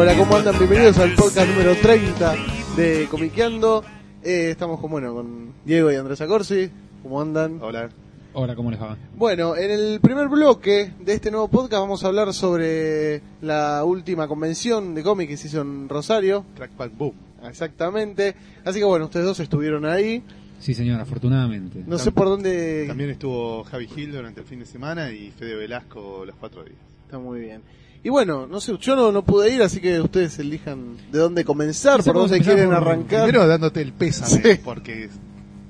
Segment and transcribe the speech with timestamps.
[0.00, 0.56] Hola, ¿cómo andan?
[0.56, 2.36] Bienvenidos al podcast número 30
[2.76, 3.82] de Comiqueando.
[4.22, 6.70] Eh, estamos con, bueno, con Diego y Andrés Acorsi.
[7.02, 7.58] ¿Cómo andan?
[7.60, 7.88] Hola.
[8.32, 8.96] Hola, ¿cómo les va?
[9.16, 14.28] Bueno, en el primer bloque de este nuevo podcast vamos a hablar sobre la última
[14.28, 16.44] convención de cómic que se hizo en Rosario.
[16.54, 17.14] Crackback Boom.
[17.42, 18.36] Exactamente.
[18.64, 20.22] Así que bueno, ustedes dos estuvieron ahí.
[20.60, 21.82] Sí, señor, afortunadamente.
[21.84, 22.84] No sé por dónde...
[22.86, 26.78] También estuvo Javi Gil durante el fin de semana y Fede Velasco los cuatro días.
[27.04, 27.62] Está muy bien.
[28.08, 31.44] Y bueno, no sé, yo no, no pude ir, así que ustedes elijan de dónde
[31.44, 33.24] comenzar, por dónde quieren arrancar.
[33.24, 34.60] Primero dándote el pésame, Sí.
[34.64, 35.10] porque,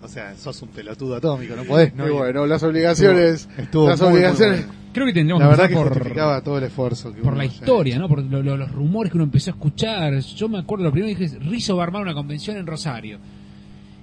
[0.00, 2.06] o sea, sos un pelotudo atómico, no podés, ¿no?
[2.06, 3.48] Y bueno, las obligaciones...
[3.59, 4.66] Estuvo- estuvo las muy, muy obligaciones...
[4.66, 4.78] bueno.
[4.92, 7.12] Creo que tendríamos La que verdad que por, justificaba todo el esfuerzo.
[7.12, 8.03] Que por la historia, hecho.
[8.03, 8.09] ¿no?
[8.09, 10.16] Por lo- lo- los rumores que uno empezó a escuchar.
[10.20, 13.19] Yo me acuerdo, lo primero que dije, Rizzo va a armar una convención en Rosario.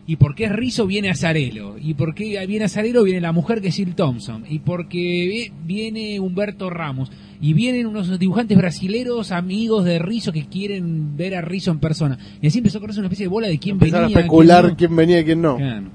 [0.08, 1.78] Y porque es Rizzo viene Azarelo.
[1.82, 4.44] Y porque viene Azarelo viene la mujer que es Jill Thompson.
[4.48, 7.12] Y porque vi- viene Humberto Ramos.
[7.42, 12.18] Y vienen unos dibujantes brasileros amigos de Rizzo que quieren ver a Rizzo en persona.
[12.42, 14.18] Y así empezó a correrse una especie de bola de quién Empezar venía.
[14.18, 14.78] a especular quién no.
[14.78, 15.58] quién venía y quién no.
[15.58, 15.90] Claro.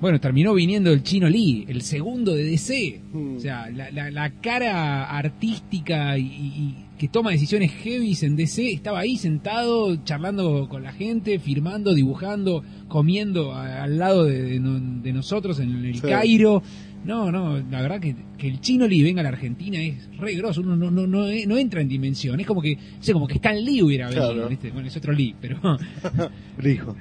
[0.00, 3.02] Bueno, terminó viniendo el Chino Lee, el segundo de DC.
[3.12, 3.36] Mm.
[3.36, 9.00] O sea, la, la- la cara artística y, que toma decisiones heavies en DC estaba
[9.00, 15.02] ahí sentado, charlando con la gente, firmando, dibujando, comiendo a- al lado de, de no-
[15.02, 16.00] de nosotros en el Sí.
[16.02, 16.62] Cairo.
[17.04, 20.34] No, no, la verdad que, que el Chino Lee venga a la Argentina es re
[20.34, 23.34] grosso, uno no, no, no, no entra en dimensión, es como que, sé, como que
[23.36, 24.48] Stan Lee hubiera venido, Claro.
[24.50, 24.70] ¿viste?
[24.70, 25.58] bueno, es otro Lee, pero
[26.58, 26.94] Rijo.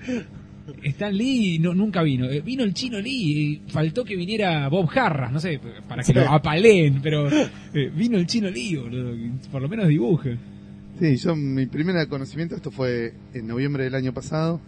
[0.83, 2.25] Stan Lee no, nunca vino.
[2.29, 6.13] Eh, Vino el chino Lee, faltó que viniera Bob Harras, no sé, para que Sí.
[6.13, 9.13] lo apaleen, pero eh, vino el chino Lee, boludo,
[9.51, 10.29] por lo menos dibuja.
[10.99, 14.59] Sí, yo mi primer conocimiento esto fue en noviembre del año pasado,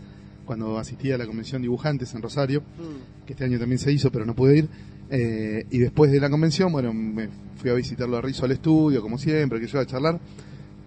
[0.46, 3.26] cuando asistí a la convención Dibujantes en Rosario, Mm.
[3.26, 4.68] que este año también se hizo, pero no pude ir.
[5.10, 9.02] Eh, y después de la convención, bueno, me fui a visitarlo a Rizzo al estudio,
[9.02, 10.20] como siempre, que yo a charlar.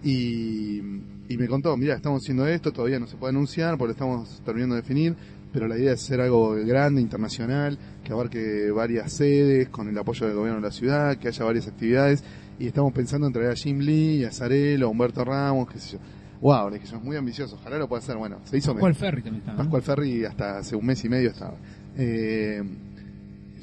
[0.03, 0.81] Y,
[1.27, 4.41] y me contó, mira, estamos haciendo esto, todavía no se puede anunciar porque lo estamos
[4.45, 5.15] terminando de definir,
[5.51, 10.27] pero la idea es hacer algo grande, internacional, que abarque varias sedes, con el apoyo
[10.27, 12.23] del gobierno de la ciudad, que haya varias actividades.
[12.59, 15.93] Y estamos pensando en traer a Jim Lee, a Zarello, a Humberto Ramos, qué sé
[15.93, 15.99] yo.
[16.41, 18.17] Wow, le dije es muy ambicioso, ojalá lo pueda hacer.
[18.17, 19.57] Bueno, se hizo Pascual Ferry también estaba.
[19.57, 19.63] ¿no?
[19.63, 21.55] Pascual Ferry hasta hace un mes y medio estaba.
[21.97, 22.61] Eh,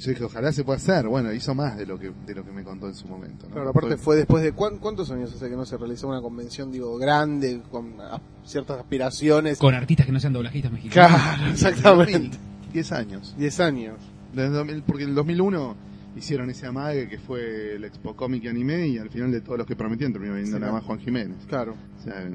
[0.03, 1.07] yo dije, ojalá se pueda hacer.
[1.09, 3.47] Bueno, hizo más de lo que de lo que me contó en su momento.
[3.49, 3.55] ¿no?
[3.55, 6.71] Claro, aparte fue después de cuán- cuántos años hace que no se realizó una convención,
[6.73, 9.59] digo, grande, con a- ciertas aspiraciones.
[9.59, 11.21] Con artistas que no sean doblajistas mexicanos.
[11.21, 12.37] Claro, exactamente.
[12.73, 13.35] 10 años.
[13.39, 13.99] 10 años.
[14.35, 15.77] Desde 2000 porque en el 2001
[16.17, 19.59] hicieron ese amague que fue el Expo Comic y Anime y al final de todos
[19.59, 21.37] los que prometían terminó viniendo Sí, nada más Juan Jiménez.
[21.49, 21.75] Claro.
[21.99, 22.29] O sea,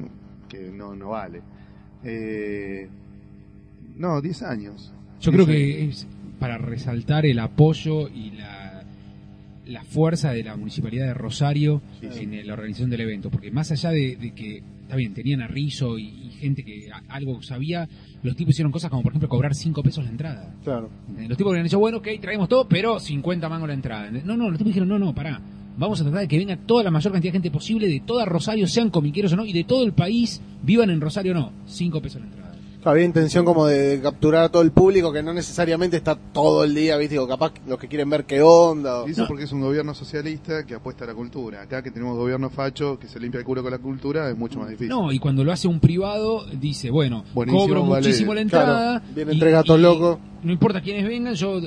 [0.48, 1.42] que no, no vale.
[2.04, 2.88] Eh,
[3.98, 4.94] no, 10 años.
[5.20, 6.08] Yo creo 10 que es
[6.40, 8.84] para resaltar el apoyo y la,
[9.68, 12.24] la fuerza de la Municipalidad de Rosario Sí, sí.
[12.24, 15.48] en la organización del evento, porque más allá de, de que, está bien, tenían a
[15.48, 17.88] Rizzo y, y gente que a- algo sabía,
[18.24, 20.56] los tipos hicieron cosas como por ejemplo cobrar 5 pesos la entrada.
[20.64, 20.90] Claro.
[21.28, 24.10] Los tipos habían dicho, bueno, ok, traemos todo, pero 50 mangos la entrada.
[24.12, 25.42] No, no, los tipos dijeron, no, no, pará.
[25.80, 28.26] Vamos a tratar de que venga toda la mayor cantidad de gente posible de toda
[28.26, 31.52] Rosario, sean comiqueros o no, y de todo el país, vivan en Rosario o no.
[31.68, 32.47] 5 pesos la entrada.
[32.90, 36.74] Había intención como de capturar a todo el público que no necesariamente está todo el
[36.74, 37.16] día, ¿viste?
[37.16, 39.04] Digo, capaz los que quieren ver qué onda.
[39.04, 41.62] o- Y eso porque es un gobierno socialista que apuesta a la cultura.
[41.62, 44.60] Acá que tenemos gobierno facho que se limpia el culo con la cultura es mucho
[44.60, 44.90] más difícil.
[44.90, 48.06] No, y cuando lo hace un privado, dice, bueno, Buenísimo, cobro vale.
[48.08, 49.00] muchísimo la entrada.
[49.00, 50.20] Claro, viene y- entre gatos locos.
[50.44, 51.60] No importa quiénes vengan, yo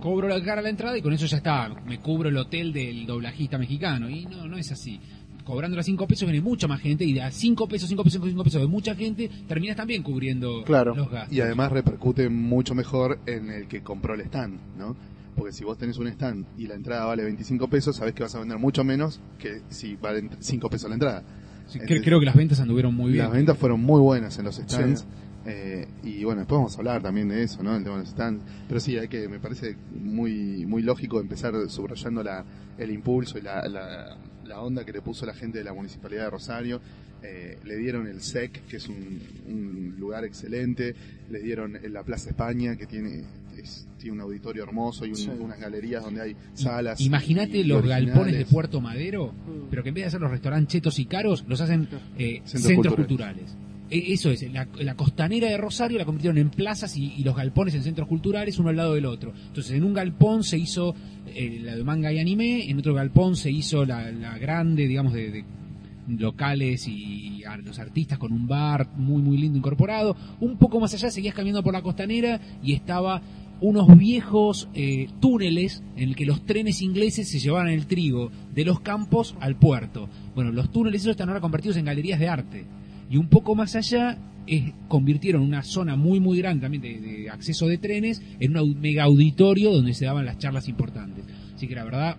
[0.00, 1.68] cobro la cara a la entrada y con eso ya está.
[1.86, 4.08] Me cubro el hotel del doblajista mexicano.
[4.08, 5.00] Y no, no es así.
[5.48, 8.44] Cobrando a 5 pesos viene mucha más gente y a 5 pesos, 5 pesos, 5
[8.44, 10.94] pesos de mucha gente, terminas también cubriendo Claro.
[10.94, 11.34] los gastos.
[11.34, 14.94] Y además repercute mucho mejor en el que compró el stand, ¿no?
[15.34, 18.34] Porque si vos tenés un stand y la entrada vale 25 pesos, sabés que vas
[18.34, 21.22] a vender mucho menos que si vale 5 pesos la entrada.
[21.66, 23.24] Sí, cre- Entonces, creo que las ventas anduvieron muy bien.
[23.24, 25.00] Las ventas fueron muy buenas en los stands.
[25.00, 25.06] Sí.
[25.46, 27.74] eh, y bueno, después vamos a hablar también de eso, ¿no?
[27.74, 28.44] El tema de los stands.
[28.68, 32.44] Pero sí, hay que, me parece muy, muy lógico empezar subrayando la,
[32.76, 34.16] el impulso y la, la,
[34.48, 36.80] la onda que le puso la gente de la Municipalidad de Rosario.
[37.22, 40.94] Eh, le dieron el SEC, que es un, un lugar excelente.
[41.30, 43.24] Le dieron la Plaza España, que tiene
[43.58, 45.28] es- tiene un auditorio hermoso y un- Sí.
[45.40, 47.00] unas galerías donde hay salas.
[47.00, 48.08] Imagínate los originales.
[48.14, 49.68] galpones de Puerto Madero, Mm.
[49.68, 52.62] pero que en vez de hacer los restaurantes chetos y caros, los hacen eh, Centros
[52.62, 53.50] centros, culturales.
[53.50, 53.67] culturales.
[53.90, 57.74] E- Eso es, la, la costanera de Rosario la convirtieron en plazas y, los galpones
[57.74, 59.32] en centros culturales uno al lado del otro.
[59.48, 60.94] Entonces en un galpón se hizo
[61.26, 65.12] eh, la de manga y anime, en otro galpón se hizo la, la grande, digamos,
[65.12, 65.44] de, de
[66.08, 70.16] locales y a los artistas con un bar muy muy lindo incorporado.
[70.40, 73.22] Un poco más allá seguías caminando por la costanera y estaba
[73.60, 78.64] unos viejos eh, túneles en el que los trenes ingleses se llevaban el trigo de
[78.64, 80.08] los campos al puerto.
[80.34, 82.64] Bueno, los túneles esos están ahora convertidos en galerías de arte.
[83.10, 87.30] Y un poco más allá eh, convirtieron una zona muy muy grande también de, de
[87.30, 91.24] acceso de trenes en un mega auditorio donde se daban las charlas importantes.
[91.54, 92.16] Así que la verdad,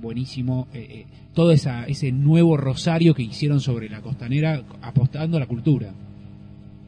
[0.00, 5.40] buenísimo eh, eh, todo esa, ese nuevo rosario que hicieron sobre la costanera apostando a
[5.40, 5.92] la cultura.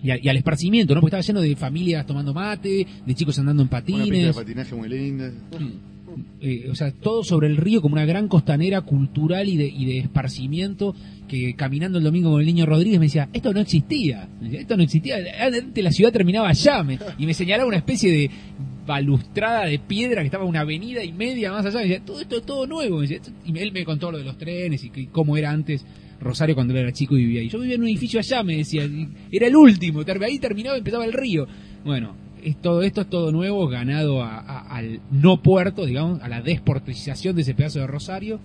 [0.02, 1.00] Y, a- y al esparcimiento, ¿no?
[1.00, 4.36] Porque estaba lleno de familias tomando mate, de chicos andando en Una pista de patines.
[4.36, 5.30] patinaje muy linda.
[6.40, 9.84] Eh, o sea, todo sobre el río como una gran costanera cultural y de, y
[9.86, 10.94] de esparcimiento
[11.28, 14.82] que caminando el domingo con el niño Rodríguez me decía, esto no existía, esto no
[14.82, 16.84] existía, antes la ciudad terminaba allá,
[17.18, 18.30] y me señalaba una especie de
[18.86, 22.36] balustrada de piedra que estaba una avenida y media más allá, me decía, todo esto
[22.38, 25.36] es todo nuevo, decía, y él me contó lo de los trenes y que- cómo
[25.36, 25.84] era antes
[26.20, 27.48] Rosario cuando era chico y vivía ahí.
[27.48, 30.78] Yo vivía en un edificio allá, me decía, y era el último, ahí terminaba y
[30.78, 31.46] empezaba el río.
[31.84, 32.14] Bueno,
[32.44, 36.42] es todo esto es todo nuevo, ganado a- a- al no puerto, digamos, a la
[36.42, 38.38] desportización de ese pedazo de Rosario.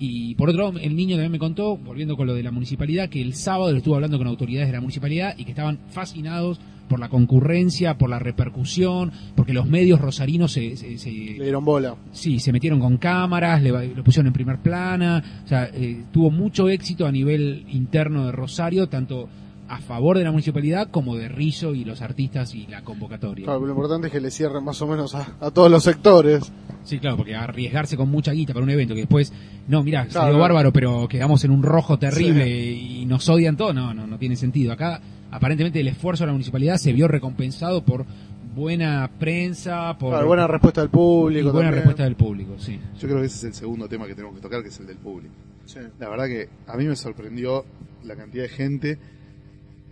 [0.00, 3.08] Y por otro lado, el niño también me contó, volviendo con lo de la municipalidad,
[3.08, 7.00] que el sábado estuvo hablando con autoridades de la municipalidad y que estaban fascinados por
[7.00, 11.96] la concurrencia, por la repercusión, porque los medios rosarinos se, se- se- Le dieron bola.
[12.12, 16.30] Sí, se metieron con cámaras, le, lo pusieron en primer plana, o sea, eh, tuvo
[16.30, 19.28] mucho éxito a nivel interno de Rosario, tanto
[19.68, 23.44] a favor de la municipalidad como de Rizzo y los artistas y la convocatoria.
[23.44, 26.50] Claro, lo importante es que le cierren más o menos a, a todos los sectores.
[26.84, 29.32] Sí, claro, porque arriesgarse con mucha guita para un evento que después,
[29.66, 30.26] no, mira, Claro.
[30.28, 34.18] salió bárbaro, pero quedamos en un rojo terrible y nos odian todo, no, no, no
[34.18, 34.72] tiene sentido.
[34.72, 35.00] Acá,
[35.30, 38.06] aparentemente, el esfuerzo de la municipalidad se vio recompensado por
[38.54, 41.52] buena prensa, por Claro, buena respuesta del y público.
[41.52, 41.74] buena también.
[41.74, 42.78] respuesta del público, sí.
[42.98, 44.86] Yo creo que ese es el segundo tema que tenemos que tocar, que es el
[44.86, 45.34] del público.
[45.66, 45.80] Sí.
[46.00, 47.64] La verdad que a mí me sorprendió
[48.04, 48.98] la cantidad de gente,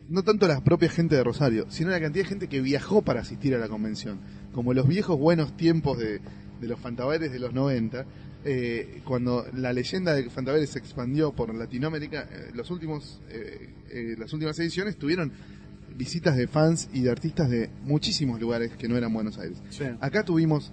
[0.09, 3.21] no tanto la propia gente de Rosario, sino la cantidad de gente que viajó para
[3.21, 4.19] asistir a la convención.
[4.53, 6.21] Como los viejos buenos tiempos de,
[6.61, 8.07] de los Fantabares de los 90,
[8.45, 14.17] eh, cuando la leyenda de Fantabares se expandió por Latinoamérica, eh, los últimos, eh, eh,
[14.19, 15.33] las últimas ediciones tuvieron
[15.97, 19.61] visitas de fans y de artistas de muchísimos lugares que no eran Buenos Aires.
[19.71, 19.85] Sí.
[20.01, 20.73] Acá tuvimos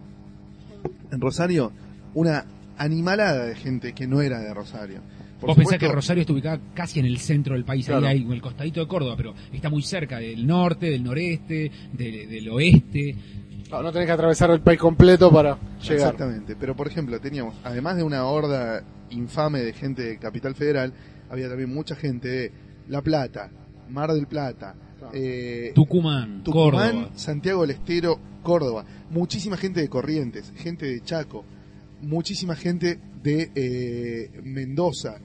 [1.12, 1.72] en Rosario
[2.14, 2.46] una
[2.78, 5.02] animalada de gente que no era de Rosario.
[5.44, 8.08] Por Vos pensás que Rosario está ubicada casi en el centro del país, Claro.
[8.08, 12.30] ahí hay el costadito de Córdoba, pero está muy cerca del norte, del noreste, del,
[12.30, 13.16] del oeste.
[13.70, 15.96] No, no tenés que atravesar el país completo para llegar.
[15.98, 20.94] Exactamente, pero por ejemplo teníamos, además de una horda infame de gente de Capital Federal,
[21.30, 22.52] había también mucha gente de
[22.88, 23.52] La Plata,
[23.90, 24.76] Mar del Plata,
[25.14, 27.10] eh, Tucumán, Tucumán, Córdoba.
[27.16, 31.44] Santiago del Estero, Córdoba, muchísima gente de Corrientes, gente de Chaco,
[32.02, 35.16] muchísima gente de eh, Mendoza,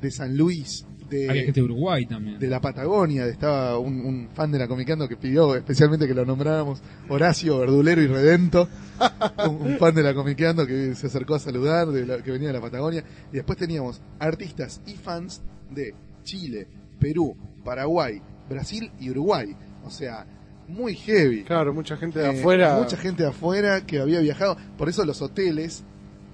[0.00, 2.38] de San Luis, de, Había gente de Uruguay también.
[2.38, 6.24] de la Patagonia, estaba un, un fan de la Comicando que pidió especialmente que lo
[6.24, 8.68] nombráramos, Horacio Verdulero y Redento,
[9.48, 12.48] un, un fan de la Comicando que se acercó a saludar, de la- que venía
[12.48, 15.94] de la Patagonia, y después teníamos artistas y fans de
[16.24, 16.66] Chile,
[16.98, 19.54] Perú, Paraguay, Brasil y Uruguay,
[19.84, 20.26] o sea,
[20.68, 21.44] muy heavy.
[21.44, 22.78] Claro, mucha gente de Eh, afuera.
[22.80, 25.84] Mucha gente de afuera que había viajado, por eso los hoteles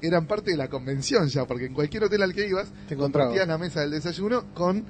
[0.02, 3.28] eran parte de la convención ya, porque en cualquier hotel al que ibas Te encontrabas.
[3.30, 4.84] compartían la mesa del desayuno con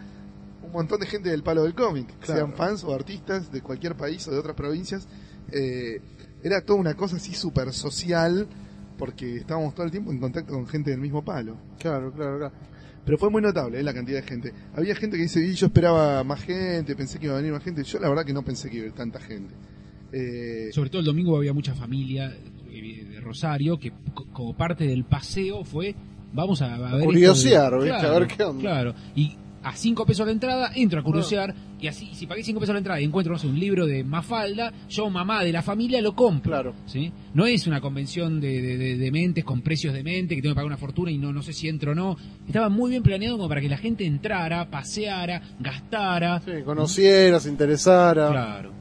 [0.63, 2.41] un montón de gente del palo del cómic, Claro.
[2.41, 5.07] sean fans o artistas de cualquier país o de otras provincias.
[5.51, 6.01] Eh,
[6.43, 8.47] era toda una cosa así súper social,
[8.99, 11.57] porque estábamos todo el tiempo en contacto con gente del mismo palo.
[11.79, 12.55] Claro, claro, claro.
[13.05, 14.53] Pero fue muy notable eh, la cantidad de gente.
[14.75, 17.65] Había gente que dice, "Y yo esperaba más gente, pensé que iba a venir más
[17.65, 17.83] gente.
[17.83, 19.53] Yo la verdad que no pensé que iba a haber tanta gente.
[20.13, 22.33] Eh, Sobre todo el domingo había mucha familia
[22.83, 25.95] de Rosario que co- como parte del paseo fue
[26.33, 28.07] vamos a, a ver curiosear, de- ¿viste?
[28.07, 28.61] A ver qué onda.
[28.61, 32.59] Claro, y a 5 pesos la entrada entro a curiosear y así si pagué 5
[32.59, 35.63] pesos la entrada y encuentro no sé, un libro de Mafalda, yo mamá de la
[35.63, 36.51] familia lo compro.
[36.51, 36.75] Claro.
[36.87, 37.13] ¿sí?
[37.35, 40.55] No es una convención de, de, de- de mentes con precios de mente que tengo
[40.55, 42.17] que pagar una fortuna y no no sé si entro o no.
[42.47, 46.41] Estaba muy bien planeado como para que la gente entrara, paseara, gastara.
[46.45, 48.31] Sí, conociera, se interesara.
[48.31, 48.73] Claro.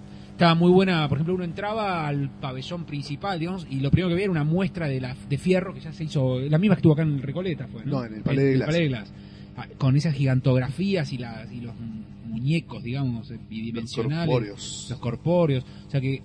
[0.41, 4.15] Estaba muy buena, por ejemplo, uno entraba al pabellón principal, digamos, y lo primero que
[4.15, 6.79] veía era una muestra de, la, de fierro que ya se hizo, la misma que
[6.79, 7.99] estuvo acá en Recoleta, fue, ¿no?
[7.99, 8.65] No, en el Palais de Glass.
[8.65, 9.13] Palais de Glass.
[9.55, 11.75] Ah, Con esas gigantografías y, las, y los
[12.25, 14.25] muñecos, digamos, eh, bidimensionales.
[14.25, 14.87] corpóreos.
[14.89, 15.63] Los corpóreos.
[15.85, 16.23] O sea que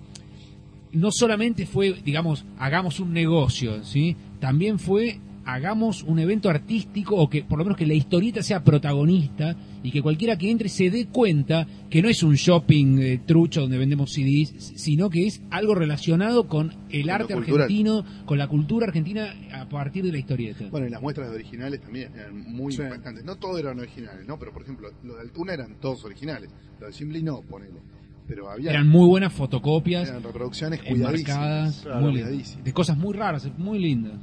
[0.92, 4.16] no solamente fue, digamos, hagamos un negocio, ¿sí?
[4.40, 8.62] También fue hagamos un evento artístico o que por lo menos que la historieta sea
[8.64, 13.20] protagonista y que cualquiera que entre se dé cuenta que no es un shopping eh,
[13.24, 18.38] trucho donde vendemos CDs, sino que es algo relacionado con el Con arte argentino, con
[18.38, 20.66] la cultura argentina a partir de la historieta.
[20.70, 22.82] Bueno, y las muestras de originales también eran muy Sí.
[22.82, 23.24] impactantes.
[23.24, 24.38] No todos eran originales, ¿no?
[24.38, 26.50] Pero por ejemplo, los de Altuna eran todos originales.
[26.80, 27.80] Los de Simply no, ponele.
[28.26, 31.82] Pero había Eran muy buenas fotocopias, eran reproducciones cuidadísimas.
[31.82, 32.64] Claro, muy cuidadísimas.
[32.64, 34.18] de cosas muy raras, muy lindas.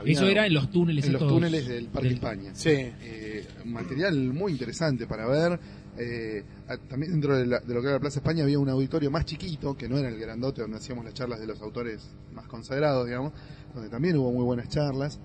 [0.00, 2.50] Había- Eso era en los túneles en los túneles del Parque del- España.
[2.54, 2.70] Sí.
[2.70, 5.58] Eh, material muy interesante para ver.
[5.98, 6.42] Eh,
[6.88, 9.24] también dentro de, la- de lo que era la Plaza España había un auditorio más
[9.26, 12.00] chiquito, que no era el grandote donde hacíamos las charlas de los autores
[12.32, 13.32] más consagrados, digamos,
[13.74, 15.20] donde también hubo muy buenas charlas.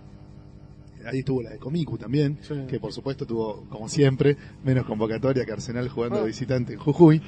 [1.05, 2.55] Ahí estuvo la de Comicu también, Sí.
[2.67, 6.22] que por supuesto tuvo, como siempre, menos convocatoria que Arsenal jugando Ah.
[6.22, 7.22] de visitante en Jujuy,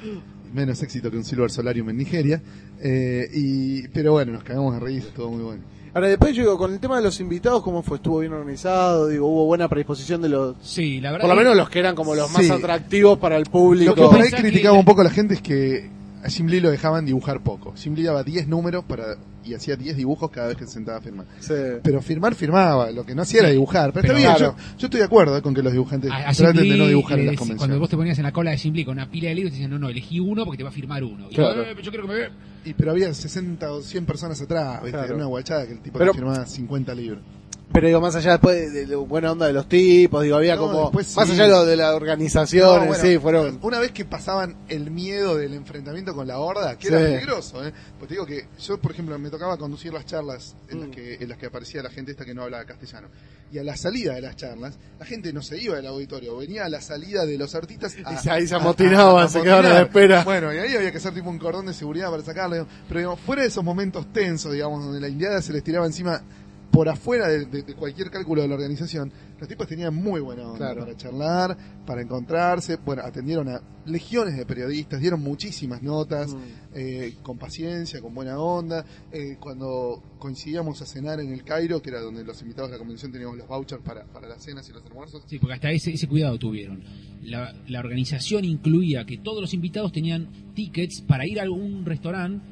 [0.52, 2.42] menos éxito que un Silver Solarium en Nigeria.
[2.80, 5.62] Eh, y, pero bueno, nos cagamos de reír, estuvo muy bueno.
[5.94, 7.96] Ahora, después yo digo, con el tema de los invitados, ¿cómo fue?
[7.98, 9.08] ¿Estuvo bien organizado?
[9.08, 10.56] Digo, ¿hubo buena predisposición de los...
[10.62, 11.26] Sí, la verdad.
[11.26, 13.90] Por lo menos los que eran como los más atractivos para el público.
[13.90, 15.90] Lo que por ahí que- criticaba un poco la gente es que
[16.22, 17.72] a Jim Lee lo dejaban dibujar poco.
[17.76, 20.98] Jim Lee daba 10 números para y hacía 10 dibujos cada vez que se sentaba
[20.98, 21.24] a firmar.
[21.40, 21.54] Sí.
[21.82, 22.90] Pero firmar, firmaba.
[22.90, 23.92] Lo que no hacía era dibujar.
[23.94, 24.56] Pero, Pero está bien, claro.
[24.58, 27.18] yo, yo estoy de acuerdo con que los dibujantes A, a traten de no dibujar
[27.18, 27.58] en las convenciones.
[27.58, 29.52] cuando vos te ponías en la cola de Jim Lee con una pila de libros,
[29.52, 31.28] te decían, no, no, elegí uno porque te va a firmar uno.
[31.30, 31.62] Y Claro.
[31.64, 32.30] yo, "Eh, yo quiero que me vea.
[32.64, 34.90] Y, pero había 60 o 100 personas atrás, ¿viste?
[34.90, 35.06] Claro.
[35.06, 37.22] Era una guachada que el tipo Pero- te firmaba 50 libros.
[37.70, 40.62] Pero digo, más allá después de, la buena onda de los tipos, digo, había No,
[40.62, 40.82] como...
[40.84, 41.32] después Más sí.
[41.34, 43.58] allá de lo de la organización, No, bueno, sí, fueron...
[43.62, 46.94] Una vez que pasaban el miedo del enfrentamiento con la horda, que Sí.
[46.94, 47.72] era peligroso, ¿eh?
[47.98, 50.92] Pues te digo que yo, por ejemplo, me tocaba conducir las charlas en, las Mm.
[50.92, 53.08] que, en las que aparecía la gente esta que no hablaba castellano.
[53.52, 56.64] Y a la salida de las charlas, la gente no se iba del auditorio, venía
[56.64, 57.94] a la salida de los artistas.
[58.04, 60.24] a- Y se- ahí se amotinaban, se quedaban a la espera.
[60.24, 62.56] Bueno, y ahí había que hacer tipo un cordón de seguridad para sacarle.
[62.56, 62.74] digamos.
[62.88, 66.22] Pero digamos, fuera de esos momentos tensos, digamos, donde la indiada se les tiraba encima
[66.70, 70.42] por afuera de, de- de cualquier cálculo de la organización, los tipos tenían muy buena
[70.46, 70.80] onda Claro.
[70.80, 71.56] para charlar,
[71.86, 76.38] para encontrarse, bueno, atendieron a legiones de periodistas, dieron muchísimas notas, Mm.
[76.74, 78.84] eh, con paciencia, con buena onda.
[79.10, 82.78] Eh, cuando coincidíamos a cenar en el Cairo, que era donde los invitados de la
[82.78, 85.92] convención teníamos los vouchers para, para las cenas y los almuerzos, Sí, porque hasta ese,
[85.92, 86.82] ese cuidado tuvieron.
[87.22, 92.44] La, la organización incluía que todos los invitados tenían tickets para ir a algún restaurante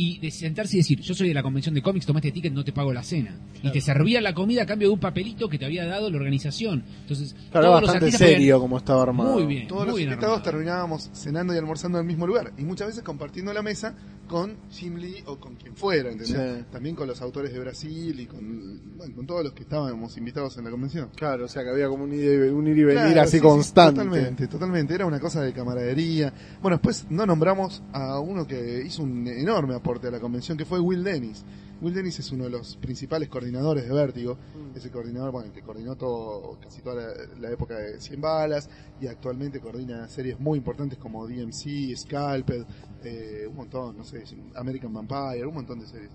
[0.00, 2.62] y de sentarse y decir, yo soy de la convención de cómics, tomaste ticket, no
[2.64, 3.36] te pago la cena.
[3.64, 6.16] Y te servían la comida a cambio de un papelito que te había dado la
[6.18, 6.84] organización.
[7.00, 9.32] Entonces, Claro, todos los bastante artistas podían- serio como estaba armado.
[9.34, 9.66] Muy bien.
[9.66, 10.50] todos muy los bien invitados armado.
[10.52, 12.52] terminábamos cenando y almorzando en el mismo lugar.
[12.56, 13.96] Y muchas veces compartiendo la mesa
[14.28, 16.28] con Jim Lee o con quien fuera, ¿entendés?
[16.58, 16.64] Sí.
[16.70, 20.56] También con los autores de Brasil y con, bueno, con todos los que estábamos invitados
[20.58, 21.08] en la convención.
[21.16, 23.30] Claro, o sea que había como un ir y, un ir y venir Claro, así
[23.32, 24.04] sí, sí, constante.
[24.04, 24.94] totalmente, totalmente.
[24.94, 26.32] Era una cosa de camaradería.
[26.62, 30.66] Bueno, después no nombramos a uno que hizo un enorme aporte a la convención, que
[30.66, 31.44] fue Will Dennis.
[31.80, 34.34] Will Dennis es uno de los principales coordinadores de Vértigo.
[34.34, 34.76] Mm.
[34.76, 37.08] Es el coordinador, bueno, el que coordinó todo, casi toda la,
[37.40, 38.68] la época de 100 balas
[39.00, 42.64] y actualmente coordina series muy importantes como DMC, Scalped,
[43.02, 46.10] eh, un montón, no sé, American Vampire, un montón de series.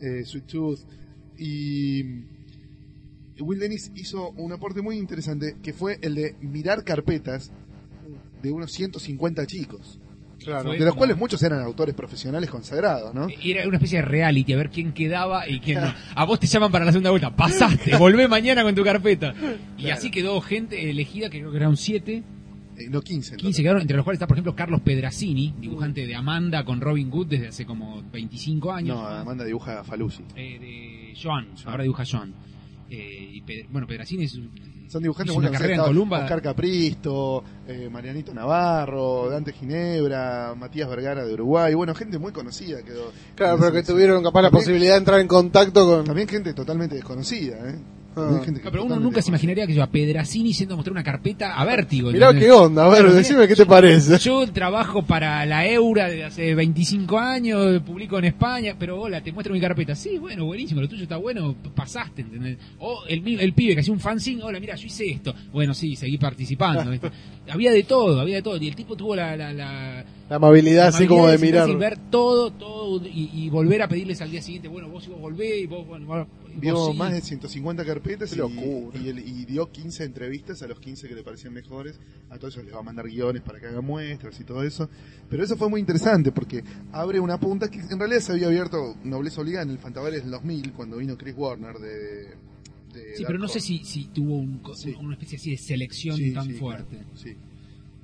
[0.00, 0.80] Eh, Sweet Tooth.
[1.38, 2.02] Y
[3.40, 7.52] Will Dennis hizo un aporte muy interesante que fue el de mirar carpetas
[8.42, 9.98] de unos 150 chicos,
[10.44, 10.70] Claro.
[10.72, 13.28] De los cuales muchos eran autores profesionales consagrados, ¿no?
[13.42, 15.92] Era una especie de reality, a ver quién quedaba y quién no.
[16.14, 19.34] A vos te llaman para la segunda vuelta, pasaste, volvé mañana con tu carpeta.
[19.76, 19.96] Y Claro.
[19.96, 22.22] así quedó gente elegida, que creo que eran siete,
[22.78, 23.34] Eh, no 15.
[23.34, 23.62] en 15 total.
[23.62, 27.26] quedaron, entre los cuales está, por ejemplo, Carlos Pedrazzini, dibujante de Amanda con Robin Hood
[27.26, 28.96] desde hace como 25 años.
[28.96, 30.22] No, Amanda dibuja a Falusi.
[30.36, 32.32] Eh, de Joan, ahora dibuja Joan.
[32.88, 34.40] Eh, y Ped- bueno, Pedrazzini es
[34.90, 35.32] Son dibujantes
[35.84, 36.18] Columba.
[36.18, 42.82] Oscar Capristo, eh, Marianito Navarro, Dante Ginebra, Matías Vergara de Uruguay, bueno, gente muy conocida
[42.82, 43.12] quedó.
[43.36, 46.04] Claro, pero que tuvieron capaz la También- posibilidad de entrar en contacto con...
[46.04, 47.78] También gente totalmente desconocida, ¿eh?
[48.16, 48.40] Ah.
[48.44, 51.04] Gente que pero uno nunca se imaginaría que yo a Pedrazzini yendo a mostrar una
[51.04, 52.10] carpeta a Vértigo.
[52.10, 52.48] Mirá ¿entendés?
[52.48, 54.18] qué onda, a ver, Claro, decime mirá, qué te parece.
[54.18, 59.32] Yo trabajo para la Eura desde hace 25 años, publico en España, pero hola, te
[59.32, 59.94] muestro mi carpeta.
[59.94, 62.58] Sí, bueno, buenísimo, lo tuyo está bueno, pasaste, ¿entendés?
[62.80, 65.32] O el, el pibe que hacía un fanzine, hola, mira, yo hice esto.
[65.52, 66.90] Bueno, sí, seguí participando.
[66.90, 67.10] ¿viste?
[67.50, 68.56] Había de todo, había de todo.
[68.56, 69.36] Y el tipo tuvo la...
[69.36, 71.76] la, la La amabilidad así como de mirar.
[71.76, 75.62] ver todo, todo, y, y volver a pedirles al día siguiente, bueno, vos, vos volvés,
[75.62, 76.26] y vos, bueno,
[76.56, 76.98] Vio vos sí.
[76.98, 78.40] más de 150 carpetas y,
[79.08, 81.98] el- y dio 15 entrevistas a los 15 que le parecían mejores.
[82.28, 84.88] A todos ellos les va a mandar guiones para que hagan muestras y todo eso.
[85.28, 88.96] Pero eso fue muy interesante porque abre una punta que en realidad se había abierto
[89.04, 92.49] Nobleza Obligada en el Fantabares del 2000 cuando vino Chris Warner de...
[92.92, 94.94] de Sí, pero no sé si, si tuvo un co- Sí.
[95.00, 96.96] una especie así de selección Sí, tan sí, fuerte.
[96.96, 97.36] claro, sí.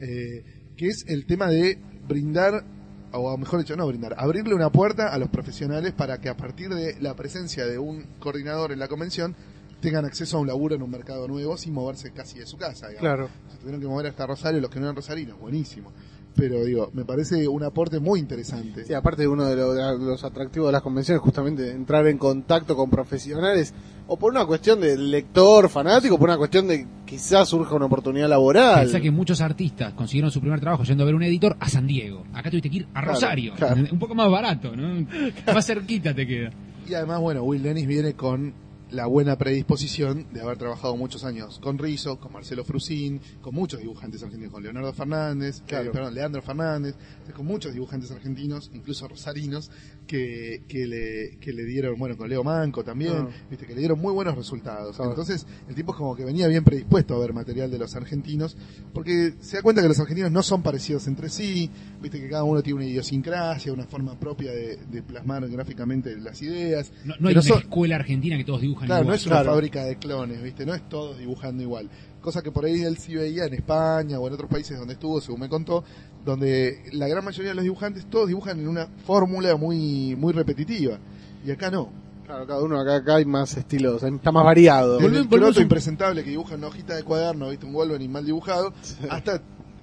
[0.00, 0.44] Eh,
[0.76, 2.64] que es el tema de brindar
[3.12, 6.68] o mejor dicho, no brindar, abrirle una puerta a los profesionales para que a partir
[6.68, 9.34] de la presencia de un coordinador en la convención
[9.80, 12.88] tengan acceso a un laburo en un mercado nuevo sin moverse casi de su casa.
[12.88, 13.00] digamos.
[13.00, 13.28] Claro.
[13.50, 15.92] Se tuvieron que mover hasta Rosario los que no eran rosarinos, buenísimo.
[16.34, 18.84] Pero digo, me parece un aporte muy interesante.
[18.84, 22.18] Sí, aparte de uno de los, de los atractivos de las convenciones, justamente entrar en
[22.18, 23.72] contacto con profesionales,
[24.08, 27.86] o por una cuestión de lector fanático, o por una cuestión de quizás surja una
[27.86, 28.82] oportunidad laboral.
[28.84, 31.86] Pensá que muchos artistas consiguieron su primer trabajo yendo a ver un editor a San
[31.86, 32.24] Diego.
[32.32, 33.54] Acá tuviste que ir a Claro, Rosario.
[33.54, 33.82] claro.
[33.90, 35.06] Un poco más barato, ¿no?
[35.52, 36.50] Más cerquita te queda.
[36.88, 38.54] Y además, bueno, Will Dennis viene con
[38.92, 43.80] la buena predisposición de haber trabajado muchos años con Rizzo, con Marcelo Frusín, con muchos
[43.80, 45.88] dibujantes argentinos, con Leonardo Fernández, Claro.
[45.88, 46.94] eh, perdón, Leandro Fernández,
[47.34, 49.72] con muchos dibujantes argentinos, incluso rosarinos,
[50.06, 53.28] que, que, le, que le dieron, bueno, con Leo Manco también, Ah.
[53.50, 54.96] viste, que le dieron muy buenos resultados.
[54.96, 55.10] Claro.
[55.10, 58.56] Entonces, el tipo es como que venía bien predispuesto a ver material de los argentinos,
[58.94, 61.70] porque se da cuenta que los argentinos no son parecidos entre sí,
[62.00, 66.40] viste que cada uno tiene una idiosincrasia, una forma propia de, de plasmar gráficamente las
[66.42, 66.92] ideas.
[67.04, 69.16] No, no hay no una son- escuela argentina que todos dibujan Claro, no igual.
[69.18, 69.50] es una Claro.
[69.52, 70.64] fábrica de clones, ¿viste?
[70.66, 71.90] No es todos dibujando igual.
[72.26, 75.20] Cosa que por ahí él sí veía en España o en otros países donde estuvo,
[75.20, 75.84] según me contó,
[76.24, 80.98] donde la gran mayoría de los dibujantes todos dibujan en una fórmula muy muy repetitiva.
[81.46, 81.88] Y acá no.
[82.24, 84.98] Claro, cada uno acá, acá hay más estilos, está más variado.
[84.98, 87.64] Desde el croto impresentable que dibuja en una hojita de cuaderno, ¿viste?
[87.64, 88.72] Un Wolverine mal dibujado,
[89.08, 89.40] hasta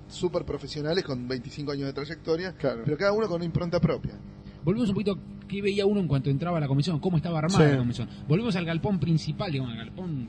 [0.10, 2.82] súper profesionales con 25 años de trayectoria, Claro.
[2.84, 4.12] pero cada uno con una impronta propia.
[4.66, 7.64] Volvemos un poquito qué veía uno en cuanto entraba a la convención, cómo estaba armada
[7.64, 7.72] Sí.
[7.72, 8.10] la convención.
[8.28, 10.28] Volvemos al galpón principal, digamos, al galpón,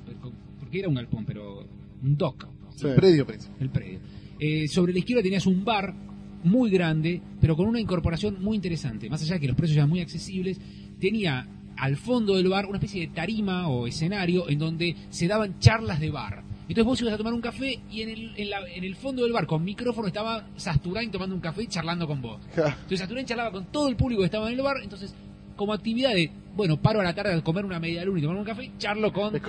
[0.60, 1.64] porque era un galpón, pero
[2.04, 2.46] un dock,
[2.76, 2.86] Sí.
[2.88, 3.56] El predio principal.
[3.60, 3.98] el predio.
[4.38, 5.94] Eh, sobre la izquierda tenías un bar
[6.42, 9.08] muy grande, pero con una incorporación muy interesante.
[9.08, 10.60] Más allá de que los precios eran muy accesibles,
[11.00, 15.58] tenía al fondo del bar una especie de tarima o escenario en donde se daban
[15.58, 16.44] charlas de bar.
[16.62, 19.22] Entonces vos ibas a tomar un café y en el, en la- en el fondo
[19.22, 22.40] del bar con micrófono estaba Sasturain tomando un café y charlando con vos.
[22.56, 25.14] Entonces Sasturain charlaba con todo el público que estaba en el bar, entonces
[25.56, 28.36] como actividad de, bueno, paro a la tarde a comer una media luna y tomar
[28.38, 29.40] un café, charlo con eh,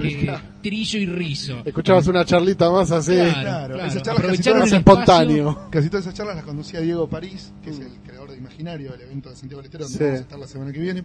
[0.61, 1.61] Trillo y Rizo.
[1.65, 3.13] Escuchabas una charlita más así.
[3.13, 3.89] Claro, claro, claro.
[3.89, 5.67] esas charlas casi espontáneo.
[5.71, 7.73] Casi todas esas charlas las conducía Diego París, que Mm.
[7.73, 10.03] es el creador de Imaginario, del evento de Santiago del Estero, donde Sí.
[10.03, 11.03] vamos a estar la semana que viene.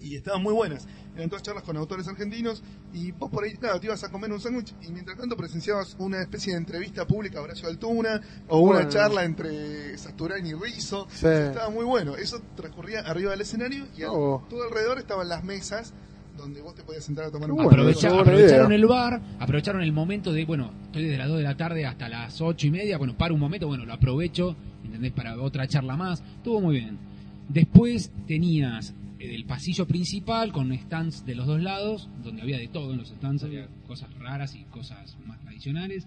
[0.00, 0.86] Y estaban muy buenas.
[1.28, 2.62] Todas charlas con autores argentinos
[2.94, 5.94] y vos por ahí, claro, te ibas a comer un sándwich y mientras tanto presenciabas
[5.98, 11.06] una especie de entrevista pública a Horacio Altuna o una charla entre Sasturain y Rizzo.
[11.10, 11.26] Sí.
[11.26, 12.16] Estaba muy bueno.
[12.16, 14.42] Eso transcurría arriba del escenario y Oh.
[14.48, 15.92] todo alrededor estaban las mesas
[16.36, 17.70] donde vos te podías sentar a tomar un Bueno.
[17.70, 18.76] Aprovecha- aprovecharon idea.
[18.76, 22.08] el bar, aprovecharon el momento de, bueno, estoy desde las 2 de la tarde hasta
[22.08, 25.12] las 8 y media, bueno, paro un momento, bueno, lo aprovecho, ¿entendés?
[25.12, 26.98] Para otra charla más, estuvo muy bien.
[27.48, 32.68] Después tenías eh, el pasillo principal con stands de los dos lados, donde había de
[32.68, 36.06] todo en los stands, había cosas raras y cosas más tradicionales.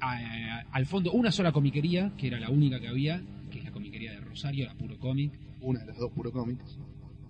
[0.00, 3.64] A- a- al fondo una sola comiquería, que era la única que había, que es
[3.64, 6.78] la comiquería de Rosario, la puro cómic Una de las dos puro cómics.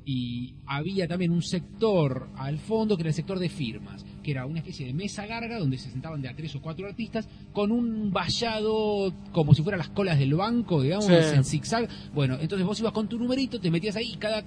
[0.07, 4.45] y había también un sector al fondo que era el sector de firmas, que era
[4.45, 7.71] una especie de mesa larga donde se sentaban de a tres o cuatro artistas con
[7.73, 11.13] un vallado como si fueran las colas del banco, digamos, Sí.
[11.15, 11.89] en zigzag.
[12.15, 14.45] Bueno, entonces vos ibas con tu numerito, te metías ahí y cada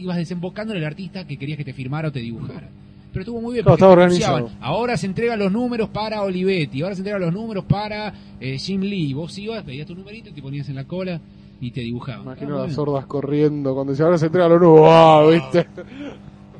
[0.00, 2.68] ibas desembocando en el artista que querías que te firmara o te dibujara.
[3.10, 4.36] Pero estuvo muy bien, Claro, porque te organizado.
[4.36, 8.58] anunciaban, ahora se entregan los números para Olivetti, ahora se entregan los números para eh,
[8.58, 9.14] Jim Lee.
[9.14, 11.20] Vos ibas, pedías tu numerito, te ponías en la cola
[11.60, 12.22] y te dibujaban.
[12.22, 14.80] Imagino muy las sordas corriendo cuando se ahora se entrega lo nuevo.
[14.82, 15.30] ¡Wow!
[15.32, 15.66] ¿Viste?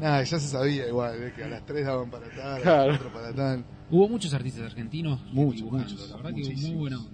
[0.00, 2.92] Nada, ya se sabía igual, de que a las 3 daban para tal, a Claro.
[2.92, 3.64] las 4 para tal.
[3.90, 7.10] Hubo muchos artistas argentinos Muchos, dibujando, muchos, la verdad que hubo muy buena onda.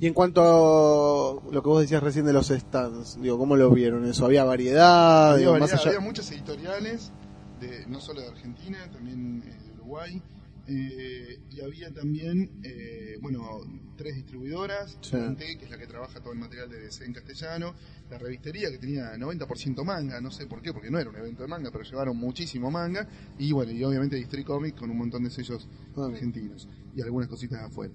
[0.00, 3.70] Y en cuanto a lo que vos decías recién de los stands, digo, ¿cómo lo
[3.70, 4.26] vieron eso?
[4.26, 5.32] ¿Había variedad?
[5.32, 5.90] Había, Digo, variedad, más allá...
[5.96, 7.12] había muchas editoriales,
[7.60, 10.20] de, no solo de Argentina, también eh, de Uruguay.
[10.66, 13.60] eh, y había también, eh, bueno,
[13.98, 15.14] tres distribuidoras, Sí.
[15.16, 17.74] Dante, que es la que trabaja todo el material de DC en castellano,
[18.10, 21.42] la revistería que tenía 90% manga, no sé por qué, porque no era un evento
[21.42, 23.06] de manga, pero llevaron muchísimo manga,
[23.38, 26.06] y bueno, y obviamente District Comics con un montón de sellos Ah.
[26.06, 27.92] argentinos, y algunas cositas de afuera.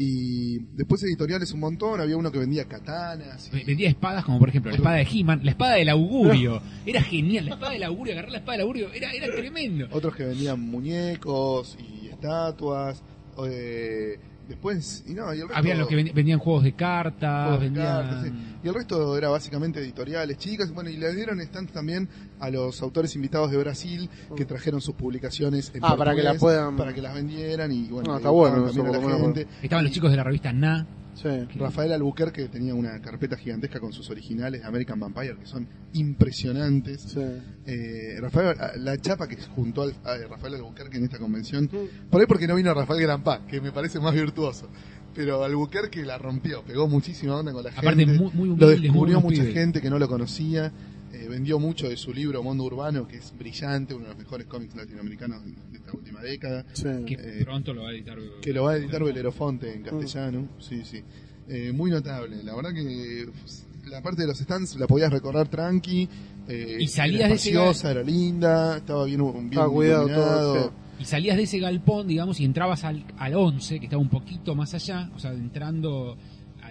[0.00, 3.50] Y después editoriales un montón, había uno que vendía katanas.
[3.52, 6.62] y- Vendía espadas como por ejemplo la espada de He-Man, la espada del augurio.
[6.86, 9.88] Era genial, la espada del augurio, agarrar la espada del augurio, era, era tremendo.
[9.90, 13.02] otros que vendían muñecos y estatuas.
[13.48, 15.56] eh, después, y no, y el resto.
[15.58, 17.86] Había los que vendían juegos de cartas, juegos de vendían...
[17.86, 18.32] cartas, sí.
[18.64, 20.72] Y el resto era básicamente editoriales chicas.
[20.72, 22.08] Bueno, y le dieron stands también
[22.40, 26.38] a los autores invitados de Brasil que trajeron sus publicaciones en Ah, para que las
[26.38, 29.46] puedan- para que las vendieran y bueno, Ah, le está bueno eso, la gente.
[29.62, 30.86] Estaban los chicos de la revista Na.
[31.20, 31.28] Sí.
[31.58, 37.00] Rafael Albuquerque tenía una carpeta gigantesca con sus originales de American Vampire que son impresionantes.
[37.02, 37.20] Sí.
[37.66, 41.68] Eh, Rafael, la chapa que juntó al- a Rafael Albuquerque en esta convención,
[42.10, 44.68] por ahí porque no vino Rafael Grampá, que me parece más virtuoso.
[45.14, 48.18] Pero Albuquerque la rompió, pegó muchísima onda con la Aparte, gente.
[48.22, 50.72] muy- muy lo descubrió muy mucha gente que no lo conocía.
[51.12, 54.46] Eh, vendió mucho de su libro Mundo Urbano, que es brillante, uno de los mejores
[54.46, 56.64] cómics latinoamericanos de de esta última década.
[56.72, 56.88] Sí.
[57.06, 58.18] Que Eh, pronto lo va a editar.
[58.42, 60.40] Que lo va a editar Belerofonte en castellano.
[60.42, 60.60] Mm.
[60.60, 61.02] Sí, sí.
[61.48, 62.42] Eh, muy notable.
[62.42, 66.08] La verdad que pues, la parte de los stands la podías recorrer tranqui.
[66.46, 71.04] eh, Y salías era de ese espaciosa, era linda, estaba bien, bien Estaba cuidado Y
[71.04, 74.74] salías de ese galpón, digamos, y entrabas al, al 11, que estaba un poquito más
[74.74, 76.18] allá, o sea, entrando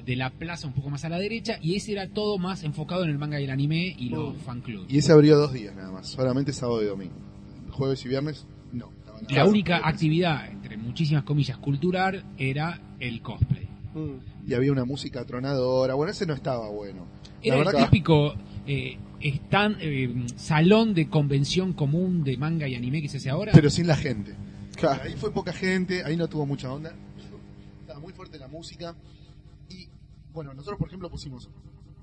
[0.08, 3.04] de la plaza un poco más a la derecha, y ese era todo más enfocado
[3.04, 4.40] en el manga y el anime y los Mm.
[4.40, 4.92] fan clubs.
[4.92, 7.14] Y ese abrió dos días nada más, solamente sábado y domingo.
[7.72, 8.90] Jueves y viernes, no.
[9.30, 13.68] La única actividad, entre muchísimas comillas, cultural era el cosplay.
[13.94, 14.48] Mm.
[14.50, 15.94] Y había una música atronadora.
[15.96, 17.06] Bueno, ese no estaba bueno.
[17.44, 18.34] Era la el verdad que típico
[18.66, 23.52] eh, stand, eh, salón de convención común de manga y anime que se hace ahora.
[23.54, 24.34] pero sin la gente.
[24.76, 25.02] Claro.
[25.04, 26.94] Ahí fue poca gente, ahí no tuvo mucha onda.
[27.82, 28.96] Estaba muy fuerte la música.
[30.38, 31.50] Bueno, nosotros por ejemplo pusimos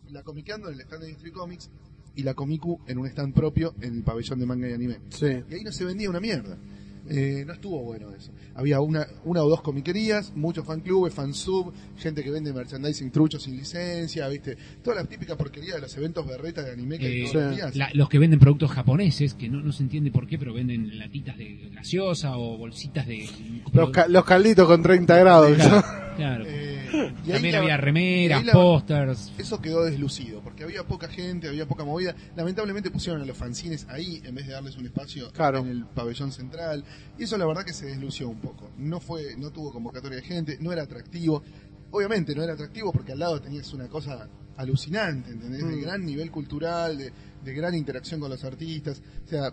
[0.09, 1.71] la Comiqueando en el stand de District Comics
[2.17, 4.99] y la Comicu en un stand propio en el pabellón de manga y anime.
[5.11, 5.45] Sí.
[5.49, 6.59] Y ahí no se vendía una mierda.
[7.09, 8.33] Eh, no estuvo bueno eso.
[8.55, 13.11] Había una, una o dos comiquerías, muchos fan clubes, fan sub, gente que vende merchandising
[13.11, 17.07] truchos sin licencia, viste, toda la típica porquería de los eventos berreta de anime que
[17.07, 17.77] hay Eh, todos los días.
[17.77, 20.99] la- los que venden productos japoneses, que no, no se entiende por qué, pero venden
[20.99, 23.29] latitas de gaseosa o bolsitas de...
[23.73, 25.57] Los, ca- los calditos con 30 grados.
[25.57, 25.83] Claro,
[26.17, 26.45] claro.
[26.47, 29.33] Eh, y También había remeras, pósters.
[29.37, 32.15] Eso quedó deslucido, había poca gente, había poca movida.
[32.37, 35.59] Lamentablemente pusieron a los fanzines ahí en vez de darles un espacio Claro.
[35.61, 36.85] en el pabellón central.
[37.19, 38.71] Y eso la verdad que se deslució un poco.
[38.77, 41.43] No fue, no tuvo convocatoria de gente, no era atractivo.
[41.91, 45.67] Obviamente no era atractivo porque al lado tenías una cosa alucinante, ¿entendés?
[45.67, 45.81] De Mm.
[45.83, 47.13] gran nivel cultural, de,
[47.45, 49.01] de gran interacción con los artistas.
[49.25, 49.53] O sea,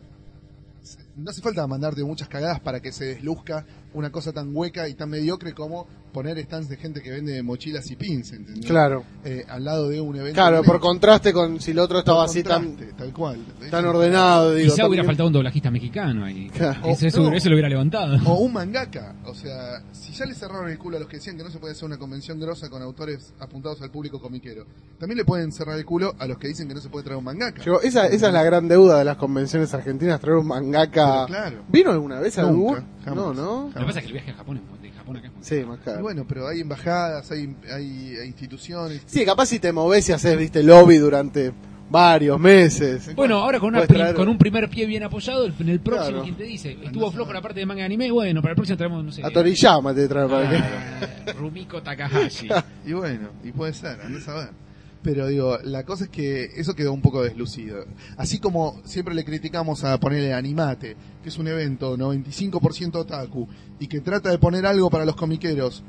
[0.81, 4.87] se- no hace falta mandarte muchas cagadas para que se desluzca una cosa tan hueca
[4.87, 8.65] y tan mediocre como poner stands de gente que vende mochilas y pins, ¿entendés?
[8.65, 9.03] Claro.
[9.23, 10.33] eh, al lado de un evento.
[10.35, 13.39] Claro, por contraste con si el otro estaba Por así tan, tal cual.
[13.69, 14.73] tan ordenado, digo.
[14.73, 16.49] Quizá hubiera faltado un doblajista mexicano ahí.
[16.49, 16.87] Claro.
[16.87, 17.33] Eso, eso, No.
[17.35, 18.17] eso lo hubiera levantado.
[18.29, 19.15] O un mangaka.
[19.25, 21.59] O sea, si ya le cerraron el culo a los que decían que no se
[21.59, 24.65] puede hacer una convención grosa con autores apuntados al público comiquero,
[24.99, 27.17] también le pueden cerrar el culo a los que dicen que no se puede traer
[27.17, 27.61] un mangaka.
[27.83, 31.00] Esa, esa es la gran deuda de las convenciones argentinas, traer un mangaka.
[31.27, 31.63] Claro.
[31.67, 32.83] ¿Vino alguna vez a jamás.
[33.05, 33.71] No, ¿no?
[33.73, 35.33] Lo que pasa es que el viaje a Japón, es muy- de Japón acá es
[35.33, 35.67] muy Sí, caro.
[35.67, 36.01] más Y caro.
[36.01, 39.01] bueno, pero hay embajadas, hay, hay, hay instituciones.
[39.05, 41.51] Sí, capaz si te movés y haces, viste, lobby durante
[41.89, 43.13] varios meses.
[43.15, 46.07] Bueno, ahora con, una traer- con un primer pie bien apoyado, el- en el próximo,
[46.09, 46.23] Claro.
[46.23, 46.77] ¿quién te dice?
[46.81, 49.25] Estuvo flojo la parte de manga y anime, bueno, para el próximo traemos, no sé.
[49.25, 50.49] A Toriyama te trae para
[51.27, 52.47] ah, Rumiko Takahashi.
[52.85, 54.49] Y bueno, y puede ser, andás a ver.
[55.03, 57.85] Pero digo, la cosa es que eso quedó un poco deslucido.
[58.17, 63.47] Así como siempre le criticamos a ponerle Animate, que es un evento 95% otaku,
[63.79, 65.83] y que trata de poner algo para los comiqueros,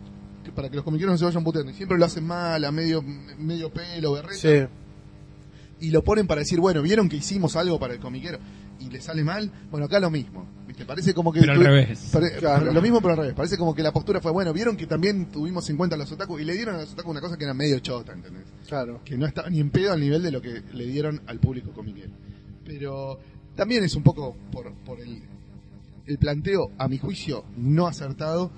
[0.45, 2.73] que- para que los comiqueros no se vayan puteando, y siempre lo hacen mal, a
[2.73, 3.05] medio,
[3.39, 4.65] medio pelo, berreta, Sí.
[5.81, 8.39] y lo ponen para decir, bueno, vieron que hicimos algo para el comiquero,
[8.81, 10.47] y le sale mal, bueno, acá lo mismo.
[10.73, 10.85] ¿Viste?
[10.85, 11.41] Parece como que...
[11.41, 12.11] Pero al revés.
[12.13, 12.73] Pare- Claro.
[12.73, 13.35] Lo mismo pero al revés.
[13.35, 16.11] Parece como que la postura fue, bueno, vieron que también tuvimos en cuenta a los
[16.13, 18.45] otaku y le dieron a los otaku una cosa que era medio chota, ¿entendés?
[18.67, 19.01] Claro.
[19.05, 21.71] Que no estaba ni en pedo al nivel de lo que le dieron al público
[21.73, 22.11] comiquero.
[22.65, 23.19] Pero
[23.55, 25.23] también es un poco por, por el,
[26.07, 28.51] el planteo, a mi juicio, no acertado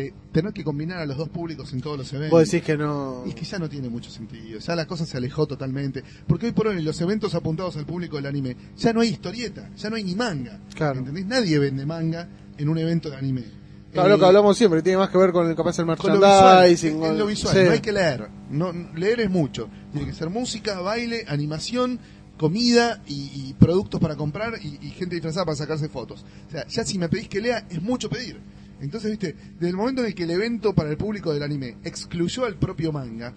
[0.00, 2.30] de tener que combinar a los dos públicos en todos los eventos.
[2.38, 3.22] Vos decís que no...
[3.26, 6.02] Y es que ya no tiene mucho sentido, ya la cosa se alejó totalmente.
[6.26, 9.70] Porque hoy por hoy los eventos apuntados al público del anime, ya no hay historieta,
[9.76, 10.60] ya no hay ni manga.
[10.74, 10.98] Claro.
[11.00, 11.26] ¿Entendés?
[11.26, 12.28] Nadie vende manga
[12.58, 13.44] en un evento de anime.
[13.92, 15.96] Claro, lo que Eh, hablamos siempre, tiene más que ver con el capaz el con
[15.96, 16.92] lo visual, merchandising.
[16.94, 17.62] en con- lo visual, sí.
[17.64, 18.28] no hay que leer.
[18.50, 19.68] No, leer es mucho.
[19.92, 21.98] Tiene que ser música, baile, animación,
[22.36, 26.24] comida y, y productos para comprar y, y gente disfrazada para sacarse fotos.
[26.48, 28.38] O sea, ya si me pedís que lea, es mucho pedir.
[28.80, 31.76] Entonces, viste, desde el momento en el que el evento para el público del anime
[31.84, 33.32] excluyó al propio manga,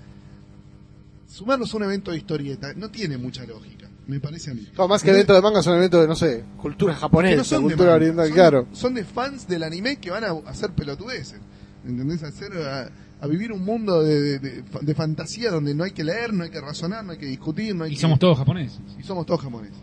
[1.28, 4.68] sumarnos a un evento de historieta no tiene mucha lógica, me parece a mí.
[4.78, 7.64] No, más que eventos de manga son eventos de, no sé, cultura japonesa, no son
[7.64, 8.68] de cultura oriental, son, claro.
[8.74, 11.40] son de fans del anime que van a hacer pelotudeces.
[11.88, 12.24] ¿Entendés?
[12.24, 15.92] A, hacer, a, a vivir un mundo de, de- de- de fantasía donde no hay
[15.92, 18.20] que leer, no hay que razonar, no hay que discutir, no hay Y que- somos
[18.20, 18.82] todos japoneses.
[19.00, 19.78] y somos todos japoneses.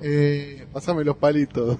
[0.00, 1.78] Eh, Pasame los palitos.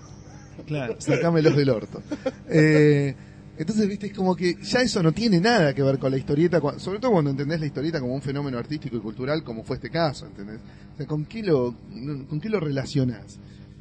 [0.68, 2.00] Claro, sacámelos del orto.
[2.48, 3.14] Eh,
[3.58, 6.60] entonces, viste, es como que ya eso no tiene nada que ver con la historieta,
[6.78, 9.90] sobre todo cuando entendés la historieta como un fenómeno artístico y cultural, como fue este
[9.90, 10.60] caso, ¿entendés?
[10.94, 11.74] O sea, ¿con qué lo,
[12.28, 13.40] con qué lo relacionás?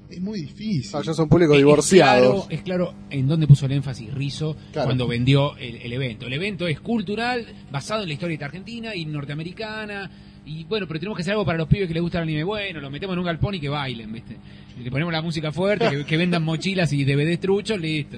[0.09, 0.89] Es muy difícil.
[0.95, 2.45] Ah, ya son públicos Es divorciados.
[2.45, 4.87] claro, es claro en dónde puso el énfasis Rizzo Claro.
[4.87, 6.25] cuando vendió el, el evento.
[6.27, 10.09] El evento es cultural, basado en la historia argentina y norteamericana.
[10.47, 12.43] Y bueno, pero tenemos que hacer algo para los pibes que les gusta el anime.
[12.43, 14.37] Bueno, lo metemos en un galpón y que bailen, ¿viste?
[14.79, 18.17] Y le ponemos la música fuerte, que, que vendan mochilas y DVDs truchos, listo.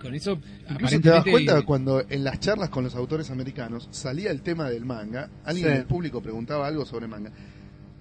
[0.00, 0.38] con eso
[0.70, 4.70] Incluso te das cuenta cuando en las charlas con los autores americanos salía el tema
[4.70, 5.74] del manga, alguien Sí.
[5.74, 7.32] del público preguntaba algo sobre manga.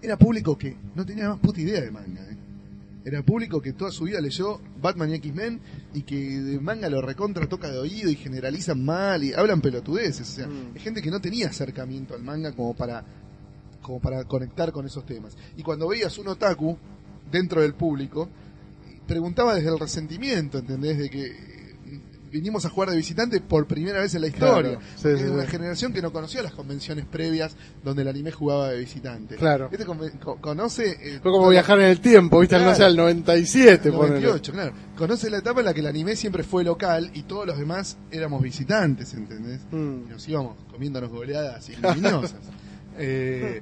[0.02, 2.22] Era público que no tenía más puta idea de manga.
[2.30, 2.38] ¿eh?
[3.04, 5.60] Era público que toda su vida leyó Batman y X-Men
[5.96, 10.30] y que de manga lo recontra toca de oído y generalizan mal y hablan pelotudeces.
[10.30, 10.76] O sea, Mm.
[10.76, 13.04] es gente que no tenía acercamiento al manga como para,
[13.88, 15.36] como para conectar con esos temas.
[15.56, 16.78] Y cuando veías un otaku
[17.32, 18.30] dentro del público,
[19.08, 20.98] preguntaba desde el resentimiento, ¿entendés?
[20.98, 24.78] De que eh, vinimos a jugar de visitante por primera vez en la historia.
[24.78, 25.52] Claro, sí, Es sí, una sí.
[25.52, 29.38] generación que no conocía las convenciones previas donde el anime jugaba de visitante.
[29.38, 29.70] Claro.
[29.72, 30.90] Este con- co- conoce...
[30.92, 32.56] eh, Fue como toda- viajar en el tiempo, ¿viste?
[32.58, 32.72] Claro.
[32.72, 34.20] No sé, al 97, ponele.
[34.20, 34.74] 98, claro.
[34.98, 37.98] Conoce la etapa en la que el anime siempre fue local y todos los demás
[38.12, 39.62] éramos visitantes, ¿entendés?
[39.72, 40.08] Mm.
[40.08, 42.42] Y nos íbamos comiéndonos goleadas ignominiosas.
[43.00, 43.62] Eh,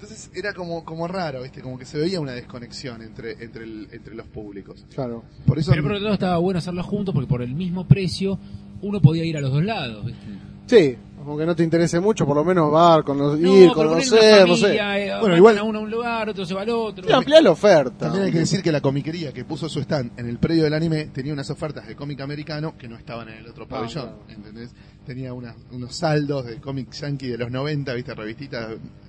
[0.00, 1.60] entonces era como, como raro, ¿viste?
[1.60, 4.84] Como que se veía una desconexión entre, entre, el- entre los públicos.
[4.94, 5.24] Claro.
[5.46, 8.38] Por eso Pero por otro lado estaba bueno hacerlo juntos porque por el mismo precio
[8.82, 10.06] uno podía ir a los dos lados.
[10.06, 10.20] ¿viste?
[10.66, 14.46] Sí, aunque no te interese mucho, por lo menos va, cono No, ir, una conocer,
[14.46, 14.76] no sé.
[14.76, 17.04] eh, Bueno, igual- a uno a un lugar, otro se va al otro.
[17.06, 18.06] Sí, ampliar la oferta.
[18.06, 20.74] También hay que decir que la comiquería que puso su stand en el predio del
[20.74, 24.22] anime tenía unas ofertas de cómic americano que no estaban en el otro pabellón, claro.
[24.28, 24.70] ¿entendés?
[25.06, 28.68] Tenía unas- unos saldos de cómic yankee de los 90, viste, revistitas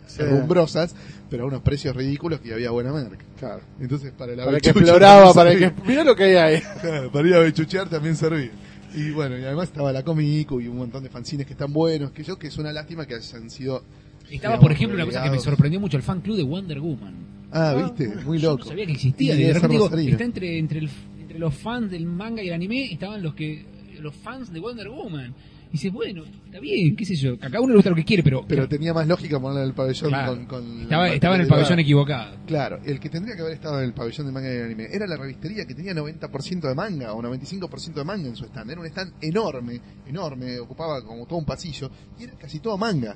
[0.09, 0.23] Sí.
[0.23, 0.95] rumbrosas,
[1.29, 3.23] pero a unos precios ridículos que había buena merca.
[3.39, 3.61] Claro.
[3.79, 5.65] Entonces, para la Para el que bechucha exploraba, también para el que...
[5.65, 5.83] servía.
[5.87, 6.61] Mirá lo que hay ahí.
[6.81, 8.51] Claro, para ir a bechuchear también servía.
[8.95, 12.11] Y bueno, y además estaba la Comico y un montón de fanzines que están buenos,
[12.11, 13.83] que yo que es una lástima que hayan sido...
[14.23, 15.43] Estaba, digamos, por ejemplo, una cosa que me relegados.
[15.43, 17.13] sorprendió mucho, el fan club de Wonder Woman.
[17.51, 18.63] Ah, viste, muy Yo loco.
[18.63, 19.33] no sabía que existía.
[19.35, 20.11] Y De ser repente digo, rosarino.
[20.11, 20.89] está entre, entre, el-
[21.21, 23.65] entre los fans del manga y el anime, estaban los que
[23.99, 25.33] los fans de Wonder Woman.
[25.69, 28.03] Y dices, bueno, está bien, qué sé yo, a cada uno le gusta lo que
[28.03, 30.33] quiere, pero, Pero tenía más lógica ponerlo en el pabellón Claro.
[30.35, 32.37] con, con estaba, la estaba en el pabellón equivocado.
[32.47, 34.87] Claro, el que tendría que haber estado en el pabellón de manga y de anime
[34.91, 38.71] era la revistería que tenía 90% de manga o 95% de manga en su stand.
[38.71, 43.15] Era un stand enorme, enorme, ocupaba como todo un pasillo y era casi todo manga.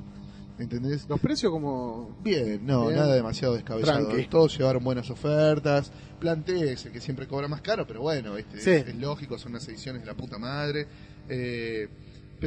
[0.59, 1.07] ¿Entendés?
[1.09, 2.15] Los precios como...
[2.23, 2.99] Bien, no, Bien.
[2.99, 4.09] nada demasiado descabellado.
[4.09, 4.27] Tranqui.
[4.27, 5.91] Todos llevaron buenas ofertas.
[6.19, 8.69] Planté ese que siempre cobra más caro, pero bueno, este, Sí.
[8.69, 10.85] es, es lógico, son unas ediciones de la puta madre.
[11.27, 11.87] Eh,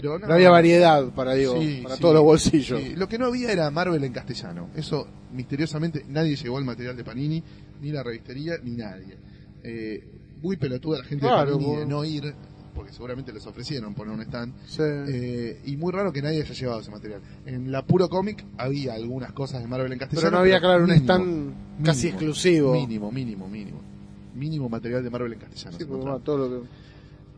[0.00, 2.80] pero no, No había variedad para, digo, Sí, para sí, todos los bolsillos.
[2.82, 2.94] sí.
[2.96, 4.68] Lo que no había era Marvel en castellano.
[4.76, 7.42] Eso, misteriosamente, nadie llegó al material de Panini,
[7.80, 9.16] ni la revistería, ni nadie.
[9.62, 10.04] Eh,
[10.42, 12.35] muy pelotuda la gente Claro, de Panini de vos- no ir,
[12.74, 14.52] porque seguramente les ofrecieron poner un stand.
[14.66, 14.82] Sí.
[14.82, 17.22] Eh, y muy raro que nadie haya llevado ese material.
[17.46, 20.26] En la puro cómic había algunas cosas de Marvel en castellano.
[20.26, 21.54] Pero no había, claro, un mínimo, stand
[21.85, 22.72] casi mínimo, exclusivo.
[22.74, 23.80] Mínimo, mínimo, mínimo.
[24.35, 25.78] Mínimo material de Marvel en castellano.
[25.78, 26.68] Sí, va, todo lo que...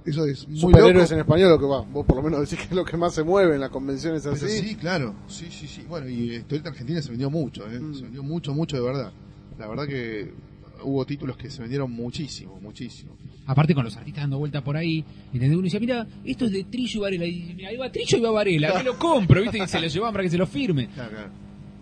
[0.04, 1.14] Eso es muy Superhéroes loco.
[1.14, 1.80] en español, lo que va.
[1.82, 4.22] Vos por lo menos decís que es lo que más se mueve en las convenciones
[4.22, 4.48] Pero así.
[4.48, 5.14] sí, claro.
[5.26, 5.82] Sí, sí, sí.
[5.88, 7.78] Bueno, y Historieta Argentina se vendió mucho, ¿eh?
[7.78, 7.94] Mm.
[7.94, 9.12] Se vendió mucho, mucho de verdad.
[9.58, 10.32] La verdad que
[10.84, 13.16] hubo títulos que se vendieron muchísimo, muchísimo.
[13.46, 15.52] Aparte con los artistas dando vuelta por ahí, ¿entendés?
[15.54, 17.24] Uno dice, mira, esto es de Trillo y Varela.
[17.26, 19.58] Y dice, mira, ahí va Trillo y va Varela, me lo compro, ¿viste?
[19.58, 20.88] Y se lo llevaban para que se lo firme.
[20.88, 21.30] Claro, claro.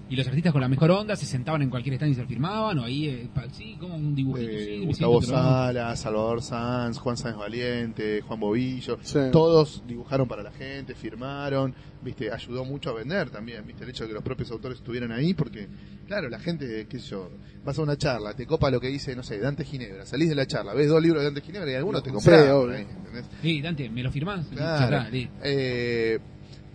[0.09, 2.29] Y los artistas con la mejor onda se sentaban en cualquier stand y se lo
[2.29, 5.49] firmaban, o ahí, eh, pa- sí, como un dibujito, Eh, sí, Gustavo siento, pero.
[5.49, 9.19] Sala, Salvador Sanz, Juan Sáenz Valiente, Juan Bobillo, Sí.
[9.33, 14.05] todos dibujaron para la gente, firmaron, viste, ayudó mucho a vender también, viste, el hecho
[14.05, 15.67] de que los propios autores estuvieran ahí, porque,
[16.07, 17.29] claro, la gente, qué sé yo,
[17.65, 20.37] vas a una charla, te copa lo que dice, no sé, Dante Ginebra, salís de
[20.37, 22.77] la charla, ves dos libros de Dante Ginebra y alguno te Sí, compras, obvio.
[22.77, 23.25] ¿entendés?
[23.43, 24.47] Sí, Dante, ¿me lo firmás?
[24.47, 24.89] Claro.
[24.93, 25.29] Ya está, sí.
[25.43, 26.19] Eh,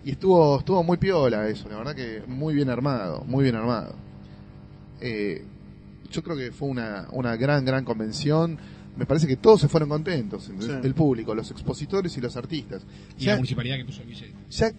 [0.04, 3.94] y estuvo estuvo muy piola eso, la verdad que muy bien armado, muy bien armado.
[5.00, 5.44] Eh,
[6.10, 8.58] yo creo que fue una, una gran, gran convención.
[8.96, 10.50] Me parece que todos se fueron contentos,
[10.82, 12.82] el público, los expositores y los artistas.
[13.18, 14.34] Y Ya, la municipalidad que puso el billete.
[14.50, 14.70] ya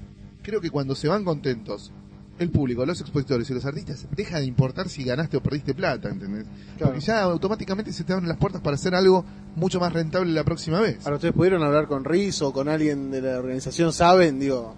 [0.44, 1.92] creo que cuando se van contentos
[2.40, 6.10] el público, los expositores y los artistas, deja de importar si ganaste o perdiste plata,
[6.10, 6.46] ¿entendés?
[6.78, 6.94] Claro.
[6.94, 9.24] Porque ya automáticamente se te abren las puertas para hacer algo
[9.56, 11.00] mucho más rentable la próxima vez.
[11.06, 13.94] Ahora, ¿ustedes pudieron hablar con Riz o con alguien de la organización?
[13.94, 14.40] ¿Saben?
[14.40, 14.76] Digo,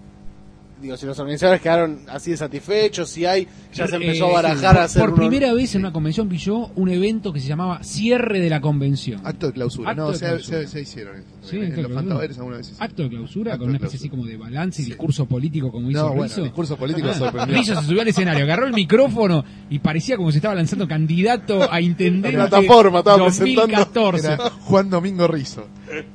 [0.86, 4.32] digo si los organizadores quedaron así de satisfechos, si hay, ya se empezó Eh, a
[4.32, 7.40] barajar por, a hacer por primera vez en una convención vi yo un evento que
[7.40, 9.20] se llamaba Cierre de la Convención.
[9.24, 9.90] Acto de clausura.
[9.90, 10.58] Acto no, de se, clausura.
[10.60, 11.30] se- se hicieron esto.
[11.42, 12.00] Sí, en, acto de los clausura.
[12.00, 14.82] fantaveres alguna vez se Acto de clausura, Acto con una especie así como de balance
[14.82, 14.90] y Sí.
[14.90, 16.42] discurso político como hizo No, bueno, Rizzo.
[16.42, 17.56] discurso político Ah, sorprendió.
[17.56, 21.70] Rizzo se subió al escenario, agarró el micrófono y parecía como si estaba lanzando candidato
[21.70, 24.26] a intendente La plataforma, estaba 2014.
[24.26, 25.66] Era Juan Domingo Rizo.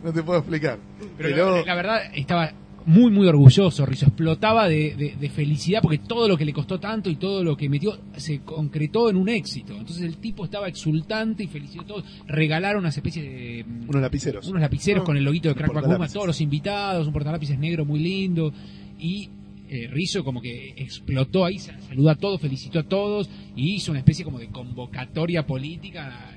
[0.04, 0.78] No te puedo explicar.
[1.18, 2.52] Pero, la verdad estaba
[2.86, 3.86] muy, muy orgulloso.
[3.86, 7.44] Rizzo explotaba de, de- de felicidad porque todo lo que le costó tanto y todo
[7.44, 9.74] lo que metió se concretó en un éxito.
[9.78, 12.06] Entonces el tipo estaba exultante y felicitó a todos.
[12.28, 13.63] Regalaron unas especies de.
[13.67, 14.48] mm, unos lapiceros.
[14.48, 18.00] unos lapiceros con el loguito de Crack a todos los invitados, un portalápices negro muy
[18.00, 18.54] lindo.
[19.00, 19.30] Y
[19.70, 23.91] eh, Rizzo como que explotó ahí, sa- saludó a todos, felicitó a todos y hizo
[23.91, 26.31] una especie como de convocatoria política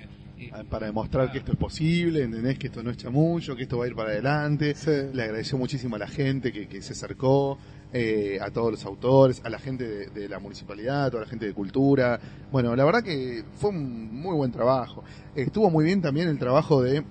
[0.70, 2.58] para demostrar que esto es posible, ¿entendés?
[2.58, 4.74] Que esto no es chamullo, que esto va a ir para adelante.
[4.74, 4.90] Sí.
[5.12, 7.58] Le agradeció muchísimo a la gente que, que se acercó,
[7.92, 11.28] eh, a todos los autores, a la gente de, de la municipalidad, a toda la
[11.28, 12.20] gente de cultura.
[12.52, 15.02] Bueno, la verdad que fue un muy buen trabajo.
[15.34, 17.04] Estuvo muy bien también el trabajo de...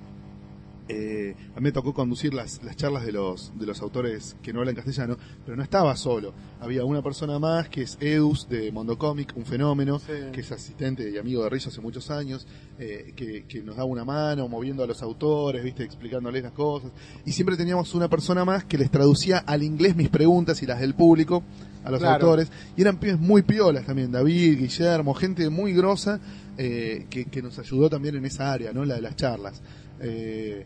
[0.90, 4.52] eh, a mí me tocó conducir las, las charlas de los, de los autores que
[4.52, 6.34] no hablan castellano, pero no estaba solo.
[6.60, 10.12] Había una persona más que es Edus de Mondo Comic, un fenómeno, Sí.
[10.32, 12.46] que es asistente y amigo de Rizzo hace muchos años,
[12.80, 16.92] eh, que, que nos daba una mano moviendo a los autores, viste, explicándoles las cosas.
[17.26, 20.80] Y siempre teníamos una persona más que les traducía al inglés mis preguntas y las
[20.80, 21.44] del público
[21.84, 22.26] a los Claro.
[22.28, 22.52] autores.
[22.76, 26.20] Y eran pibes muy piolas también, David, Guillermo, gente muy grosa
[26.58, 28.86] eh, que, que nos ayudó también en esa área, ¿no?
[28.86, 29.62] La de las charlas.
[30.04, 30.66] Eh,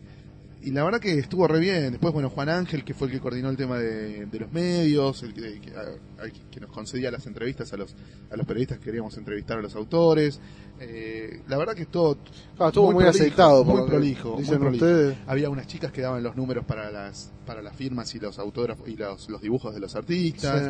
[0.60, 1.92] y la verdad que estuvo re bien.
[1.92, 5.22] Después, bueno, Juan Ángel, que fue el que coordinó el tema de, de los medios,
[5.22, 7.94] el que, que- a- a- que nos concedía las entrevistas a los,
[8.30, 10.40] a los periodistas que queríamos entrevistar a los autores.
[10.80, 12.16] Eh, la verdad que estuvo,
[12.56, 13.64] Claro, estuvo muy, prolijo, aceitado.
[13.64, 14.84] muy prolijo, muy Dicen prolijo.
[14.84, 15.16] ustedes.
[15.28, 18.88] Había unas chicas que daban los números para las, para las firmas y los autógrafos
[18.88, 20.60] y los, los dibujos de los artistas.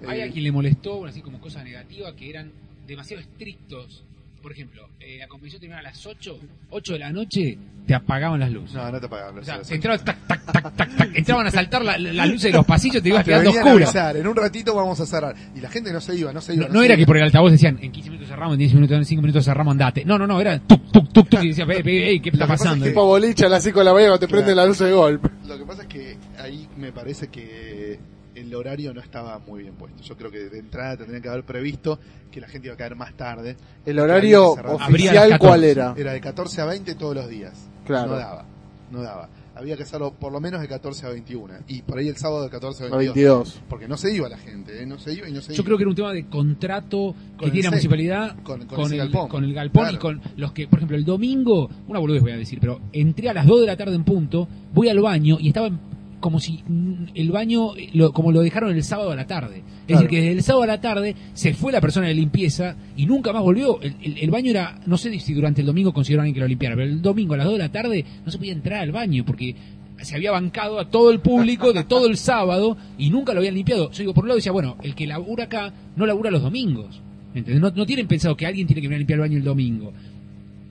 [0.00, 0.06] Sí.
[0.08, 2.50] Hay Eh, a quien le molestó, así como cosa negativa, que eran
[2.88, 4.04] demasiado estrictos.
[4.42, 6.38] Por ejemplo, eh, la convención terminaba a las 8,
[6.70, 8.74] 8 de la noche, te apagaban las luces.
[8.74, 9.72] No, no te apagaban o las sea, luces.
[9.72, 12.64] entraban, tac, tac, tac, tac, tac, entraban a saltar la- la- las luces de los
[12.64, 13.84] pasillos, te ibas Te quedando venían a oscuro.
[13.86, 15.34] avisar, en un ratito vamos a cerrar.
[15.56, 16.66] Y la gente no se iba, no se iba.
[16.68, 17.00] No, no se era iba.
[17.00, 19.44] que por el altavoz decían, en 15 minutos cerramos, en 10 minutos, en 5 minutos
[19.44, 20.04] cerramos, andate.
[20.04, 22.46] No, no, no, era tuk, tuk, tuk, tuk, y decía, "Ey, ey, ey, ¿qué está
[22.46, 22.84] pasando?
[22.84, 24.42] es que- Tipo boliche a las 5 de la mañana te Claro.
[24.44, 25.28] prende la luz de golpe.
[25.46, 27.98] Lo que pasa es que ahí me parece que
[28.40, 30.02] el horario no estaba muy bien puesto.
[30.02, 31.98] Yo creo que de entrada tendrían que haber previsto
[32.30, 33.56] que la gente iba a caer más tarde.
[33.86, 35.70] El horario oficial, ¿cuál 14.
[35.70, 35.94] era?
[35.96, 37.68] Era de 14 a 20 todos los días.
[37.86, 38.12] Claro.
[38.12, 38.44] No daba,
[38.90, 39.28] no daba.
[39.54, 41.52] Había que hacerlo por lo menos de 14 a 21.
[41.66, 43.14] Y por ahí el sábado de 14 a A 22.
[43.16, 43.62] 22.
[43.68, 44.86] Porque no se iba la gente, ¿eh?
[44.86, 45.64] no se iba y no se Yo iba.
[45.64, 48.94] creo que era un tema de contrato que tiene la municipalidad con- con con, ese
[48.94, 49.28] el, galpón.
[49.28, 52.36] con el galpón y con los que, por ejemplo, el domingo, una boludez voy a
[52.36, 55.48] decir, pero entré a las 2 de la tarde en punto, voy al baño y
[55.48, 55.80] estaba en-
[56.20, 59.58] como si mm, el baño, lo- como lo dejaron el sábado a la tarde.
[59.58, 60.02] Es Claro.
[60.02, 63.06] decir, que desde el sábado a la tarde se fue la persona de limpieza y
[63.06, 63.80] nunca más volvió.
[63.80, 66.74] El, el- el baño era, no sé si durante el domingo alguien que lo limpiara,
[66.76, 69.24] pero el domingo a las 2 de la tarde no se podía entrar al baño
[69.24, 69.54] porque
[70.02, 73.54] se había bancado a todo el público de todo el sábado y nunca lo habían
[73.54, 73.90] limpiado.
[73.90, 77.00] Yo digo, por un lado decía, bueno, el que labura acá no labura los domingos.
[77.34, 77.60] ¿Entendés?
[77.60, 79.92] No, no tienen pensado que alguien tiene que venir a limpiar el baño el domingo.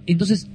[0.05, 0.49] Entonces,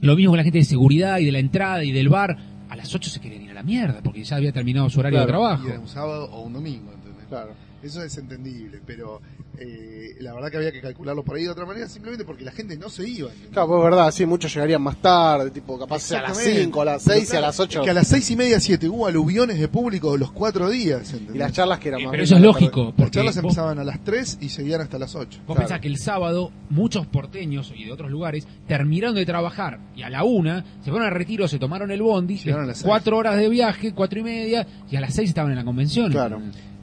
[0.00, 2.38] lo mismo con la gente de seguridad y de la entrada y del bar.
[2.70, 5.18] A las 8 se querían ir a la mierda porque ya había terminado su horario
[5.18, 5.66] Claro, de trabajo.
[5.66, 7.26] Y era un sábado o un domingo, ¿entendés?
[7.28, 7.52] Claro.
[7.82, 9.20] Eso es entendible, pero
[9.58, 12.52] eh, la verdad que había que calcularlo por ahí de otra manera, simplemente porque la
[12.52, 13.28] gente no se iba.
[13.28, 13.52] ¿entendés?
[13.52, 16.62] Claro, pues es verdad, sí, muchos llegarían más tarde, tipo capaz a las Exactamente.
[16.64, 17.78] 5, a las 6 y a Claro, las 8.
[17.80, 21.10] es Que a las seis y media, siete hubo aluviones de público los cuatro días,
[21.12, 21.36] ¿entendés?
[21.36, 23.34] Y las charlas que eran Eh, más pero bien eso es lógico, Las porque charlas
[23.36, 25.38] vos- empezaban a las 3 y seguían hasta las 8.
[25.46, 25.60] Vos Claro.
[25.60, 30.10] pensás que el sábado muchos porteños y de otros lugares terminaron de trabajar y a
[30.10, 32.86] la una se fueron a retiro, se tomaron el bondi, Llegaron a las seis.
[32.86, 36.10] cuatro horas de viaje, cuatro y media, y a las seis estaban en la convención.
[36.12, 36.40] Claro.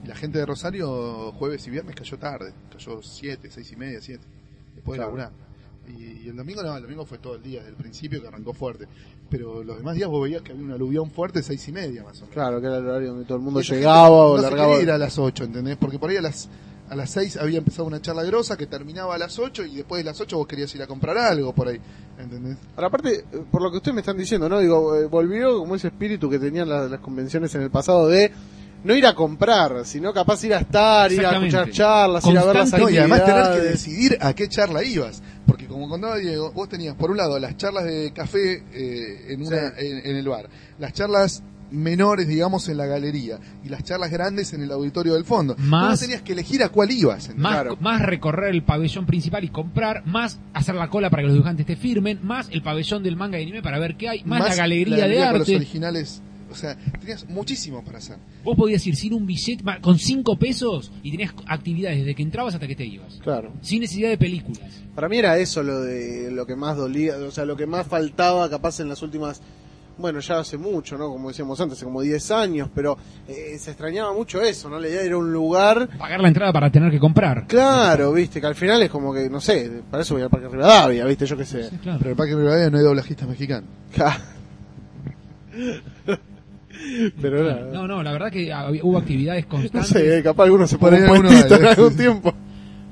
[0.07, 2.53] Y la gente de Rosario, jueves y viernes, cayó tarde.
[2.71, 4.23] Cayó 7, 6 y media, 7.
[4.75, 5.31] Después de laburar.
[5.85, 8.27] Y, y el domingo no, el domingo fue todo el día, desde el principio que
[8.29, 8.87] arrancó fuerte.
[9.29, 12.19] Pero los demás días vos veías que había un aluvión fuerte, 6 y media más
[12.19, 12.33] o menos.
[12.33, 14.69] Claro, que era el horario donde todo el mundo llegaba o no se largaba.
[14.69, 15.75] quería ir a las 8, ¿entendés?
[15.75, 16.49] Porque por ahí a las
[16.89, 19.99] a las 6 había empezado una charla grosa que terminaba a las 8 y después
[19.99, 21.81] de las 8 vos querías ir a comprar algo por ahí,
[22.17, 22.57] ¿entendés?
[22.75, 24.59] Ahora, aparte, eh, por lo que ustedes me están diciendo, ¿no?
[24.59, 28.31] Digo, eh, volvió como ese espíritu que tenían las, las convenciones en el pasado de
[28.83, 32.45] no ir a comprar, sino capaz ir a estar, ir a escuchar charlas, ir a
[32.45, 33.71] ver las Constante, No, y además tener que actividades.
[33.71, 35.21] decidir a qué charla ibas.
[35.45, 39.41] Porque como contaba Diego, vos tenías por un lado las charlas de café eh, en,
[39.45, 39.85] una, Sí.
[39.87, 40.47] en, en el bar,
[40.79, 45.25] las charlas menores, digamos, en la galería, y las charlas grandes en el auditorio del
[45.25, 45.53] fondo.
[45.57, 47.29] Más- Vos tenías que elegir a cuál ibas.
[47.35, 47.77] Más, Claro.
[47.81, 51.65] más recorrer el pabellón principal y comprar, más hacer la cola para que los dibujantes
[51.65, 54.55] te firmen, más el pabellón del manga y anime para ver qué hay, más, la
[54.55, 55.55] galería, de con los arte.
[55.57, 56.21] originales.
[56.57, 58.17] O sea, tenías muchísimo para hacer.
[58.43, 62.55] Vos podías ir sin un billete, con cinco pesos y tenías actividades desde que entrabas
[62.55, 63.19] hasta que te ibas.
[63.21, 63.53] Claro.
[63.61, 64.81] Sin necesidad de películas.
[64.95, 67.85] Para mí era eso lo de lo que más dolía, o sea, lo que más
[67.85, 69.39] faltaba capaz en las últimas,
[69.99, 71.09] bueno, ya hace mucho, ¿no?
[71.09, 74.79] Como decíamos antes, hace como 10 años, pero eh, se extrañaba mucho eso, ¿no?
[74.79, 77.45] La idea era un lugar, Pagar la entrada para tener que comprar.
[77.45, 80.47] claro, viste, que al final es como que, no sé, para eso voy al Parque
[80.47, 81.69] Rivadavia, viste, yo qué sé.
[81.69, 81.99] Sí, claro.
[81.99, 83.69] Pero el Parque Rivadavia no hay doblajistas mexicanos.
[87.21, 87.71] pero.
[87.71, 89.89] No, no, la verdad que había- hubo actividades No constantes.
[89.89, 92.33] sé, capaz algunos se alguno puestito en algún tiempo.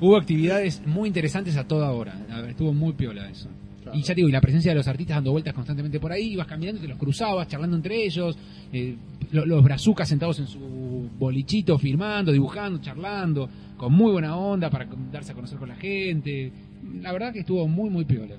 [0.00, 2.14] Hubo actividades muy interesantes a toda hora.
[2.28, 3.48] La verdad, Estuvo muy piola eso.
[3.94, 6.32] Y ya te digo, y la presencia de los artistas dando vueltas constantemente por ahí,
[6.32, 8.36] ibas caminando te los cruzabas, charlando entre ellos,
[8.72, 8.96] eh,
[9.30, 14.86] lo- los brazucas sentados en su bolichito, firmando, dibujando, charlando, con muy buena onda para
[15.12, 16.50] darse a conocer con la gente.
[17.00, 18.34] La verdad que estuvo muy, muy piola.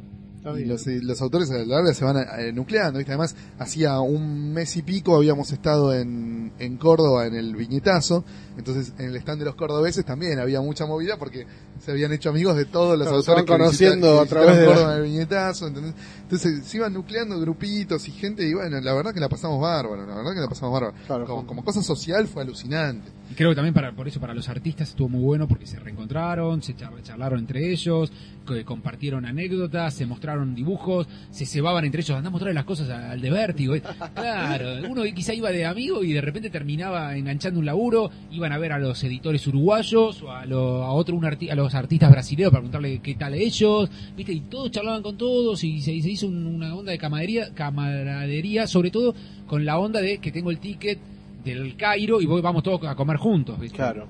[0.48, 0.70] Está y bien.
[0.70, 3.12] los, eh, los autores a la larga se van eh, nucleando, ¿viste?
[3.12, 8.24] Además, hacía un mes y pico habíamos estado en, en Córdoba en el viñetazo,
[8.58, 11.46] entonces en el stand de los cordobeses también había mucha movida porque
[11.84, 14.94] se habían hecho amigos de todos los Claro, autores van conociendo a través de Córdoba
[14.94, 15.94] en el viñetazo, ¿entendés?
[16.28, 20.06] Entonces se iban nucleando grupitos y gente y bueno, la verdad que la pasamos bárbaro,
[20.06, 20.94] la verdad que la pasamos bárbaro.
[21.08, 23.10] Claro, como, cosa social fue alucinante.
[23.32, 25.80] Y creo que también para, por eso para los artistas estuvo muy bueno porque se
[25.80, 28.12] reencontraron, se char- charlaron entre ellos,
[28.46, 32.90] que compartieron anécdotas, se mostraron dibujos, se cebaban entre ellos, andá a mostrarle las cosas
[32.90, 33.76] al de vértigo.
[34.16, 38.58] Claro, uno quizá iba de amigo y de repente terminaba enganchando un laburo, iban a
[38.58, 42.12] ver a los editores uruguayos o a, lo- a otro un arti- a los artistas
[42.12, 46.08] brasileños para preguntarle qué tal ellos, viste, y todos charlaban con todos y se, se
[46.18, 49.16] hizo un- una onda de camaradería, camaradería, sobre todo
[49.48, 51.00] con la onda de que tengo el ticket
[51.44, 53.78] del Cairo y voy, vamos todos a comer juntos, ¿viste?
[53.78, 54.08] Claro.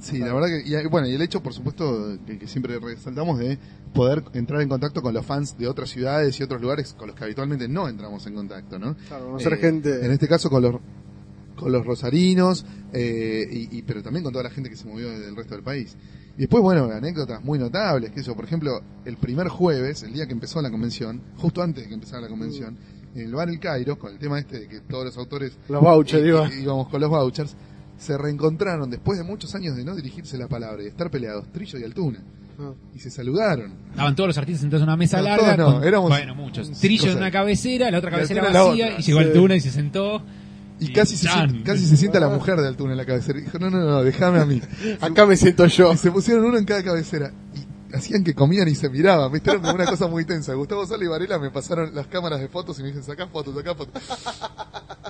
[0.00, 3.36] Sí, la verdad que, y, bueno, y el hecho, por supuesto, que, que siempre resaltamos
[3.40, 3.58] de
[3.92, 7.16] poder entrar en contacto con los fans de otras ciudades y otros lugares con los
[7.16, 8.94] que habitualmente no entramos en contacto, ¿no?
[9.08, 10.04] Claro, conocer Eh, gente.
[10.06, 10.76] En este caso con los
[11.56, 15.10] con los rosarinos, eh, y, y- pero también con toda la gente que se movió
[15.10, 15.96] del resto del país.
[16.38, 20.26] Y después, bueno, anécdotas muy notables, que eso, por ejemplo, el primer jueves, el día
[20.26, 22.78] que empezó la convención, justo antes de que empezara la convención,
[23.14, 25.82] en el bar El Cairo, con el tema este de que todos los autores Los
[25.82, 26.24] vouchers,
[26.56, 27.56] y- íbamos con los vouchers,
[27.98, 31.50] se reencontraron después de muchos años de no dirigirse la palabra y de estar peleados,
[31.52, 32.22] Trillo y Altuna,
[32.60, 32.72] Ah.
[32.94, 33.72] y se saludaron.
[33.90, 35.56] Estaban todos los artistas sentados en una mesa No, larga.
[35.56, 36.70] no, con- éramos bueno, muchos.
[36.78, 39.00] Trillo en una cabecera, la otra cabecera la vacía, otra.
[39.00, 39.24] y llegó Sí.
[39.26, 40.22] Altuna y se sentó.
[40.80, 43.38] Y casi se, sienta, casi se sienta la mujer de Altuna en la cabecera.
[43.38, 44.60] Y dijo, no, no, no, déjame a mí.
[45.00, 45.92] Acá me siento yo.
[45.92, 47.32] Y se pusieron uno en cada cabecera.
[47.54, 49.30] Y hacían que comían y se miraban.
[49.32, 49.50] ¿viste?
[49.50, 50.54] Era como una cosa muy tensa.
[50.54, 53.54] Gustavo Sala y Varela me pasaron las cámaras de fotos y me dijeron, sacá fotos,
[53.54, 54.02] sacá fotos.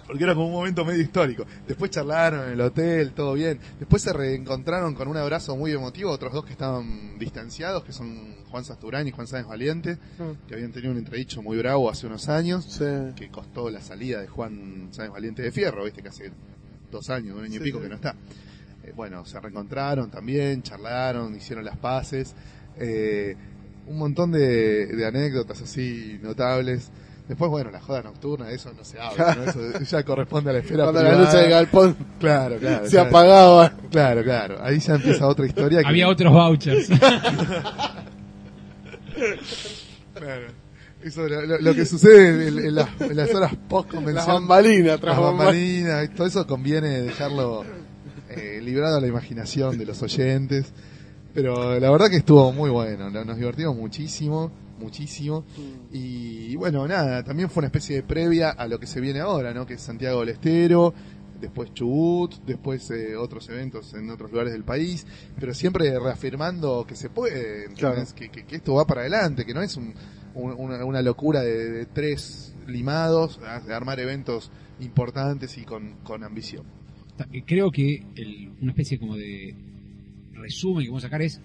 [0.06, 1.44] Porque era como un momento medio histórico.
[1.66, 3.58] Después charlaron en el hotel, todo bien.
[3.78, 6.10] Después se reencontraron con un abrazo muy emotivo.
[6.10, 9.98] Otros dos que estaban distanciados, que son Juan Sasturán y Juan Sáenz Valiente,
[10.46, 12.84] que habían tenido un entredicho muy bravo hace unos años Sí.
[13.16, 16.32] que costó la salida de Juan Sáenz Valiente de Fierro, viste que hace
[16.90, 17.82] dos años, un año y pico sí.
[17.84, 18.14] que no está.
[18.84, 22.34] Eh, bueno, se reencontraron también, charlaron, hicieron las paces,
[22.80, 23.36] eh,
[23.86, 26.90] un montón de, de anécdotas así notables.
[27.28, 29.44] Después, bueno, la joda nocturna, eso no se habla, ¿no?
[29.44, 32.86] eso ya corresponde a la esfera Cuando la luz del galpón Claro, claro.
[32.86, 33.70] se ya- apagaba.
[33.90, 34.58] Claro, claro.
[34.62, 35.80] Ahí ya empieza otra historia.
[35.82, 36.88] que- Había otros vouchers.
[40.14, 40.46] Claro.
[41.02, 44.26] Eso, lo, lo- lo que sucede en, en las, en las horas post Las convención
[44.48, 45.16] bambalinas, tras
[46.04, 47.64] y todo eso conviene dejarlo
[48.30, 50.72] eh, librado a la imaginación de los oyentes.
[51.40, 55.44] Pero la verdad que estuvo muy bueno, no- nos divertimos muchísimo, muchísimo.
[55.92, 59.54] Y, bueno, nada, también fue una especie de previa a lo que se viene ahora,
[59.54, 59.64] ¿no?
[59.64, 60.92] Que es Santiago del Estero,
[61.40, 65.06] después Chubut, después eh, otros eventos en otros lugares del país,
[65.38, 67.66] pero siempre reafirmando que se puede.
[67.76, 67.94] Claro.
[68.16, 69.94] que, que- que esto va para adelante, que no es un-
[70.34, 76.24] un- una, una locura de, de tres limados, de armar eventos importantes y con, con
[76.24, 76.64] ambición.
[77.46, 79.54] Creo que el- una especie como de
[80.38, 81.40] resumen que vamos a sacar es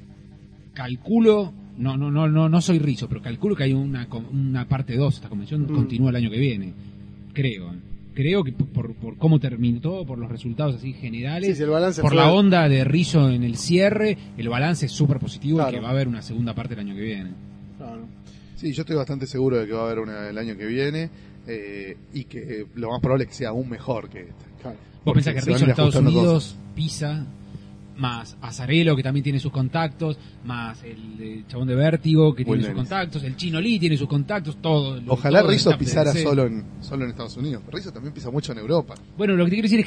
[0.73, 4.95] calculo no no no no no soy rizo pero calculo que hay una una parte
[4.95, 5.73] 2 esta convención Mm.
[5.75, 6.73] continúa el año que viene
[7.33, 7.77] creo ¿eh?
[8.13, 11.69] creo que por, por cómo terminó todo por los resultados así generales Sí, sí, el
[11.69, 15.57] balance por fue- la onda de Rizzo en el cierre el balance es súper positivo
[15.57, 15.71] Claro.
[15.71, 17.31] y que va a haber una segunda parte el año que viene
[17.77, 18.05] Claro.
[18.55, 21.09] Sí, yo estoy bastante seguro de que va a haber una el año que viene
[21.47, 24.45] eh, y que lo más probable es que sea aún mejor que esta.
[24.61, 24.77] Claro.
[25.03, 27.25] Vos pensás que Rizzo en Estados Unidos pisa
[27.97, 32.59] más Azarelo que también tiene sus contactos, más el, eh, chabón de Vértigo que Will
[32.61, 34.99] tiene sus contactos, el Chino Lee tiene sus contactos, todo.
[34.99, 37.61] lo- Ojalá todo el Rizzo pisara solo en, solo en Estados Unidos.
[37.71, 38.95] Rizzo también pisa mucho en Europa.
[39.17, 39.85] Bueno, lo que te quiero decir es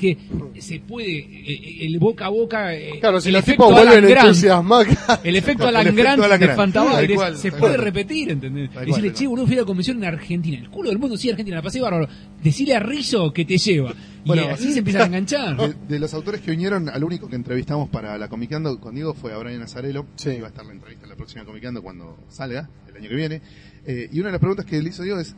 [0.54, 3.80] que se puede, eh, el boca a boca, eh, Claro, si el los efecto tipos
[3.80, 4.86] Alan vuelven Grant, entusiasmados.
[5.24, 6.58] el efecto El Alan efecto Grant Alan de Grant.
[6.60, 7.84] Fantabailes Tal cual, se tal puede cual.
[7.84, 8.70] repetir, ¿entendés?
[8.70, 10.58] Tal Decirle, cual, tal che, boludo, fui a la convención en Argentina.
[10.58, 12.08] El culo del mundo sí, Argentina, la pasé bárbaro.
[12.42, 13.92] Decirle a Rizzo que te lleva.
[14.26, 15.56] Bueno, así se empiezan a enganchar.
[15.56, 19.14] De, de los autores que vinieron, al único que entrevistamos para la Comicando con Diego
[19.14, 20.06] fue a Brian Azarelo.
[20.16, 20.30] Sí.
[20.30, 23.14] que Va a estar la entrevista en la próxima Comicando cuando salga, el año que
[23.14, 23.42] viene.
[23.86, 25.34] Eh, y una de las preguntas que le hizo Diego es,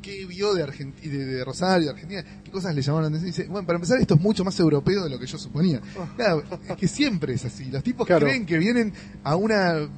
[0.00, 2.24] ¿qué vio de, Argenti- de, de Rosario, de Argentina?
[2.42, 3.26] ¿Qué cosas le llamaron la atención?
[3.30, 5.80] Dice, bueno, para empezar, esto es mucho más europeo de lo que yo suponía.
[6.16, 7.66] Claro, es que siempre es así.
[7.70, 8.26] Los tipos Claro.
[8.26, 9.88] creen que vienen a una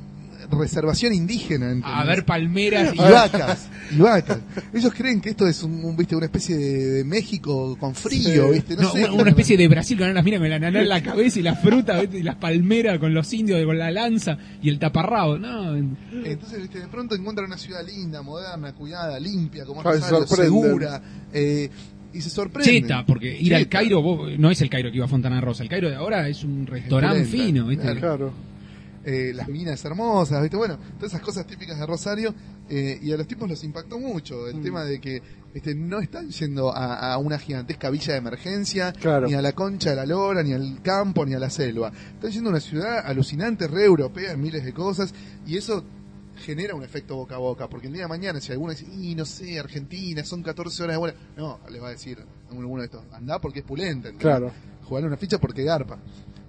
[0.54, 1.66] reservación indígena.
[1.70, 1.90] ¿entendés?
[1.94, 4.38] A ver palmeras y y vacas, y vacas.
[4.72, 8.46] Ellos creen que esto es un, un, viste, una especie de, de México con frío,
[8.48, 8.52] Sí.
[8.52, 9.04] viste, no, No, sé.
[9.04, 11.42] una, una especie de Brasil con las miras con la naná en la cabeza y
[11.42, 12.18] la fruta ¿viste?
[12.18, 15.38] y las palmeras con los indios con la lanza y el taparrabo.
[15.38, 20.26] No, Entonces, viste, de pronto encuentran una ciudad linda, moderna, cuidada, limpia, como sorprenden.
[20.28, 21.02] segura,
[21.32, 21.70] eh,
[22.12, 22.82] y se sorprenden.
[22.82, 23.68] cheta, porque ir al.
[23.68, 25.62] Cairo vos- no es el Cairo que iba a Fontana Rosa.
[25.64, 27.92] El Cairo de ahora es un restaurante fino, ¿viste?
[27.96, 28.32] claro.
[29.06, 30.56] Eh, las minas hermosas, ¿viste?
[30.56, 32.34] Bueno, todas esas cosas típicas de Rosario,
[32.70, 34.62] eh, y a los tipos los impactó mucho el Mm.
[34.62, 39.26] tema de que este, no están yendo a, a una gigantesca villa de emergencia, Claro.
[39.28, 41.92] ni a la concha de la lora, ni al campo, ni a la selva.
[42.14, 45.12] Están yendo a una ciudad alucinante, re europea, en miles de cosas,
[45.46, 45.84] y eso
[46.36, 49.14] genera un efecto boca a boca, porque el día de mañana si alguno dice, y
[49.14, 52.18] no sé, Argentina, son 14 horas de vuelo, no, les va a decir
[52.50, 54.22] alguno de estos, andá porque es pulenta, ¿entendés?
[54.22, 54.50] Claro.
[54.84, 55.98] jugarle una ficha porque garpa.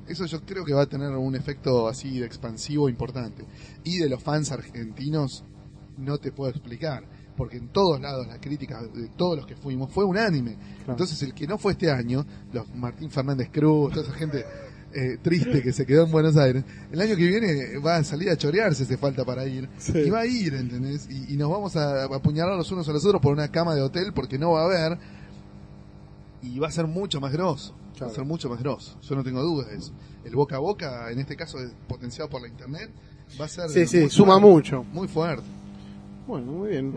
[0.08, 3.44] Eso yo creo que va a tener un efecto así de expansivo importante.
[3.84, 5.44] Y de los fans argentinos
[5.98, 7.04] no te puedo explicar,
[7.36, 10.58] porque en todos lados la crítica de todos los que fuimos fue unánime.
[10.88, 14.46] Entonces el que no fue este año, los Martín Fernández Cruz, toda esa gente
[14.94, 18.30] eh, triste que se quedó en Buenos Aires, el año que viene va a salir
[18.30, 19.68] a chorearse si hace falta para ir.
[19.78, 19.98] Sí.
[19.98, 21.08] Y va a ir, ¿entendés?
[21.10, 23.82] Y, y nos vamos a apuñalar los unos a los otros por una cama de
[23.82, 24.98] hotel porque no va a haber.
[26.42, 27.76] Y va a ser mucho más grosso.
[28.04, 28.98] Va a ser mucho más grosso.
[29.02, 29.94] Yo no tengo dudas de eso.
[30.24, 32.90] El boca a boca, en este caso es potenciado por la internet,
[33.40, 33.70] va a ser.
[33.70, 34.84] Sí, sí, suma fuerte, mucho.
[34.92, 35.44] Muy fuerte.
[36.28, 36.94] Bueno, muy bien.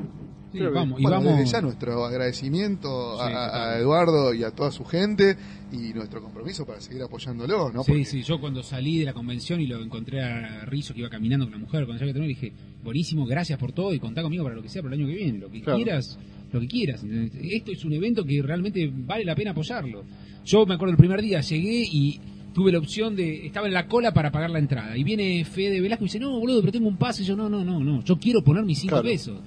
[0.51, 1.36] Sí, vamos, y Bueno, vamos.
[1.36, 3.80] desde ya nuestro agradecimiento a, Sí, a total.
[3.80, 5.36] Eduardo y a toda su gente
[5.70, 7.84] y nuestro compromiso para seguir apoyándolo, ¿no?
[7.84, 11.01] Sí, Porque- sí, yo cuando salí de la convención y lo encontré a Rizo que
[11.01, 14.22] iba caminando con la mujer, cuando que le dije, buenísimo, gracias por todo y contá
[14.22, 15.76] conmigo para lo que sea para el año que viene, lo que Claro.
[15.76, 16.18] quieras,
[16.53, 17.05] lo que quieras.
[17.42, 20.05] Esto es un evento que realmente vale la pena apoyarlo.
[20.44, 22.20] Yo me acuerdo el primer día, llegué y
[22.55, 24.96] tuve la opción de, estaba en la cola para pagar la entrada.
[24.96, 27.22] Y viene Fede Velasco y dice, no, boludo, pero tengo un pase.
[27.22, 29.05] Y yo, no, no, no, no, yo quiero poner mis cinco Claro.
[29.09, 29.40] pesos.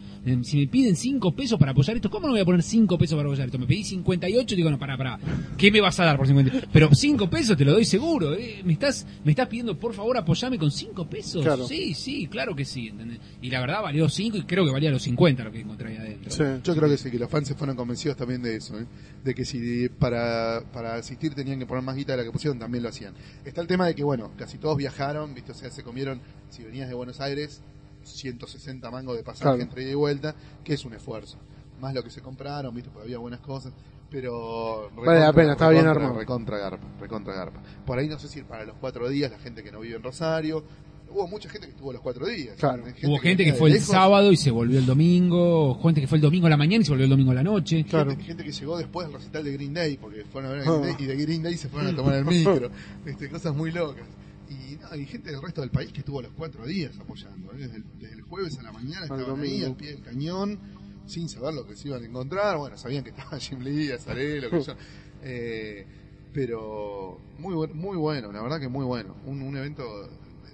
[0.43, 3.15] Si me piden cinco pesos para apoyar esto, ¿cómo no voy a poner cinco pesos
[3.17, 3.57] para apoyar esto?
[3.57, 5.19] Me pedí 58 y digo, no, pará, pará.
[5.57, 6.67] ¿Qué me vas a dar por 50?
[6.71, 8.35] Pero cinco pesos te lo doy seguro.
[8.35, 8.61] eh.
[8.63, 11.43] ¿Me estás me estás pidiendo, por favor, apoyame con cinco pesos?
[11.43, 11.67] Claro.
[11.67, 12.89] Sí, sí, claro que sí.
[12.89, 13.19] ¿entendés?
[13.41, 15.97] Y la verdad valió cinco y creo que valía los 50 lo que encontré ahí
[15.97, 16.29] adentro.
[16.31, 16.43] Sí.
[16.63, 18.85] Yo creo que sí, que los fans se fueron convencidos también de eso, ¿eh?
[19.23, 22.59] de que si para, para asistir tenían que poner más guita de la que pusieron,
[22.59, 23.15] también lo hacían.
[23.43, 25.51] Está el tema de que, bueno, casi todos viajaron, ¿viste?
[25.51, 27.61] o sea, se comieron, si venías de Buenos Aires,
[28.03, 29.61] 160 mangos de pasaje Claro.
[29.61, 31.37] entre ida y vuelta, que es un esfuerzo.
[31.79, 32.89] Más lo que se compraron, ¿viste?
[32.91, 33.73] Porque había buenas cosas,
[34.09, 34.91] pero...
[34.95, 36.19] Vale la pena, está bien recontra- armado.
[36.19, 37.61] Recontra garpa, recontra garpa.
[37.85, 40.03] Por ahí no sé si para los cuatro días, la gente que no vive en
[40.03, 40.63] Rosario,
[41.09, 42.55] hubo mucha gente que estuvo los cuatro días.
[42.57, 42.83] Claro.
[43.03, 43.89] Hubo gente que fue el lejos.
[43.89, 46.85] sábado y se volvió el domingo, gente que fue el domingo a la mañana y
[46.85, 47.83] se volvió el domingo a la noche.
[47.83, 48.11] Claro.
[48.11, 50.71] Gente, gente que llegó después del recital de Green Day, porque fueron a ver a
[50.71, 50.77] Ah.
[50.77, 52.69] Green Day y de Green Day se fueron a tomar el micro.
[53.05, 54.05] Este, cosas muy locas.
[54.51, 57.53] Y no, hay gente del resto del país que estuvo los cuatro días apoyando.
[57.53, 57.57] ¿eh?
[57.57, 60.59] Desde, el, desde el jueves a la mañana estaban ahí al pie del cañón,
[61.05, 62.57] sin saber lo que se iban a encontrar.
[62.57, 64.73] Bueno, sabían que estaba Jim Lee, Azarelo, que yo.
[65.23, 65.85] Eh,
[66.33, 69.15] pero muy, muy bueno, la verdad que muy bueno.
[69.27, 69.83] Un, un evento.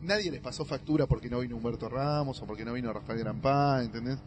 [0.02, 3.82] Nadie les pasó factura porque no vino Humberto Ramos o porque no vino Rafael Grampá,
[3.82, 4.20] ¿entendés?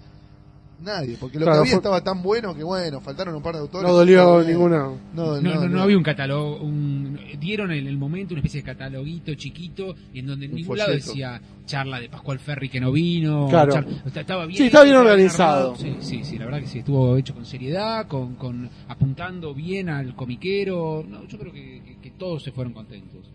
[0.82, 3.54] Nadie, porque lo Claro, que había fue- estaba tan bueno que bueno, faltaron un par
[3.54, 3.86] de autores.
[3.86, 4.84] No dolió ninguna.
[5.14, 8.66] No, No, no, no había un catálogo, un- dieron en el momento una especie de
[8.66, 12.92] cataloguito chiquito en donde en Un ningún lado decía charla de Pascual Ferri que no
[12.92, 13.72] vino, Claro.
[13.72, 15.72] charla- o sea, estaba bien, Sí, está bien estaba organizado.
[15.74, 15.76] armado.
[15.82, 19.88] Sí, sí, sí, la verdad que sí, estuvo hecho con seriedad, con, con apuntando bien
[19.90, 23.30] al comiquero, no, yo creo que, que- que todos se fueron contentos.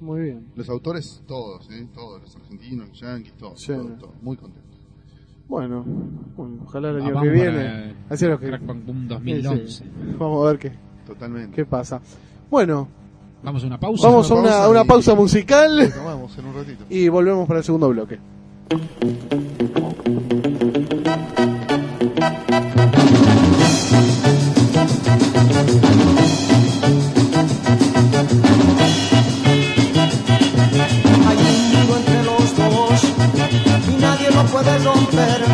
[0.00, 0.46] Muy bien.
[0.56, 1.86] Los autores, todos, ¿eh?
[1.94, 3.68] todos, los argentinos, los yanquis, todos, Sí.
[3.72, 4.69] todos, todos, muy contentos.
[5.50, 5.84] Bueno,
[6.36, 7.94] bueno, ojalá el Ah, año vamos que viene.
[8.08, 8.46] Así es lo que.
[8.46, 9.66] Crack Bang Boom Sí, 2011.
[9.66, 9.84] sí.
[10.16, 10.72] Vamos a ver qué,
[11.06, 11.56] Totalmente.
[11.56, 12.00] qué pasa.
[12.48, 12.86] Bueno,
[13.42, 14.06] Vamos a una pausa.
[14.08, 16.84] vamos a una, pausa una pausa musical en un ratito.
[16.88, 18.18] y volvemos para el segundo bloque.
[35.10, 35.49] Puede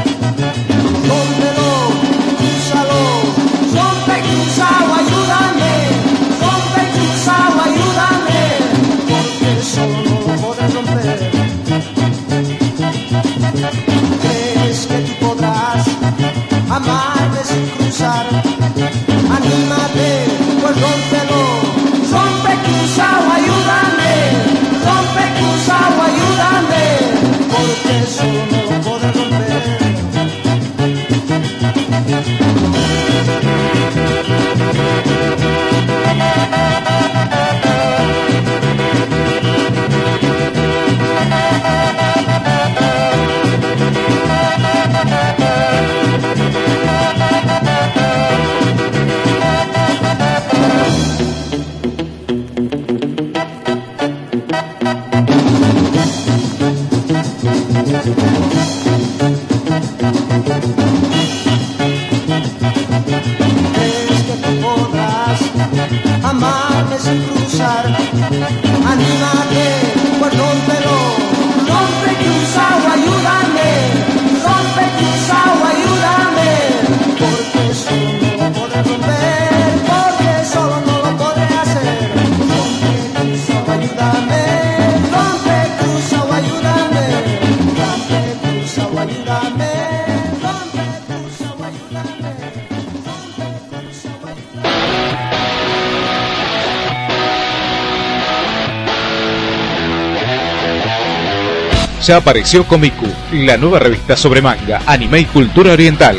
[102.07, 106.16] Ya apareció Komiku, la nueva revista sobre manga, anime y cultura oriental.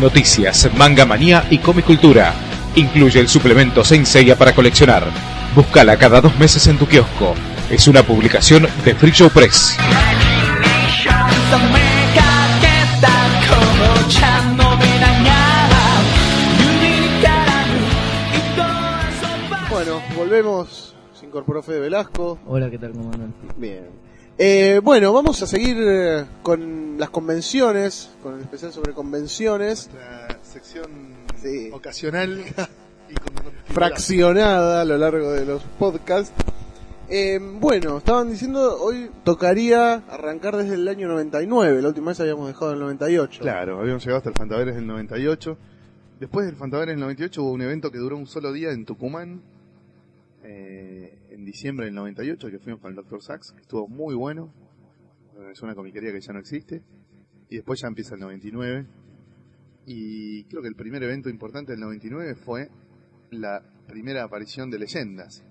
[0.00, 2.34] Noticias, manga manía y comicultura.
[2.74, 5.04] Incluye el suplemento Senseiya para coleccionar.
[5.54, 7.36] Búscala cada dos meses en tu kiosco.
[7.70, 9.76] Es una publicación de Free Show Press.
[19.70, 20.96] Bueno, volvemos.
[21.12, 22.40] Se incorporó Fede Velasco.
[22.44, 23.46] Hola, ¿qué tal, comandante?
[23.56, 24.08] Bien.
[24.38, 30.38] Eh, bueno, vamos a seguir eh, con las convenciones, con el especial sobre convenciones, Nuestra
[30.42, 30.86] sección
[31.42, 31.70] Sí.
[31.72, 32.40] ocasional
[33.10, 36.32] y fraccionada a lo largo de los podcasts.
[37.08, 42.46] Eh, bueno, estaban diciendo, hoy tocaría arrancar desde el año 99, la última vez habíamos
[42.48, 43.40] dejado en el 98.
[43.40, 45.56] Claro, habíamos llegado hasta el Fantaveres del 98.
[46.20, 49.40] Después del Fantaveres del 98 hubo un evento que duró un solo día en Tucumán,
[50.50, 53.22] eh, en diciembre del 98, que fuimos con el Dr.
[53.22, 54.54] Sachs, que estuvo muy bueno.
[55.52, 56.82] Es una comiquería que ya no existe.
[57.50, 58.86] Y después ya empieza el 99.
[59.84, 62.70] Y creo que el primer evento importante del 99 fue
[63.30, 65.44] la primera aparición de leyendas,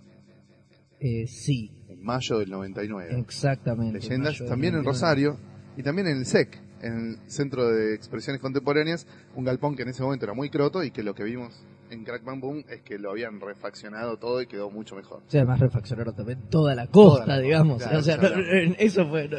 [0.99, 3.19] Eh, sí, en mayo del 99.
[3.19, 3.99] exactamente.
[3.99, 4.85] leyendas también en 99.
[4.85, 5.37] Rosario
[5.77, 9.89] y también en el SEC, en el Centro de Expresiones Contemporáneas, un galpón que en
[9.89, 11.53] ese momento era muy croto y que lo que vimos
[11.89, 15.21] en Crack Bang Boom es que lo habían refaccionado todo y quedó mucho mejor.
[15.27, 17.73] O sea, además refaccionaron también toda la costa, Toda la digamos.
[17.83, 18.35] costa, claro, o sea, claro.
[18.37, 19.27] no- no- eso fue.
[19.29, 19.37] No,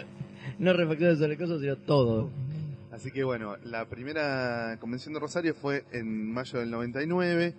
[0.59, 2.31] no refaccionaron sobre cosas, sino todo.
[2.91, 7.55] Así que bueno, la primera convención de Rosario fue en mayo del 99.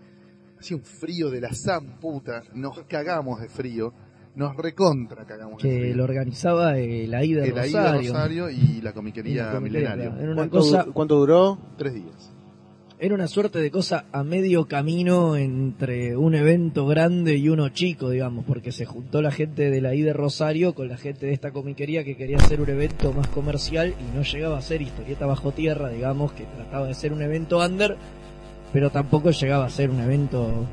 [0.59, 3.93] Hacía un frío de la san puta, nos cagamos de frío,
[4.35, 5.95] nos recontra cagamos de Que frío.
[5.95, 8.11] lo organizaba eh, la ida de Rosario.
[8.11, 10.19] Rosario y la Y la comiquería comiquería, Milenario.
[10.19, 11.57] Era una ¿Cuánto, cosa, cuánto duró?
[11.77, 12.33] Tres días.
[13.02, 18.10] Era una suerte de cosa a medio camino entre un evento grande y uno chico,
[18.10, 21.32] digamos, porque se juntó la gente de la I de Rosario con la gente de
[21.34, 25.26] esta comiquería que quería hacer un evento más comercial y no llegaba a ser historieta
[25.26, 27.95] bajo tierra, digamos, que trataba de ser un evento under,
[28.74, 30.66] pero tampoco llegaba a ser un evento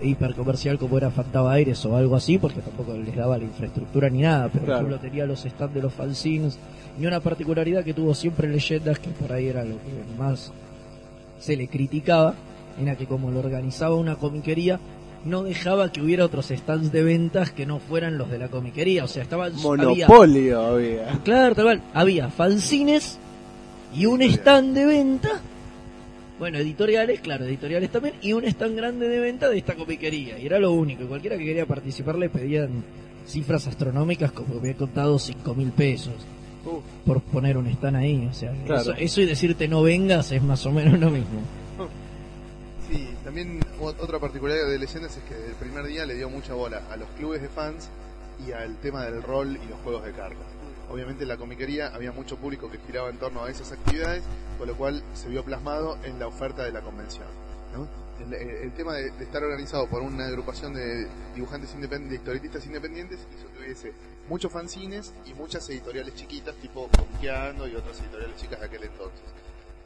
[0.00, 4.08] hiper comercial como era Fantaba Aires o algo así, porque tampoco les daba la infraestructura
[4.08, 4.48] ni nada.
[4.48, 4.86] Por Claro.
[4.86, 6.58] ejemplo, tenía los stands de los fanzines
[7.00, 10.52] y una particularidad que tuvo siempre Leyendas, que por ahí era lo que más
[11.42, 12.34] se le criticaba,
[12.80, 14.78] era que como lo organizaba una comiquería,
[15.24, 19.04] no dejaba que hubiera otros stands de ventas que no fueran los de la comiquería.
[19.04, 21.20] O sea, estaba había, Monopolio había.
[21.24, 23.18] claro, tal cual, había fanzines
[23.94, 25.40] y un stand de venta.
[26.38, 30.38] Bueno, editoriales, claro, editoriales también, y un stand grande de venta de esta comiquería.
[30.38, 31.06] Y era lo único.
[31.06, 32.84] Cualquiera que quería participar le pedían
[33.26, 36.14] cifras astronómicas, como había contado, cinco mil pesos.
[37.06, 38.26] Por poner un stand ahí.
[38.30, 38.80] O sea, Claro.
[38.82, 41.40] eso, eso y decirte no vengas es más o menos lo mismo.
[42.90, 46.54] Sí, también ot- otra particularidad de Leyendas es que el primer día le dio mucha
[46.54, 47.88] bola a los clubes de fans
[48.46, 50.46] y al tema del rol y los juegos de cartas.
[50.90, 54.24] Obviamente en la comiquería había mucho público que giraba en torno a esas actividades,
[54.58, 57.26] con lo cual se vio plasmado en la oferta de la convención.
[57.74, 57.88] ¿no?
[58.26, 62.16] El, el- el tema de, de estar organizado por una agrupación de dibujantes independientes, de
[62.16, 63.92] historietistas independientes, hizo que hubiese
[64.32, 69.20] muchos fanzines y muchas editoriales chiquitas, tipo Comiqueando y otras editoriales chicas de aquel entonces.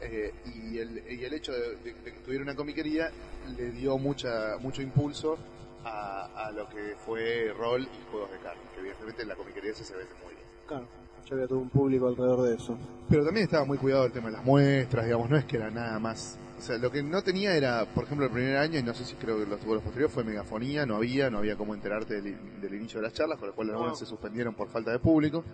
[0.00, 3.10] Eh, y, el, y el hecho de, de- de que tuviera una comiquería
[3.56, 5.36] le dio mucha mucho impulso
[5.84, 9.74] a, a lo que fue rol y juegos de cartas, que evidentemente en la comiquería
[9.74, 10.46] se vende muy bien.
[10.68, 10.86] Claro,
[11.28, 12.78] ya había todo un público alrededor de eso.
[13.08, 15.70] Pero también estaba muy cuidado el tema de las muestras, digamos, no es que era
[15.72, 16.38] nada más.
[16.58, 19.04] O sea, lo que no tenía era, por ejemplo, el primer año, y no sé
[19.04, 22.22] si creo que los tuvo los posteriores, fue megafonía, no había, no había cómo enterarte
[22.22, 24.98] del, del inicio de las charlas, con lo cual algunas se suspendieron por falta de
[24.98, 25.44] público.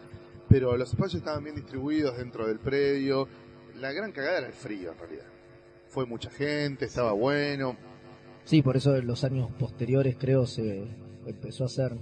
[0.48, 3.26] Pero los espacios estaban bien distribuidos dentro del predio.
[3.80, 5.24] La gran cagada era el frío, en realidad.
[5.88, 7.76] Fue mucha gente, estaba bueno.
[8.44, 10.84] Sí, por eso en los años posteriores creo se
[11.26, 11.96] empezó a hacer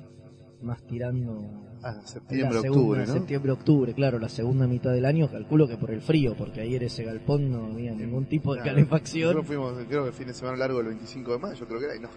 [0.63, 3.13] más tirando Ah, la septiembre, segunda, octubre, ¿no?
[3.15, 6.83] septiembre, octubre, claro, la segunda mitad del año, calculo que por el frío, porque ayer
[6.85, 9.35] ese galpón no había ningún tipo de calefacción.
[9.35, 11.87] Nosotros fuimos, creo que el fin de semana largo el 25 de mayo, creo que
[11.87, 12.11] era, y nos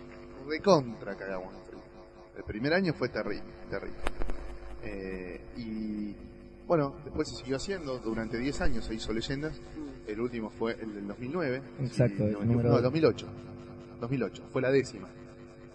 [0.50, 1.84] recontra cagamos de frío.
[2.38, 4.00] El primer año fue terrible, terrible.
[4.84, 6.16] Eh, y
[6.68, 9.62] bueno, después se siguió haciendo, durante 10 años se hizo Leyendas,
[10.08, 11.62] el último fue el del 2009.
[11.80, 12.84] Exacto, el 91, número no, dos.
[12.84, 13.28] 2008.
[14.02, 15.08] 2008, fue la décima.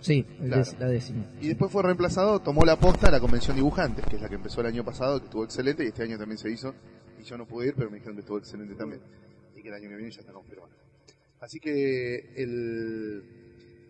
[0.00, 0.62] Sí, Claro.
[0.78, 1.24] la décima.
[1.40, 4.60] Y después fue reemplazado, tomó la posta la convención dibujantes, que es la que empezó
[4.60, 6.74] el año pasado, que estuvo excelente, y este año también se hizo.
[7.20, 9.00] Y yo no pude ir, pero me dijeron que estuvo excelente también.
[9.56, 10.70] Y que el año que viene ya está confirmado.
[11.40, 13.22] Así que el,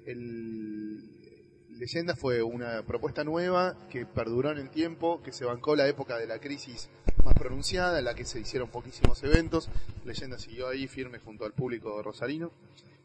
[0.06, 5.86] el Leyenda fue una propuesta nueva que perduró en el tiempo, que se bancó la
[5.86, 6.88] época de la crisis
[7.24, 9.68] más pronunciada, en la que se hicieron poquísimos eventos.
[10.04, 12.50] Leyenda siguió ahí firme junto al público rosarino.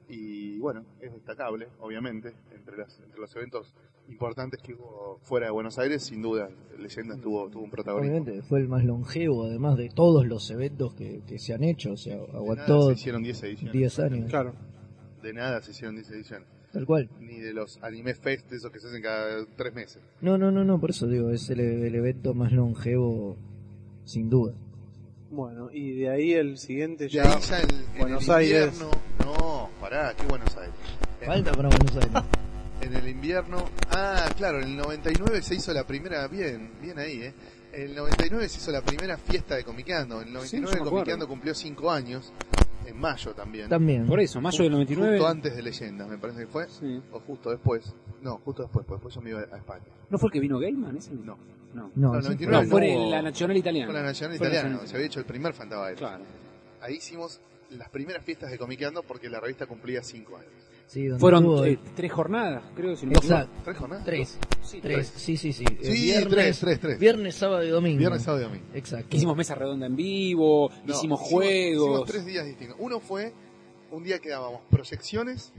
[0.07, 3.73] Y bueno, es destacable, obviamente, entre, las, entre los eventos
[4.09, 8.17] importantes que hubo fuera de Buenos Aires, sin duda, Leyenda tuvo, tuvo un protagonismo.
[8.17, 11.93] Obviamente fue el más longevo, además de todos los eventos que, que se han hecho,
[11.93, 13.73] o sea, De nada aguantó se hicieron 10 ediciones.
[13.73, 14.29] 10 años.
[14.29, 14.53] Claro.
[15.21, 16.47] De nada se hicieron 10 ediciones.
[16.71, 17.09] Tal cual.
[17.19, 20.01] Ni de los anime fest, esos que se hacen cada 3 meses.
[20.21, 23.37] No, no, no, no, por eso digo, es el, el evento más longevo,
[24.05, 24.53] sin duda.
[25.33, 27.23] Bueno, y de ahí el siguiente De ya.
[27.23, 28.73] ahí ya en, en Buenos el Aires.
[28.73, 28.91] invierno,
[29.25, 30.73] no, pará, ¿qué Buenos Aires?
[31.21, 32.11] En- Falta para Buenos Aires.
[32.81, 37.21] En el invierno, ah, claro, en el 99 se hizo la primera, bien, bien ahí,
[37.21, 37.33] ¿eh?
[37.71, 40.21] En el 99 se hizo la primera fiesta de Comiqueando.
[40.21, 40.89] En el 99 Sí.
[40.89, 42.33] Comiqueando cumplió 5 años,
[42.85, 43.69] en mayo también.
[43.69, 44.05] También.
[44.05, 45.11] Por eso, mayo del 99.
[45.17, 46.67] Justo antes de Leyendas, me parece que fue.
[46.67, 47.01] Sí.
[47.13, 47.95] O justo después.
[48.21, 49.85] No, justo después, pues después yo me iba a España.
[50.09, 51.13] ¿No fue el que vino Gaiman ese?
[51.13, 51.37] No.
[51.73, 51.91] No.
[51.95, 53.91] No, No, sí 99 No, fue no en la Nacional Italiana.
[53.91, 55.97] Fue la Nacional Fue Italiana, se había hecho el primer Fantabaile.
[55.97, 56.23] Claro.
[56.81, 57.39] Ahí hicimos
[57.71, 60.49] las primeras fiestas de Comiqueando porque la revista cumplía 5 años.
[60.85, 62.95] Sí, Fueron tuvo- eh, tres jornadas, creo.
[62.95, 63.13] Si no.
[63.13, 63.51] Exacto.
[63.63, 64.05] ¿Tres jornadas?
[64.05, 64.37] Tres.
[64.61, 65.11] Sí, Tres.
[65.15, 65.65] Sí, sí, sí.
[65.81, 66.99] Sí, tres, tres, tres.
[66.99, 67.97] Viernes, sábado y domingo.
[67.97, 68.65] Viernes, sábado y domingo.
[68.75, 69.15] Exacto.
[69.15, 71.89] Hicimos mesa redonda en vivo, No, hicimos juegos.
[71.89, 72.75] Hicimos tres días distintos.
[72.79, 73.33] Uno fue
[73.91, 75.53] un día que dábamos proyecciones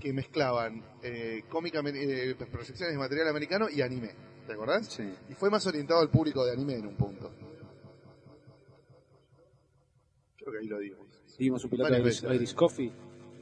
[0.00, 4.10] que mezclaban eh, cómica, eh, proyecciones de material americano y anime.
[4.46, 4.86] ¿Te acordás?
[4.86, 5.08] Sí.
[5.28, 7.30] Y fue más orientado al público de anime en un punto.
[10.36, 11.06] Creo que ahí lo dimos.
[11.28, 12.22] Hicimos un piloto de Iris.
[12.24, 12.92] Iris Coffee.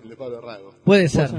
[0.02, 0.74] El de Pablo Rago.
[0.84, 1.30] Puede ser.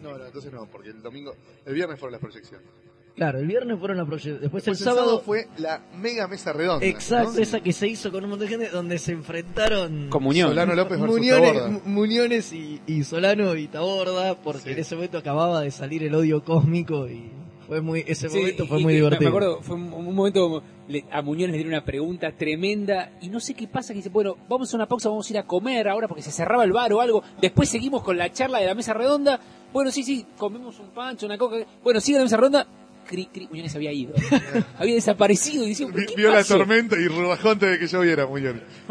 [0.00, 1.34] No, no, entonces no, porque el domingo,
[1.64, 2.68] el viernes fueron las proyecciones.
[3.16, 4.40] Claro, el viernes fueron la proyección.
[4.40, 5.20] Después el Pues sábado.
[5.24, 6.84] fue la mega mesa redonda.
[6.86, 7.38] Exacto, ¿no?
[7.40, 10.50] esa que se hizo con un montón de gente donde se enfrentaron Comunión.
[10.50, 11.80] Solano López versus Muñones, Taborda.
[11.86, 14.70] Muñones y, y Solano y Taborda, porque Sí.
[14.70, 17.30] en ese momento acababa de salir el odio cósmico y
[17.66, 19.22] fue muy ese Sí, momento fue y- muy y- divertido.
[19.22, 23.28] Me acuerdo, fue un, un momento, le- a Muñoz le dieron una pregunta tremenda y
[23.30, 25.46] no sé qué pasa, que dice, bueno, vamos a una pausa, vamos a ir a
[25.46, 28.66] comer ahora porque se cerraba el bar o algo, después seguimos con la charla de
[28.66, 29.40] la mesa redonda,
[29.72, 32.66] bueno, sí, sí, comemos un pancho, una coca, bueno, sigue la mesa redonda,
[33.06, 33.28] cri,
[33.68, 34.12] se había ido,
[34.78, 38.00] había desaparecido y decía, Vi- ¿qué Vio la tormenta y rubajó antes de que yo
[38.00, 38.26] viera.
[38.26, 38.40] Fue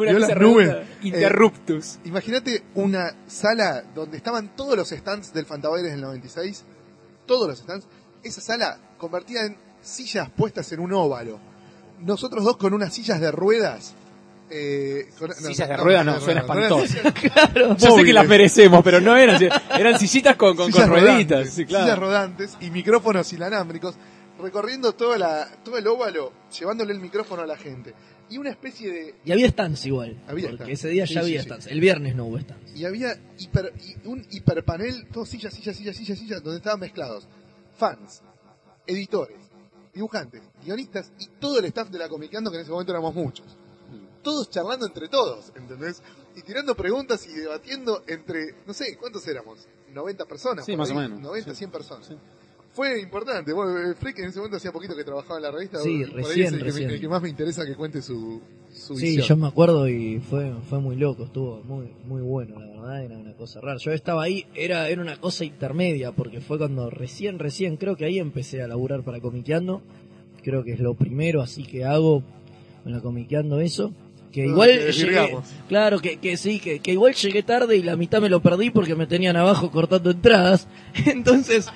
[0.08, 0.70] una Vio las nubes.
[0.70, 2.00] Eh, interruptus.
[2.06, 6.64] Imagínate una sala donde estaban todos los stands del Fantabaires del 96,
[7.26, 7.88] todos los stands,
[8.24, 11.40] esa sala convertida en sillas puestas en un óvalo.
[12.00, 13.94] Nosotros dos con unas sillas de ruedas.
[14.50, 16.94] Eh, con- no, Sillas de no, ruedas no, no, suena espantoso.
[17.14, 17.78] claro.
[17.78, 19.42] Yo sé que las merecemos, pero no eran,
[19.78, 21.86] eran sillitas con, con, sillas con rueditas, rodantes, sí, claro.
[21.86, 23.96] sillas rodantes y micrófonos inalámbricos
[24.40, 27.94] recorriendo toda la, todo el óvalo, llevándole el micrófono a la gente.
[28.30, 30.80] Y una especie de Y había stands igual, Había porque stands.
[30.80, 31.68] ese día Sí, ya sí, había stands.
[31.68, 32.76] El viernes no hubo stands.
[32.76, 33.72] y había hiper,
[34.04, 37.28] y un hiperpanel, todo sillas, sillas, sillas, sillas, sillas, donde estaban mezclados
[37.78, 38.22] fans,
[38.88, 39.38] editores,
[39.94, 43.46] dibujantes, guionistas y todo el staff de la Comiqueando, que en ese momento éramos muchos.
[44.26, 46.02] Todos charlando entre todos, ¿entendés?
[46.36, 49.68] Y tirando preguntas y debatiendo entre, no sé, ¿cuántos éramos?
[49.94, 50.66] 90 personas.
[50.66, 51.22] Sí, más ahí, o menos.
[51.22, 51.58] 90, Sí.
[51.60, 52.08] 100 personas.
[52.08, 52.16] Sí.
[52.74, 53.54] Fue importante.
[53.54, 55.78] Bueno, eh, Freak en ese momento hacía poquito que trabajaba en la revista.
[55.80, 56.90] Sí, por ahí recién, es el que, recién.
[56.90, 58.42] el que más me interesa que cuente su,
[58.74, 59.28] su Sí, visión.
[59.28, 63.18] yo me acuerdo y fue fue muy loco, estuvo muy muy bueno, la verdad, era
[63.18, 63.78] una cosa rara.
[63.80, 68.04] Yo estaba ahí, era era una cosa intermedia porque fue cuando recién recién creo que
[68.06, 69.82] ahí empecé a laburar para Comiqueando.
[70.44, 72.24] Creo que es lo primero así que hago
[72.86, 73.94] en la Comiqueando eso.
[74.36, 75.38] Que igual que llegué,
[75.70, 78.70] claro que, que sí, que, que igual llegué tarde y la mitad me lo perdí
[78.70, 80.68] porque me tenían abajo cortando entradas.
[81.06, 81.68] Entonces,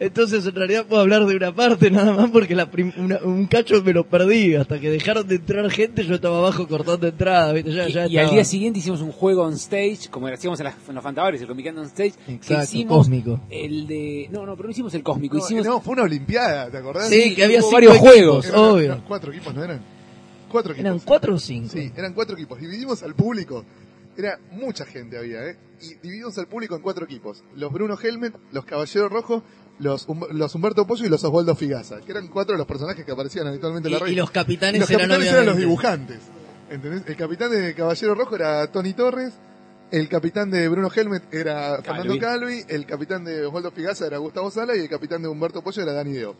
[0.00, 3.46] entonces en realidad puedo hablar de una parte nada más porque la prim- una- un
[3.46, 4.54] cacho me lo perdí.
[4.54, 7.54] Hasta que dejaron de entrar gente yo estaba abajo cortando entradas.
[7.54, 7.72] ¿viste?
[7.72, 10.64] Ya, Y, ya y al día siguiente hicimos un juego on stage, como hacíamos en,
[10.64, 13.40] las, en los Fantabares, el Comicando on stage, que Exacto, hicimos cósmico.
[13.50, 14.28] el de...
[14.30, 15.66] No, no, pero no hicimos el cósmico, No, hicimos...
[15.66, 17.08] no, fue una olimpiada, ¿te acordás?
[17.08, 18.94] Sí, que había varios equipos, juegos, Eran- obvio.
[18.96, 19.80] no, cuatro equipos, ¿no eran?
[20.52, 20.86] Cuatro equipos.
[20.86, 21.70] ¿Eran cuatro o cinco?
[21.72, 22.60] Sí, eran cuatro equipos.
[22.60, 23.64] Dividimos al público.
[24.16, 25.56] Era mucha gente había, ¿eh?
[25.80, 27.42] Y dividimos al público en cuatro equipos.
[27.56, 29.42] Los Bruno Helmet, los Caballeros Rojos,
[29.78, 32.00] los, los Humberto Pollo y los Osvaldo Figaza.
[32.02, 34.76] Que eran cuatro de los personajes que aparecían habitualmente en la Y, y los capitanes,
[34.76, 36.18] Y los eran capitanes eran los dibujantes.
[36.70, 37.02] ¿Entendés?
[37.06, 39.32] El capitán de Caballero Rojo era Tony Torres.
[39.90, 42.64] El capitán de Bruno Helmet era Fernando Calvi.
[42.68, 44.76] El capitán de Osvaldo Figaza era Gustavo Sala.
[44.76, 46.34] Y el capitán de Humberto Pollo era Dani Deo.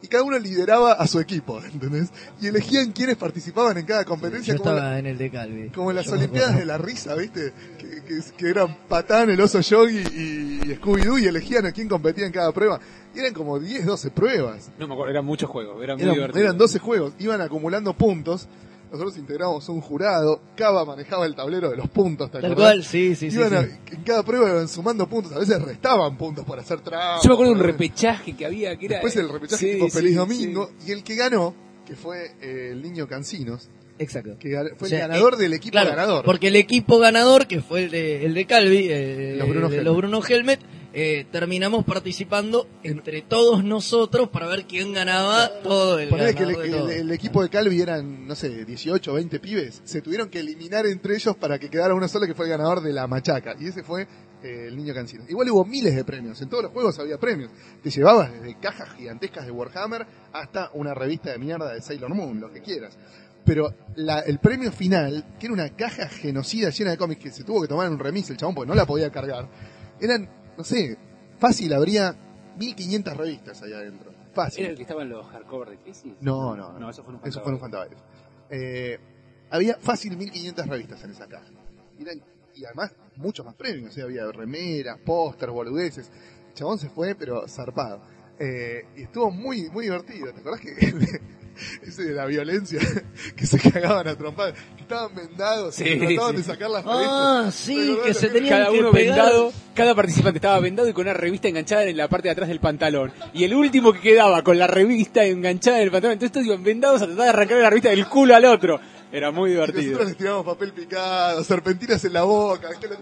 [0.00, 2.10] Y cada uno lideraba a su equipo, ¿entendés?
[2.40, 4.54] Y elegían quiénes participaban en cada competencia.
[4.54, 5.68] Yo como la- estaba en el de Calvi.
[5.70, 7.52] como en las Yo Olimpiadas de la risa, ¿viste?
[7.78, 11.88] Que, que, que eran Patán, el oso Yogi y, y Scooby-Doo y elegían a quién
[11.88, 12.78] competía en cada prueba.
[13.14, 14.70] Y eran como 10, 12 pruebas.
[14.78, 16.44] No me acuerdo, eran muchos juegos, era muy Eran, divertido.
[16.44, 17.12] eran 12 juegos.
[17.18, 18.46] Iban acumulando puntos.
[18.90, 20.40] Nosotros integrábamos un jurado.
[20.56, 22.72] Cava manejaba el tablero de los puntos, ¿te Tal acordás?
[22.72, 23.36] cual, sí, sí, sí.
[23.36, 23.70] Iban a- sí.
[23.92, 25.32] en cada prueba iban sumando puntos.
[25.32, 27.22] A veces restaban puntos por hacer trampas.
[27.22, 28.94] Yo me acuerdo de un repechaje que había, que era...
[28.96, 30.16] Después el repechaje Sí, tipo sí, Feliz sí.
[30.16, 30.70] Domingo.
[30.86, 31.54] Y el que ganó,
[31.86, 33.68] que fue eh, el niño Cancinos,
[34.00, 34.36] Exacto.
[34.38, 36.24] Que gan- fue O sea, el ganador eh, del equipo Claro, ganador.
[36.24, 39.74] Porque el equipo ganador, que fue el de, el de Calvi, eh, Los Bruno de
[39.78, 39.84] Helmet.
[39.86, 40.60] los Bruno Helmet,
[40.94, 46.74] eh, terminamos participando entre todos nosotros para ver quién ganaba todo el que el, el-
[46.90, 49.82] el equipo de Calvi eran, no sé, 18 o 20 pibes.
[49.84, 52.80] Se tuvieron que eliminar entre ellos para que quedara uno solo que fue el ganador
[52.82, 53.54] de la machaca.
[53.60, 54.08] Y ese fue
[54.42, 55.24] eh, el niño Cancino.
[55.28, 56.40] Igual hubo miles de premios.
[56.40, 57.50] En todos los juegos había premios.
[57.82, 62.40] Te llevabas desde cajas gigantescas de Warhammer hasta una revista de mierda de Sailor Moon,
[62.40, 62.96] lo que quieras.
[63.44, 67.44] Pero la- el premio final, que era una caja genocida llena de cómics que se
[67.44, 69.48] tuvo que tomar en un remis el chabón porque no la podía cargar,
[70.00, 70.28] eran,
[70.58, 70.98] no sé,
[71.38, 72.14] fácil, habría
[72.58, 74.12] 1500 revistas ahí adentro.
[74.34, 74.64] Fácil.
[74.64, 76.12] ¿Era el que estaba en los hardcover de Crisis?
[76.20, 76.78] No, no, no.
[76.80, 78.00] No, eso fue en un Eso fue en un Fantabarios.
[78.50, 78.98] Eh,
[79.50, 81.46] había fácil 1500 revistas en esa caja.
[81.98, 82.22] Y, eran-
[82.54, 83.96] y además, muchos más premios.
[83.98, 86.10] Había remeras, póster, boludeces.
[86.48, 88.00] El chabón se fue, pero zarpado.
[88.38, 90.32] Eh, y estuvo muy, muy divertido.
[90.32, 90.74] ¿Te acordás que
[91.82, 92.80] ese de la violencia
[93.36, 94.54] que se cagaban a trompadas?
[94.76, 96.36] Que estaban vendados Sí, y trataban sí.
[96.38, 97.54] de sacar las Ah, revistas.
[97.54, 98.06] sí, ¿Te acordás?
[98.06, 99.16] que se tenían Cada que uno pegar.
[99.16, 102.48] vendado, cada participante estaba vendado y con una revista enganchada en la parte de atrás
[102.48, 103.12] del pantalón.
[103.34, 106.62] Y el último que quedaba con la revista enganchada en el pantalón, entonces todos iban
[106.62, 108.80] vendados a tratar de arrancar la revista del culo al otro.
[109.10, 109.82] Era muy Y divertido.
[109.82, 112.98] Nosotros les tiramos papel picado, serpentinas en la boca, que los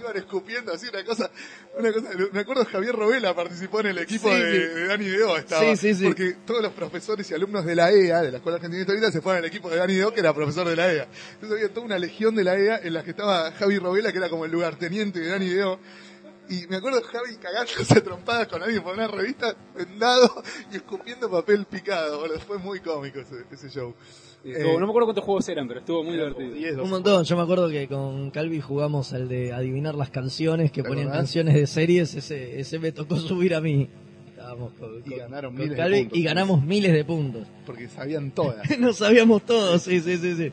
[0.00, 1.30] iban escupiendo así, una cosa,
[1.78, 4.58] una cosa, me acuerdo Javier Robela participó en el equipo Sí, de, sí.
[4.74, 8.30] de Dani Deo, estaba, Sí, porque todos los profesores y alumnos de la EA, de
[8.30, 10.66] la Escuela Argentina de Historieta, se fueron al equipo de Dani Deo, que era profesor
[10.66, 11.08] de la EA.
[11.34, 14.18] Entonces había toda una legión de la EA en la que estaba Javi Robela, que
[14.18, 15.78] era como el lugarteniente de Dani Deo,
[16.48, 20.42] y me acuerdo Javi cagándose trompadas con alguien por una revista, vendado
[20.72, 22.20] y escupiendo papel picado.
[22.20, 23.94] Bueno, fue muy cómico ese, ese show.
[24.44, 26.52] Eh, no me acuerdo cuántos juegos eran, pero estuvo muy divertido.
[26.54, 30.10] 10, 12 Un montón, yo me acuerdo que con Calvi jugamos al de adivinar las
[30.10, 33.88] canciones, que ¿Te ponían canciones de series, ese, ese me tocó subir a mí.
[34.28, 36.18] Estábamos con, Y con- ganaron con miles de puntos.
[36.18, 37.46] y ganamos miles de puntos.
[37.64, 38.58] porque sabían todas.
[38.78, 40.52] no sabíamos todos, sí, sí, sí, sí.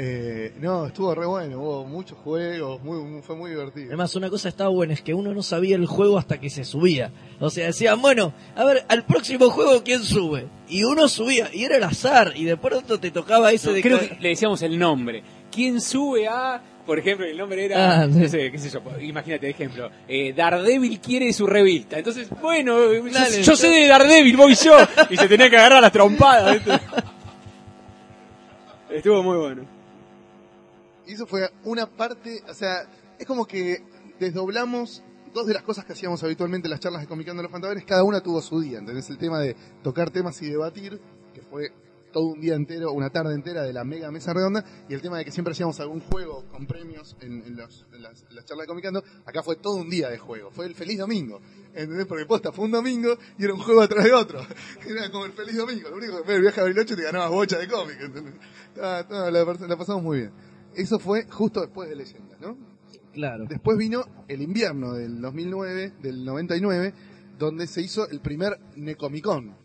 [0.00, 3.88] Eh, no, estuvo re bueno, hubo muchos juegos, muy, muy- fue muy divertido.
[3.88, 6.64] Además, una cosa estaba buena, es que uno no sabía el juego hasta que se
[6.64, 7.10] subía.
[7.40, 10.46] O sea, decían, bueno, a ver, al próximo juego, ¿quién sube?
[10.68, 13.82] Y uno subía, y era el azar, y de pronto te tocaba ese No, de...
[13.82, 15.24] creo que le decíamos el nombre.
[15.50, 16.62] ¿Quién sube a.?
[16.86, 18.02] Por ejemplo, el nombre era.
[18.02, 18.80] Ah, no sé, qué sé yo.
[19.00, 19.90] Imagínate, ejemplo.
[20.06, 21.98] Eh, Daredevil quiere su revista.
[21.98, 24.76] Entonces, bueno, yo- Dale, yo, sé de Daredevil, voy yo.
[25.10, 26.60] Y se tenía que agarrar las trompadas.
[28.90, 29.77] Estuvo muy bueno.
[31.08, 32.88] Y eso fue una parte, o sea,
[33.18, 33.82] es como que
[34.20, 35.02] desdoblamos
[35.34, 38.04] dos de las cosas que hacíamos habitualmente en las charlas de Comicando los Fantaveres, cada
[38.04, 39.08] una tuvo su día, ¿entendés?
[39.10, 41.00] El tema de tocar temas y debatir,
[41.34, 41.72] que fue
[42.12, 45.18] todo un día entero, una tarde entera de la mega mesa redonda, y el tema
[45.18, 49.04] de que siempre hacíamos algún juego con premios en, los- en las, charlas de Comicando,
[49.26, 51.40] acá fue todo un día de juego, fue el feliz domingo,
[51.74, 52.06] ¿entendés?
[52.06, 54.40] Porque posta, fue un domingo y era un juego atrás de otro,
[54.88, 57.30] era como el feliz domingo, lo único que fue el viaje a Bariloche te ganabas
[57.30, 58.34] bocha de cómic, ¿entendés?
[58.76, 60.47] No, la pasamos muy bien.
[60.74, 62.56] Eso fue justo después de Leyendas, ¿no?
[63.12, 63.46] Claro.
[63.46, 66.92] Después vino el invierno del 2009, del 99,
[67.38, 69.56] donde se hizo el primer Necomicon.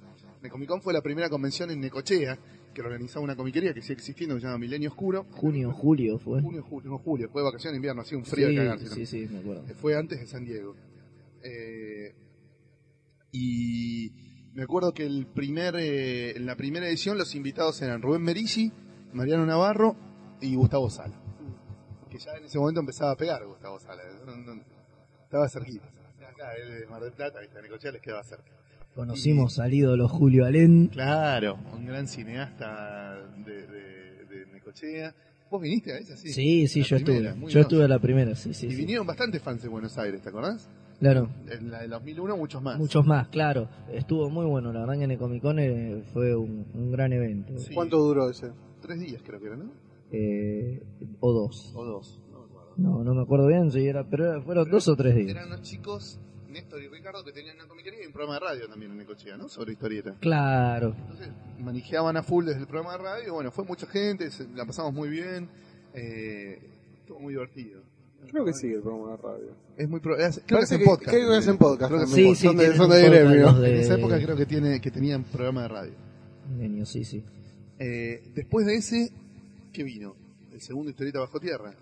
[0.41, 2.37] Necomicon fue la primera convención en Necochea,
[2.73, 5.25] que lo organizaba una comiquería que sigue existiendo, que se llama Milenio Oscuro.
[5.31, 6.41] Junio, julio fue.
[6.41, 8.87] Junio, julio, no, julio, fue de vacaciones de invierno, hacía un frío de sí, cagarse.
[8.87, 9.65] sí, sí, me acuerdo.
[9.67, 10.75] Eh, Fue antes de San Diego.
[11.43, 12.15] Eh,
[13.31, 14.11] y
[14.53, 18.71] me acuerdo que el primer, eh, en la primera edición los invitados eran Rubén Merisi,
[19.13, 19.95] Mariano Navarro
[20.43, 21.15] y Gustavo Sala.
[22.09, 24.01] Que ya en ese momento empezaba a pegar Gustavo Sala.
[24.25, 24.61] no-
[25.23, 25.85] estaba cerquita.
[26.29, 27.57] Acá, él de Mar del Plata, ¿viste?
[27.57, 28.51] a Necochea les quedaba cerca.
[28.95, 30.87] Conocimos al ídolo Julio Alén.
[30.87, 35.15] Claro, un gran cineasta de, de, de Necochea.
[35.49, 36.15] ¿Vos viniste a esa?
[36.17, 37.51] Sí, Sí, yo primera, estuve.
[37.51, 38.67] Yo estuve a la primera, sí, sí.
[38.67, 38.75] Y sí.
[38.77, 40.69] vinieron bastantes fans de Buenos Aires, ¿te acordás?
[40.99, 42.77] Claro, En la del 2001 muchos más.
[42.77, 43.67] muchos más, claro.
[43.91, 47.11] Estuvo muy bueno, la verdad que en el Comic Con eh, fue un, un gran
[47.13, 47.57] evento.
[47.59, 47.73] Sí.
[47.73, 48.51] ¿Cuánto duró ese?
[48.81, 49.71] Tres días creo que era, ¿no?
[50.16, 50.82] Eh,
[51.20, 51.74] o dos.
[51.76, 52.20] O dos.
[52.78, 55.30] No, no me acuerdo bien si era, pero era- fueron dos o tres días.
[55.30, 58.68] Eran unos chicos, Néstor y Ricardo, que tenían una comiquería y un programa de radio
[58.68, 59.49] también en Necochea, ¿no?
[59.49, 60.16] Sobre historieta.
[60.20, 60.95] Claro.
[61.01, 63.34] Entonces manejaban a full desde el programa de radio.
[63.34, 65.49] Bueno, fue mucha gente, se- la pasamos muy bien.
[65.95, 66.59] Eh,
[66.99, 67.82] estuvo muy divertido.
[68.32, 69.55] Creo que sí, el programa de radio.
[69.78, 71.09] Es muy pro- es- creo que Parece hacen que, podcast.
[71.09, 71.91] creo que podcast.
[71.91, 72.30] Creo que también.
[72.30, 73.45] Sí, sí, son de, son un de podcast gremio.
[73.45, 75.93] los de- En esa época creo que tiene que tenían programa de radio.
[76.57, 77.24] Genio, sí, sí.
[77.80, 79.11] Eh, después de ese,
[79.74, 80.15] ¿qué vino?
[80.51, 81.74] El segundo historieta bajo tierra.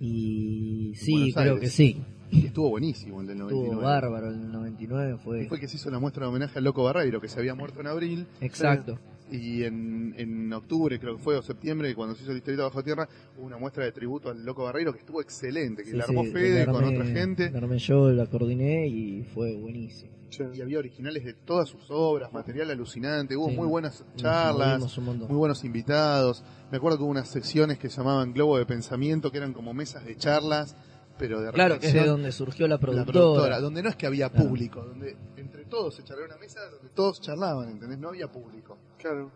[0.00, 2.00] Y sí, creo que sí.
[2.30, 3.68] Que estuvo buenísimo el del 99.
[3.70, 5.46] Estuvo bárbaro el 99, Y fue.
[5.48, 7.80] fue que se hizo la muestra de homenaje al Loco Barreiro, que se había muerto
[7.80, 8.26] en abril.
[8.40, 8.98] Exacto.
[9.30, 12.82] Y en, en octubre, creo que fue, o septiembre, cuando se hizo la historieta bajo
[12.82, 16.04] tierra, hubo una muestra de tributo al Loco Barreiro que estuvo excelente, que Sí, la
[16.06, 17.50] sí, armó Fede la con otra gente.
[17.50, 20.12] la armé yo, la coordiné y fue buenísimo.
[20.54, 25.64] Y había originales de todas sus obras, material alucinante, hubo muy buenas charlas, muy buenos
[25.64, 26.44] invitados.
[26.70, 29.72] Me acuerdo que hubo unas secciones que se llamaban Globo de Pensamiento, que eran como
[29.72, 30.76] mesas de charlas,
[31.18, 33.12] pero de Claro, que es de donde surgió la La productora.
[33.12, 34.48] productora, donde no es que había Claro.
[34.48, 37.98] público, donde entre todos se charlaba en una mesa donde todos charlaban, ¿entendés?
[37.98, 38.76] No había público.
[38.98, 39.30] Claro.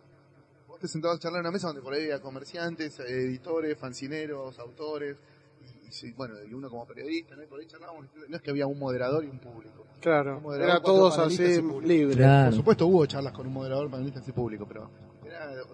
[0.69, 4.59] Vos te sentabas a charlar en una mesa donde por ahí había comerciantes, editores, fancineros,
[4.59, 5.17] autores,
[5.61, 7.43] y, y sí, bueno, y uno como periodista, ¿no?
[7.43, 9.85] Y por ahí charlábamos, no es que había un moderador y un público.
[10.01, 10.41] Claro.
[10.43, 12.17] Un Era todos así libres.
[12.17, 12.51] Claro.
[12.51, 14.91] Por supuesto hubo charlas con un moderador, panelistas y público, pero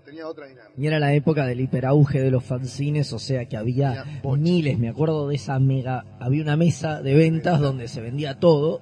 [0.05, 0.73] tenía otra dinámica.
[0.77, 4.89] Y era la época del hiperauge de los fanzines, o sea que había miles, me
[4.89, 8.81] acuerdo de esa mega, había una mesa de ventas donde se vendía todo,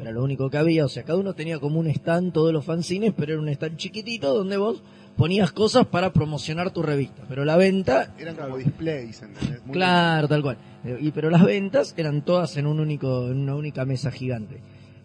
[0.00, 2.64] era lo único que había, o sea, cada uno tenía como un stand, todos los
[2.64, 4.82] fanzines, pero era un stand chiquitito donde vos
[5.16, 9.64] ponías cosas para promocionar tu revista, pero la venta, Eran como displays, ¿entendés?
[9.66, 10.58] Muy claro, tal cual,
[11.00, 14.60] y pero las ventas eran todas en un único, en una única mesa gigante.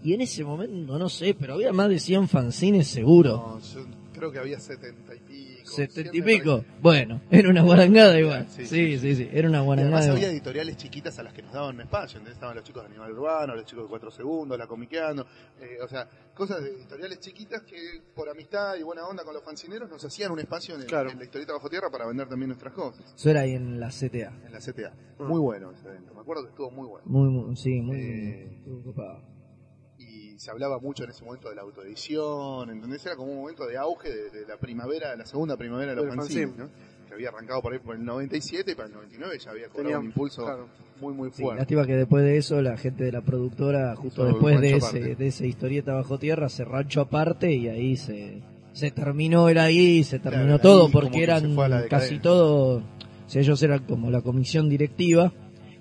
[0.06, 3.38] Y en ese momento, no sé, pero había más de 100 fanzines seguro.
[3.38, 5.72] No, yo creo que había setenta y pico.
[5.72, 6.64] setenta y pico.
[6.82, 8.48] Bueno, era una guarangada igual.
[8.50, 9.98] Sí, Sí, sí, sí, era una guarangada.
[10.00, 12.18] además había editoriales chiquitas a las que nos daban un espacio.
[12.18, 15.26] Entonces estaban los chicos de Animal Urbano, los chicos de Cuatro Segundos, la Comiqueando.
[15.62, 19.44] eh, o sea, cosas de editoriales chiquitas que por amistad y buena onda con los
[19.44, 21.10] fancineros nos hacían un espacio en, el- Claro.
[21.10, 23.14] en la historieta bajo tierra para vender también nuestras cosas.
[23.16, 24.34] Eso era ahí en la CTA.
[24.46, 24.94] En la CTA.
[25.20, 25.24] Mm.
[25.24, 26.14] Muy bueno ese evento.
[26.14, 27.06] Me acuerdo que estuvo muy bueno.
[27.08, 29.35] Muy, muy, sí, muy, Eh, muy ocupado.
[30.36, 33.06] Y se hablaba mucho en ese momento de la autoedición, ¿entendés?
[33.06, 35.96] Era como un momento de auge de, de la primavera, de la segunda primavera de
[35.96, 36.64] los fanzines, fanzine.
[36.66, 37.06] ¿no?
[37.08, 39.84] Que había arrancado por ahí por el 97 y para el 99 ya había cobrado
[39.84, 40.68] Tenía- un impulso claro.
[41.00, 41.60] muy, muy Sí, fuerte.
[41.62, 45.28] lástima que después de eso la gente de la productora, justo después de ese, de
[45.28, 48.42] esa historieta bajo tierra, se rancho aparte y ahí se,
[48.74, 51.56] se terminó el ahí, se terminó Claro, todo ahí porque que eran
[51.90, 55.32] casi todo, o sea, ellos eran como la comisión directiva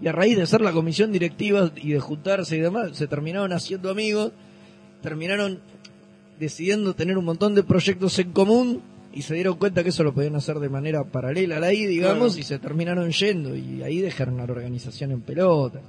[0.00, 3.52] y a raíz de ser la comisión directiva y de juntarse y demás, se terminaron
[3.52, 4.32] haciendo amigos,
[5.04, 5.60] terminaron
[6.40, 8.80] decidiendo tener un montón de proyectos en común
[9.12, 11.86] y se dieron cuenta que eso lo podían hacer de manera paralela a la I,
[11.86, 12.40] digamos, Claro.
[12.40, 15.80] y se terminaron yendo y ahí dejaron la organización en pelota.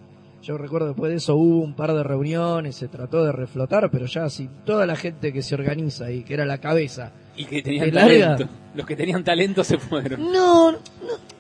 [0.44, 4.06] Yo recuerdo después de eso hubo un par de reuniones, se trató de reflotar, pero
[4.06, 7.12] ya si toda la gente que se organiza y que era la cabeza.
[7.36, 8.48] Y que tenían talento.
[8.76, 10.22] Los que tenían talento se fueron.
[10.32, 10.78] No, no,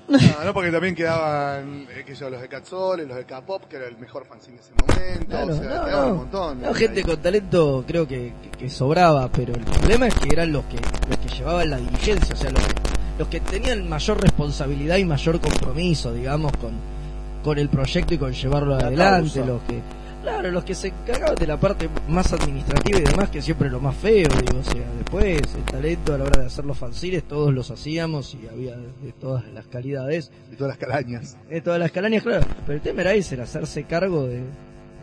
[0.07, 3.77] No, no, porque también quedaban eh, que yo, los de Catzol, los de K-Pop, que
[3.77, 5.27] era el mejor fanzine de ese momento.
[5.27, 6.61] Claro, o sea, no, un montón.
[6.61, 10.51] No, gente con talento creo que, que- que sobraba, pero el problema es que eran
[10.51, 10.77] los que,
[11.09, 12.73] los que llevaban la dirigencia, o sea, los que,
[13.17, 16.73] los que tenían mayor responsabilidad y mayor compromiso, digamos, con,
[17.43, 19.45] con el proyecto y con llevarlo La adelante, causa.
[19.51, 19.81] los que,
[20.25, 23.73] claro, los que se encargaban de la parte más administrativa y demás, que siempre es
[23.73, 26.77] lo más feo, digo, o sea, después el talento a la hora de hacer los
[26.77, 31.37] fanzines, todos los hacíamos y había de todas las calidades, Y todas las calañas.
[31.47, 32.45] de todas las calañas, claro.
[32.65, 34.43] Pero el tema era ese, era hacerse cargo de,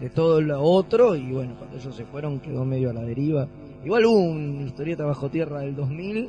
[0.01, 1.15] de todo lo otro.
[1.15, 3.49] Y bueno, cuando ellos se fueron quedó medio a la deriva.
[3.85, 6.29] Igual hubo una historieta bajo tierra del 2000,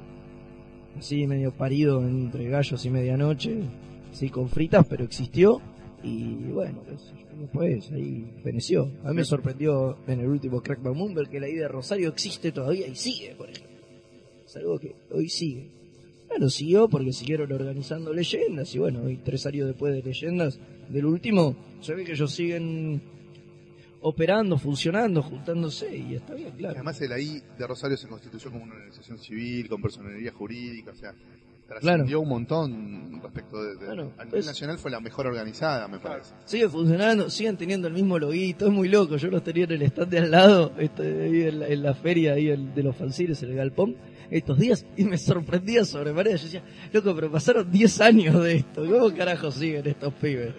[0.99, 3.57] así medio parido entre gallos y medianoche,
[4.11, 5.61] sí con fritas, pero existió.
[6.03, 6.83] Y bueno,
[7.39, 8.91] después ahí feneció.
[9.03, 10.61] A mí me sorprendió en el último
[10.93, 13.77] Moon ver que la idea de Rosario existe todavía y sigue, por ejemplo.
[14.45, 15.71] Es algo que hoy sigue.
[16.27, 21.05] Bueno, siguió porque siguieron organizando leyendas y bueno, hoy tres años después de leyendas del
[21.05, 23.01] último, se ve que ellos siguen
[24.01, 26.75] operando, funcionando, juntándose y está bien, claro.
[26.75, 30.95] además el ahí de Rosario se constituyó como una organización civil, con personalidad jurídica, o
[30.95, 31.15] sea,
[31.67, 33.73] trascendió un montón respecto de...
[33.75, 36.33] de- Claro, a nivel pues- nacional fue la mejor organizada, me parece.
[36.45, 39.81] Sigue funcionando, siguen teniendo el mismo loguito, es muy loco, yo los tenía en el
[39.83, 42.95] stand de al lado, este, ahí en, la, en la feria ahí el- de los
[42.95, 43.95] fanzines, en el galpón,
[44.29, 48.85] estos días, y me sorprendía sobremanera, yo decía, loco, pero pasaron 10 años de esto,
[48.85, 50.53] ¿cómo carajo siguen estos pibes?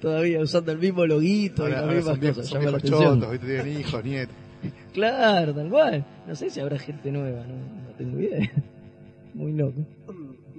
[0.00, 3.20] Todavía usando el mismo loguito y las mismas cosas, son llama la atención.
[3.20, 4.34] chotos, tienen hijos, nietos.
[4.94, 6.04] Claro, tal cual.
[6.26, 8.50] No sé si habrá gente nueva, no, no tengo idea.
[9.34, 9.86] Muy loco.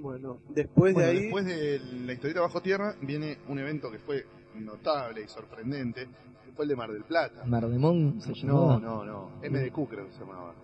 [0.02, 1.22] Bueno, después Bueno, de ahí.
[1.22, 4.26] después de la historieta bajo tierra viene un evento que fue
[4.56, 6.08] notable y sorprendente,
[6.44, 7.44] que fue el de Mar del Plata.
[7.46, 8.78] Mardemón se llamaba.
[8.80, 9.30] No, no, no.
[9.48, 10.54] MDQ creo que se llamaba.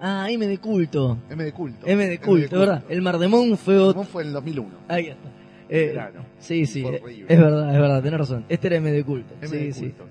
[0.00, 1.16] Ah, M de culto.
[1.30, 1.86] M de culto.
[1.86, 2.84] M de culto, ¿verdad?
[2.88, 4.02] El Mardemón fue otro.
[4.02, 4.68] Fue en el 2001.
[4.88, 5.28] Ahí está.
[5.70, 6.24] Eh, Verano.
[6.38, 7.26] sí, sí, eh, horrible.
[7.28, 8.44] es verdad, es verdad, tenés razón.
[8.48, 9.34] Este era M de culto.
[9.40, 9.80] M sí, de sí.
[9.90, 10.06] culto.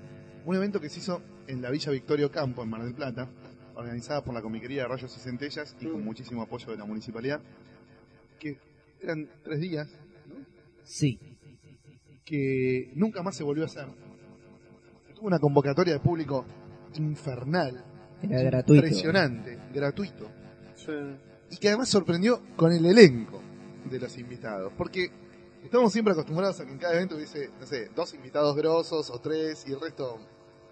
[0.46, 3.28] Un evento que se hizo en la Villa Victorio Campo, en Mar del Plata,
[3.74, 7.40] organizada por la Comiquería de Rayos y Centellas y con muchísimo apoyo de la municipalidad,
[8.38, 8.56] que
[9.00, 9.88] eran tres días,
[10.26, 10.34] ¿no?
[10.84, 11.18] Sí.
[12.24, 13.86] que nunca más se volvió a hacer.
[15.14, 16.44] Tuvo una convocatoria de público
[16.94, 17.84] infernal,
[18.22, 18.74] Era gratuito.
[18.86, 20.30] impresionante, gratuito.
[20.76, 20.92] Sí.
[21.50, 23.40] y que además sorprendió con el elenco
[23.90, 25.10] de los invitados, porque
[25.64, 29.18] estamos siempre acostumbrados a que en cada evento hubiese, no sé, dos invitados grosos o
[29.18, 30.18] tres y el resto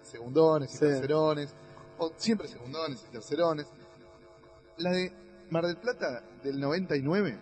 [0.03, 0.79] segundones y Sí.
[0.81, 1.55] tercerones,
[1.97, 3.65] o siempre segundones y tercerones.
[4.77, 5.11] La de
[5.49, 7.35] Mar del Plata del 99,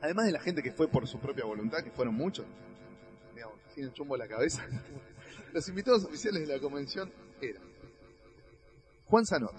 [0.00, 2.46] además de la gente que fue por su propia voluntad, que fueron muchos,
[3.34, 4.66] digamos, sin el chumbo a la cabeza,
[5.52, 7.62] los invitados oficiales de la convención eran
[9.06, 9.54] Juan Zanot,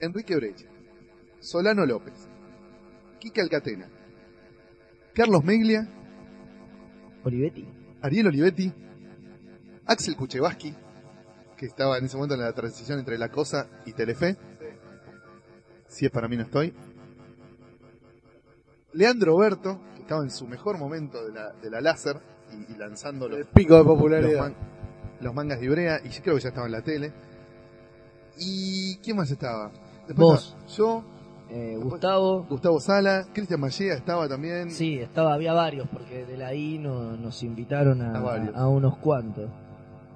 [0.00, 0.66] Enrique Brecha,
[1.40, 2.14] Solano López,
[3.18, 3.88] Kike Alcatena,
[5.14, 5.88] Carlos Meglia,
[7.24, 7.84] Olivetti.
[8.04, 8.70] Ariel Olivetti,
[9.86, 10.74] Axel Kuchevaski,
[11.56, 14.36] que estaba en ese momento en la transición entre La Cosa y Telefe.
[15.88, 16.74] Si es para mí no estoy.
[18.94, 22.16] Leandro Berto, que estaba en su mejor momento de la, de la láser
[22.52, 24.40] y, y lanzando los, El pico de los, popularidad.
[24.40, 24.54] man-
[25.20, 27.12] los mangas de Ibrea, y creo que ya estaba en la tele.
[28.38, 29.70] ¿Y quién más estaba?
[30.06, 30.44] Después Vos.
[30.44, 31.04] estaba yo,
[31.50, 32.44] Eh, Gustavo.
[32.48, 34.70] Gustavo Sala, Cristian Mallea estaba también.
[34.70, 38.56] Sí, estaba, había varios, porque de la I no, nos invitaron a, A varios.
[38.56, 39.50] a unos cuantos.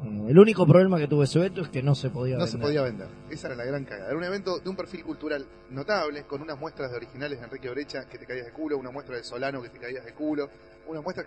[0.04, 2.52] Eh, el único problema que tuvo ese evento es que no se podía No se
[2.52, 2.68] vender.
[2.68, 3.08] podía vender.
[3.30, 4.08] Esa era la gran cagada.
[4.08, 7.68] Era un evento de un perfil cultural notable, con unas muestras de originales de Enrique
[7.70, 10.48] Brecha que te caías de culo, una muestra de Solano que te caías de culo,
[10.86, 11.26] unas muestras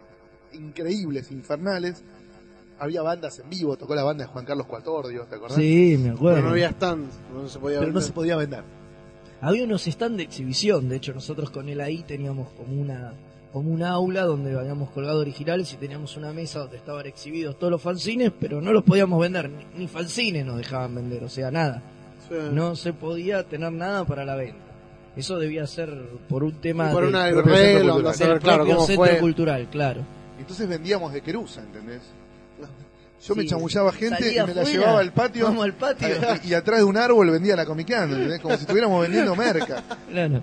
[0.54, 2.04] increíbles, infernales.
[2.80, 5.58] Había bandas en vivo, tocó la banda de Juan Carlos Cuatordio, ¿te acordás?
[5.58, 6.38] Sí, me acuerdo.
[6.38, 8.04] Pero no había stands, no se podía Pero no vender.
[8.08, 8.64] se podía vender.
[9.42, 13.14] Había unos stands de exhibición, de hecho nosotros con él ahí teníamos como una
[13.52, 17.72] como un aula donde habíamos colgado originales y teníamos una mesa donde estaban exhibidos todos
[17.72, 21.52] los fanzines, pero no los podíamos vender, ni, ni fanzines nos dejaban vender, o sea,
[21.52, 21.82] nada.
[22.30, 22.36] Sí.
[22.54, 24.62] No se podía tener nada para la venta.
[25.16, 25.90] Eso debía ser
[26.30, 28.18] por un tema por del- una propio centro regla, cultural.
[28.30, 29.18] del claro, propio centro fue.
[29.20, 30.02] cultural, claro.
[30.40, 32.02] Entonces vendíamos de querusa, ¿entendés?
[33.28, 33.50] Yo me Sí.
[33.50, 35.46] chamullaba gente y me la llevaba al patio.
[35.46, 36.08] Vamos al patio.
[36.44, 38.40] y, y atrás de un árbol vendía la comiqueando, ¿entendés?
[38.42, 39.84] Como si estuviéramos vendiendo merca.
[40.10, 40.42] Claro.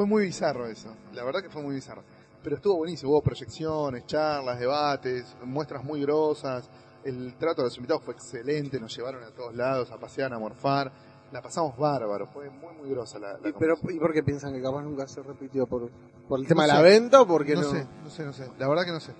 [0.00, 2.02] Fue muy bizarro eso, la verdad que fue muy bizarro.
[2.42, 6.70] Pero estuvo buenísimo, hubo proyecciones, charlas, debates, muestras muy grosas.
[7.04, 10.38] El trato de los invitados fue excelente, nos llevaron a todos lados a pasear, a
[10.38, 10.90] morfar.
[11.32, 13.76] La pasamos bárbaro, fue muy, muy grosa la, la Y, pero.
[13.90, 15.66] ¿Y por qué piensan que capaz nunca se repitió?
[15.66, 15.90] ¿Por,
[16.26, 16.76] por el No tema de sé.
[16.76, 17.68] la venta o porque no, no?
[17.68, 18.50] sé, no sé, no sé.
[18.58, 19.12] La verdad que no sé.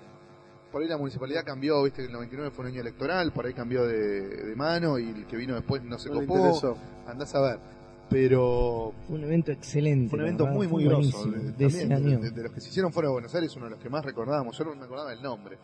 [0.71, 3.53] Por ahí la municipalidad cambió, viste que el 99 fue un año electoral, por ahí
[3.53, 6.75] cambió de, de mano y el que vino después no se No copó.
[7.05, 7.80] Andás a ver.
[8.11, 10.09] Pero Fue un evento excelente.
[10.09, 11.25] Fue un evento muy, muy grosso.
[11.25, 12.19] De, de ese de- año.
[12.19, 14.03] de- de los que se hicieron fuera de Buenos Aires, uno de los que más
[14.05, 14.57] recordábamos.
[14.57, 15.57] Yo no me acordaba el nombre.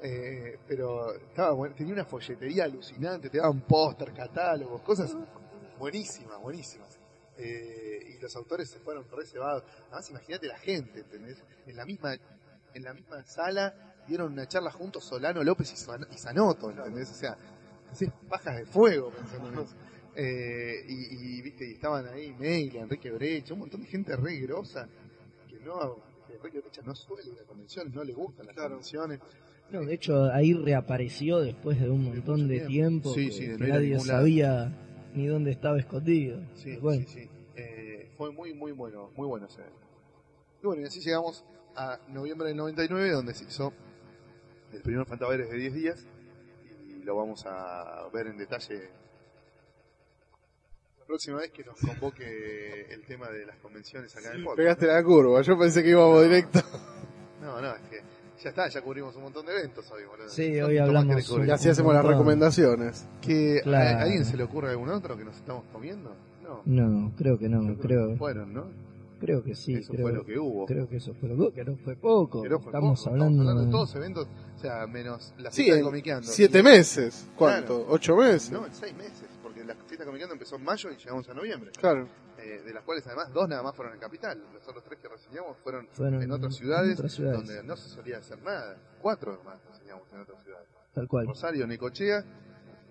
[0.00, 5.16] Eh, pero estaba bueno, tenía una folletería alucinante, te daban póster, catálogos, cosas
[5.78, 6.98] buenísimas, buenísimas.
[7.36, 9.64] Eh, y los autores se fueron reservados.
[9.88, 11.42] Además, imagínate la gente, ¿entendés?
[11.66, 12.14] En la misma,
[12.74, 13.74] en la misma sala
[14.06, 17.10] dieron una charla juntos Solano, López y, San- y Sanoto, ¿entendés?
[17.10, 17.36] O sea,
[18.28, 19.74] pajas de fuego pensando en eso.
[20.20, 24.40] Eh, y, y, viste, y estaban ahí Meila, Enrique Brecha, un montón de gente re
[24.40, 24.88] grosa
[25.48, 25.94] que no,
[26.26, 29.20] que Enrique Brecha no suele ir a convenciones, no le gustan las convenciones.
[29.70, 33.14] No, de hecho, ahí reapareció después de un montón de tiempo.
[33.14, 34.76] Sí, que, sí, no nadie sabía
[35.14, 36.40] ni dónde estaba escondido.
[36.54, 37.30] Sí, Bueno, sí, sí.
[37.54, 39.62] Eh, fue muy, muy bueno, muy bueno ese.
[40.60, 41.44] Y bueno, y así llegamos
[41.76, 43.72] a noviembre del 99, donde se hizo
[44.72, 46.06] el primer Fantaveres de 10 días,
[46.88, 48.90] y lo vamos a ver en detalle
[51.08, 54.58] próxima vez que nos convoque el tema de las convenciones acá en el podcast.
[54.58, 56.60] Pegaste la curva, yo pensé que íbamos directo.
[57.40, 57.96] No, no, es que
[58.42, 60.28] ya está, ya cubrimos un montón de eventos hoy, boludo.
[60.28, 61.30] Sí, ¿Cuánto hoy hablamos?
[61.46, 63.06] Y así hacemos las recomendaciones.
[63.22, 63.98] ¿Que Claro.
[63.98, 66.14] ¿A alguien se le ocurre algún otro que nos estamos comiendo?
[66.42, 66.62] No.
[66.66, 68.66] no, creo que no, creo, que fueron, ¿no?
[69.18, 69.74] creo que sí.
[69.74, 70.66] Eso creo, fue lo que hubo.
[70.66, 72.46] creo que eso fue lo que no fue poco.
[72.46, 75.82] No fue Estamos poco, hablando, estamos de todos eventos, o sea, menos la Sí, de
[75.82, 76.26] Comiqueando.
[76.28, 77.28] siete meses.
[77.36, 77.76] ¿Cuánto?
[77.78, 77.92] Claro.
[77.92, 78.50] ¿Ocho meses?
[78.50, 79.28] No, en seis meses,
[79.68, 81.70] la fiesta de Comiqueando empezó en mayo y llegamos a noviembre.
[81.78, 82.08] Claro.
[82.38, 84.40] Eh, de las cuales además dos nada más fueron en Capital.
[84.54, 87.38] Los otros tres que reseñamos fueron, Fueron en otras en ciudades, otras ciudades.
[87.38, 88.76] donde no se solía hacer nada.
[89.00, 90.68] Cuatro más reseñamos en otras ciudades.
[90.94, 91.26] Tal cual.
[91.26, 92.24] Rosario, Necochea,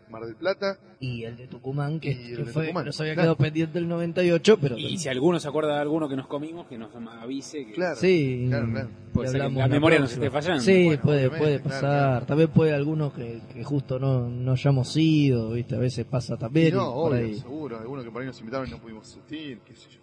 [0.10, 0.78] Mar del Plata.
[1.00, 3.26] Y el de Tucumán, que, de fue, Tucumán, nos había claro.
[3.36, 6.68] quedado pendiente el 98, pero Y si alguno se acuerda de alguno que nos comimos,
[6.68, 7.66] que nos avise.
[7.66, 7.96] Que Claro.
[7.98, 8.90] sí, Claro, claro.
[9.14, 10.62] Puede ser que la memoria nos esté fallando.
[10.64, 11.80] Sí, Bueno, puede, puede pasar.
[11.82, 12.26] claro.
[12.26, 15.76] También puede algunos que, que justo no, no hayamos ido, ¿viste?
[15.76, 16.70] A veces pasa también.
[16.70, 17.36] Y no, y por obvio, ahí.
[17.36, 17.80] seguro.
[17.80, 20.00] Algunos que por ahí nos invitaron y no pudimos asistir, qué sé yo.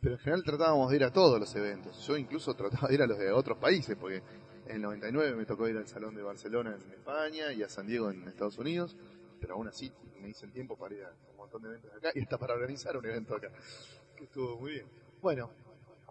[0.00, 2.04] Pero en general tratábamos de ir a todos los eventos.
[2.06, 4.20] Yo incluso trataba de ir a los de otros países, porque
[4.66, 7.86] en el 99 me tocó ir al Salón de Barcelona en España y a San
[7.86, 8.96] Diego en Estados Unidos
[9.42, 12.12] pero aún así me hice el tiempo para ir a un montón de eventos acá
[12.14, 13.50] y hasta para organizar un evento acá,
[14.16, 14.86] que estuvo muy bien.
[15.20, 15.50] Bueno,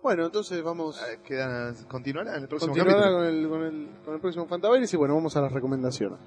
[0.03, 1.02] bueno, entonces vamos.
[1.02, 4.94] Ah, Quedan, continuará en el próximo continuará con el, con, el, con el, próximo Fantabailes
[4.94, 6.20] y bueno, vamos a las recomendaciones.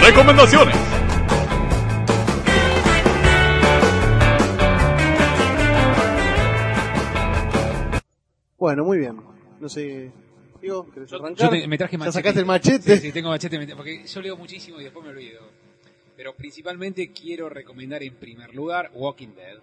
[0.00, 0.76] Recomendaciones.
[8.58, 9.20] Bueno, muy bien.
[9.58, 10.12] No sé
[10.94, 11.46] ¿querés Yo, arrancar?
[11.46, 12.12] yo te- me traje ¿Ya machete.
[12.14, 12.96] sacaste el machete?
[12.96, 15.40] Sí, sí, tengo machete, me- porque yo leo muchísimo y después me olvido.
[16.16, 19.58] Pero principalmente quiero recomendar en primer lugar Walking Dead,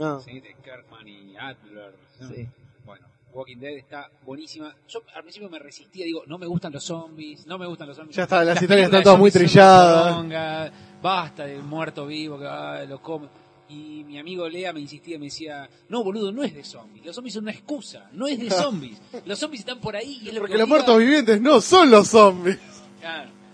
[0.00, 0.40] Ah, ¿sí?
[0.40, 1.92] de Kirkman y Adler.
[2.20, 2.28] ¿no?
[2.28, 2.48] Sí.
[2.84, 4.74] Bueno, Walking Dead está buenísima.
[4.88, 7.96] Yo al principio me resistía, digo, no me gustan los zombies, no me gustan los
[7.96, 8.16] zombies.
[8.16, 10.14] Ya está, las historias películas están de todas muy zombies son una trilladas.
[10.14, 10.72] poronga,
[11.02, 13.28] basta del muerto vivo que ah, lo come.
[13.70, 17.14] Y mi amigo Lea me insistía, me decía, no boludo, no es de zombies, los
[17.14, 18.98] zombies son una excusa, no es de zombies.
[19.24, 21.60] Los zombies están por ahí y es lo porque que los obliga- muertos vivientes no
[21.60, 22.58] son los zombies.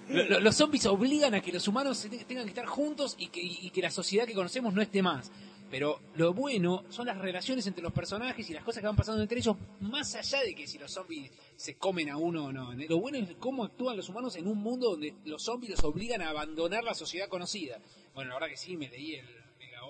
[0.09, 3.70] Lo- Los zombies obligan a que los humanos tengan que estar juntos y que, y
[3.70, 5.30] que la sociedad que conocemos no esté más.
[5.68, 9.20] Pero lo bueno son las relaciones entre los personajes y las cosas que van pasando
[9.20, 12.72] entre ellos, más allá de que si los zombies se comen a uno o no.
[12.72, 16.22] Lo bueno es cómo actúan los humanos en un mundo donde los zombies los obligan
[16.22, 17.80] a abandonar la sociedad conocida.
[18.14, 19.26] Bueno, la verdad que sí, me leí el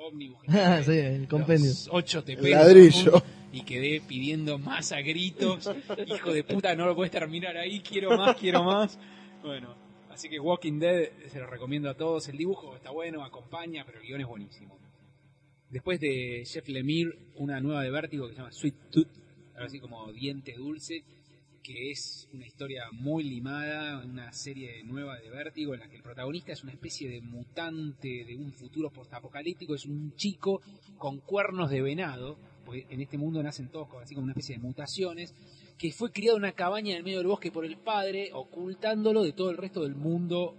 [0.06, 0.38] ómnibus.
[0.48, 1.68] Ah, sí, el compendio.
[1.70, 3.22] los Ocho El teperos ladrillo.
[3.52, 5.70] y quedé pidiendo más a gritos.
[6.06, 8.98] Hijo de puta, no lo puedes terminar ahí, quiero más, quiero más.
[9.42, 9.74] Bueno,
[10.10, 12.28] así que Walking Dead se lo recomiendo a todos.
[12.28, 14.78] El dibujo está bueno, acompaña, pero el guion es buenísimo.
[15.70, 19.08] Después de Jeff Lemire, una nueva de Vértigo que se llama Sweet Tooth,
[19.54, 21.04] algo así como Diente Dulce,
[21.66, 26.02] que es una historia muy limada, una serie nueva de Vértigo en la que el
[26.02, 30.62] protagonista es una especie de mutante de un futuro postapocalíptico, es un chico
[30.96, 34.62] con cuernos de venado, porque en este mundo nacen todos así como una especie de
[34.62, 35.34] mutaciones,
[35.76, 39.24] que fue criado en una cabaña en el medio del bosque por el padre, ocultándolo
[39.24, 40.54] de todo el resto del mundo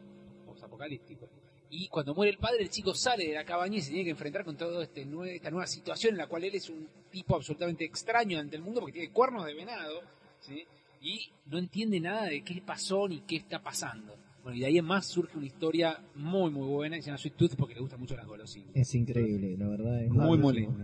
[0.45, 1.29] postapocalíptico.
[1.69, 4.11] Y cuando muere el padre, el chico sale de la cabaña y se tiene que
[4.11, 7.85] enfrentar con toda este esta nueva situación en la cual él es un tipo absolutamente
[7.85, 10.01] extraño ante el mundo porque tiene cuernos de venado,
[10.41, 10.65] ¿sí?
[11.01, 14.15] Y no entiende nada de qué pasó ni qué está pasando.
[14.43, 17.17] Bueno, y de ahí en más surge una historia muy muy buena que se llama
[17.17, 18.69] Sweet Tooth porque le gusta mucho las golosinas.
[18.73, 20.03] Es increíble, la verdad.
[20.03, 20.65] Es Muy.
[20.65, 20.79] Hace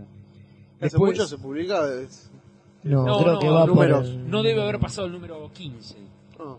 [0.80, 2.00] Después- mucho se publica.
[2.02, 2.30] es-
[2.82, 4.10] No, No, creo no, que va números.
[4.10, 5.96] por el- No debe haber pasado el número 15.
[6.38, 6.58] ah.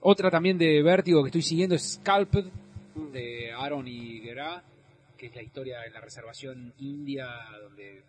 [0.00, 2.46] Otra también de Vértigo que estoy siguiendo es Scalped,
[3.12, 4.62] de Aaron y Guerra,
[5.18, 7.26] que es la historia de la reservación india
[7.62, 8.02] donde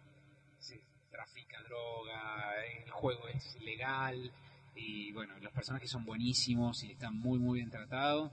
[0.59, 0.79] se
[1.11, 2.53] trafica droga,
[2.85, 4.31] el juego es legal
[4.77, 8.31] y bueno, los personajes son buenísimos y están muy muy bien tratados,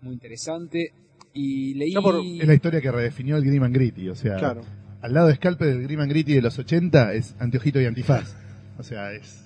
[0.00, 0.92] muy interesante.
[1.32, 1.94] Y leí...
[1.94, 4.62] Por- Es la historia que redefinió el Grim and Gritty, o sea, Claro.
[5.02, 8.36] al lado de Scalpe del Grim and Gritty de los 80 es anteojito y antifaz.
[8.78, 9.44] O sea, es,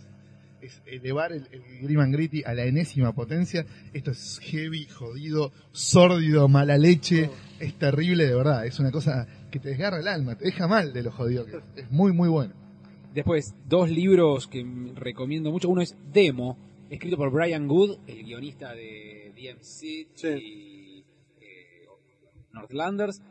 [0.60, 3.64] es elevar el, el Grim and Gritty a la enésima potencia.
[3.93, 7.30] Esto es heavy, jodido, sórdido, mala leche.
[7.60, 8.66] Es terrible, de verdad.
[8.66, 11.56] Es una cosa que te desgarra el alma, te deja mal de lo jodido que
[11.56, 11.62] es.
[11.85, 12.55] Es muy, muy bueno.
[13.14, 14.64] Después, dos libros que
[14.94, 15.68] recomiendo mucho.
[15.68, 16.56] Uno es Demo,
[16.90, 20.28] escrito por Brian Good, el guionista de DMC Sí.
[20.28, 21.05] y
[21.40, 21.86] eh,
[22.52, 23.22] Northlanders,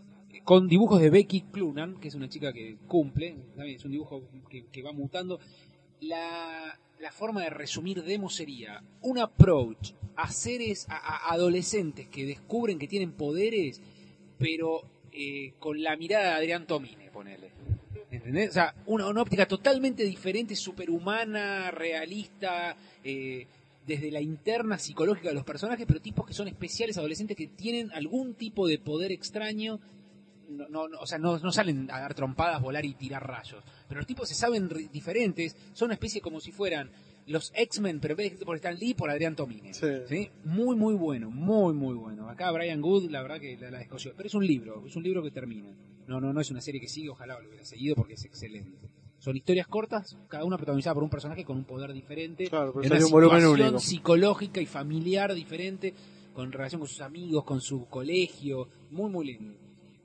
[0.43, 4.23] con dibujos de Becky Clunan, que es una chica que cumple, también es un dibujo
[4.49, 5.39] que, que va mutando.
[6.01, 12.25] La, la forma de resumir Demo sería un approach a seres, a, a adolescentes que
[12.25, 13.81] descubren que tienen poderes,
[14.37, 14.81] pero
[15.11, 17.51] eh, con la mirada de Adrián Tomine, ponele.
[18.27, 18.49] ¿Entendés?
[18.49, 23.47] O sea, una, una óptica totalmente diferente, superhumana, realista, eh,
[23.85, 27.89] desde la interna psicológica de los personajes, pero tipos que son especiales, adolescentes que tienen
[27.93, 29.79] algún tipo de poder extraño.
[30.49, 33.63] No, no, no, o sea, no, no salen a dar trompadas, volar y tirar rayos.
[33.87, 36.91] Pero los tipos se saben diferentes, son una especie como si fueran
[37.27, 39.73] los X-Men, pero en por Stan Lee, por Adrián Tomine.
[39.73, 39.87] Sí.
[40.09, 40.29] ¿Sí?
[40.43, 42.29] Muy, muy bueno, muy, muy bueno.
[42.29, 43.85] Acá Brian Good, la verdad que la, la.
[43.87, 45.69] Pero es un libro, es un libro que termina.
[46.07, 48.87] No, no, no es una serie que sigue, ojalá lo hubiera seguido porque es excelente.
[49.19, 52.85] Son historias cortas, cada una protagonizada por un personaje con un poder diferente, Claro, en
[52.91, 52.95] una
[53.39, 55.93] situación psicológica y familiar diferente,
[56.33, 59.53] con relación con sus amigos, con su colegio, muy, muy lindo.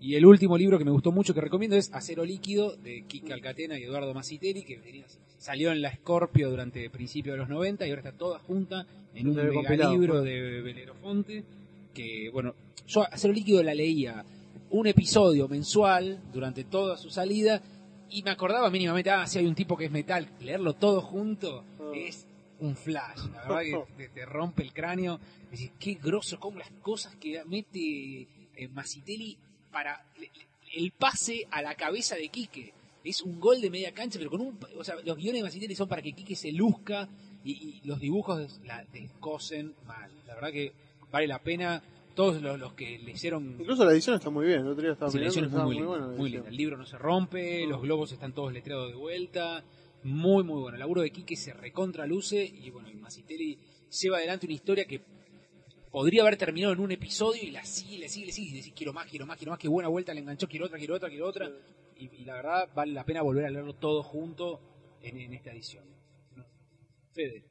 [0.00, 3.32] Y el último libro que me gustó mucho que recomiendo es Acero Líquido, de Kike
[3.34, 5.04] Alcatena y Eduardo Masiteri, que venía-
[5.38, 9.28] salió en la Scorpio durante principios de los 90 y ahora está toda junta en
[9.28, 11.44] un mega libro de Belerofonte,
[11.94, 12.54] que bueno,
[12.88, 14.24] yo Acero Líquido la leía
[14.72, 17.62] un episodio mensual durante toda su salida
[18.10, 21.64] y me acordaba mínimamente, ah, si hay un tipo que es metal, leerlo todo junto
[21.92, 21.92] Ah.
[21.94, 22.26] es
[22.60, 25.18] un flash, la verdad que te, rompe el cráneo,
[25.50, 29.36] decís, qué grosso, como las cosas que mete eh, Masitelli
[29.70, 30.04] para
[30.74, 32.72] el pase a la cabeza de Quique.
[33.04, 34.58] Es un gol de media cancha, pero con un...
[34.78, 37.08] O sea, los guiones de Masitelli son para que Quique se luzca
[37.44, 40.10] y, y los dibujos la descosen mal.
[40.26, 40.72] La verdad que
[41.10, 41.82] vale la pena.
[42.14, 44.60] Todos los, los que le hicieron Incluso la edición está muy bien.
[44.60, 46.06] El otro día estaba Sí, la edición es muy, muy, linda, buena.
[46.08, 46.48] la muy linda.
[46.48, 49.64] El libro no se rompe, los globos están todos letreados de vuelta.
[50.04, 50.74] Muy, muy bueno.
[50.76, 53.58] El laburo de Quique se recontraluce y bueno, y Masitelli
[54.00, 55.00] lleva adelante una historia que
[55.90, 58.72] podría haber terminado en un episodio y la sigue, le sigue, le sigue y decís
[58.74, 61.08] quiero más, quiero más, quiero más, qué buena vuelta le enganchó, quiero otra, quiero otra,
[61.08, 61.50] quiero otra.
[61.96, 64.60] Y, y la verdad vale la pena volver a leerlo todo junto.
[65.02, 65.84] en, en esta edición.
[66.36, 66.44] ¿no?
[67.12, 67.44] Fede.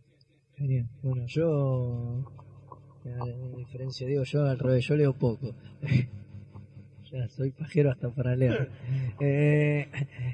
[0.56, 0.90] Genial.
[1.02, 2.24] Bueno, yo,
[3.06, 5.53] a diferencia de Diego, yo al revés, yo leo poco.
[7.11, 8.69] ya soy pajero hasta para leer.
[9.23, 9.88] Eh,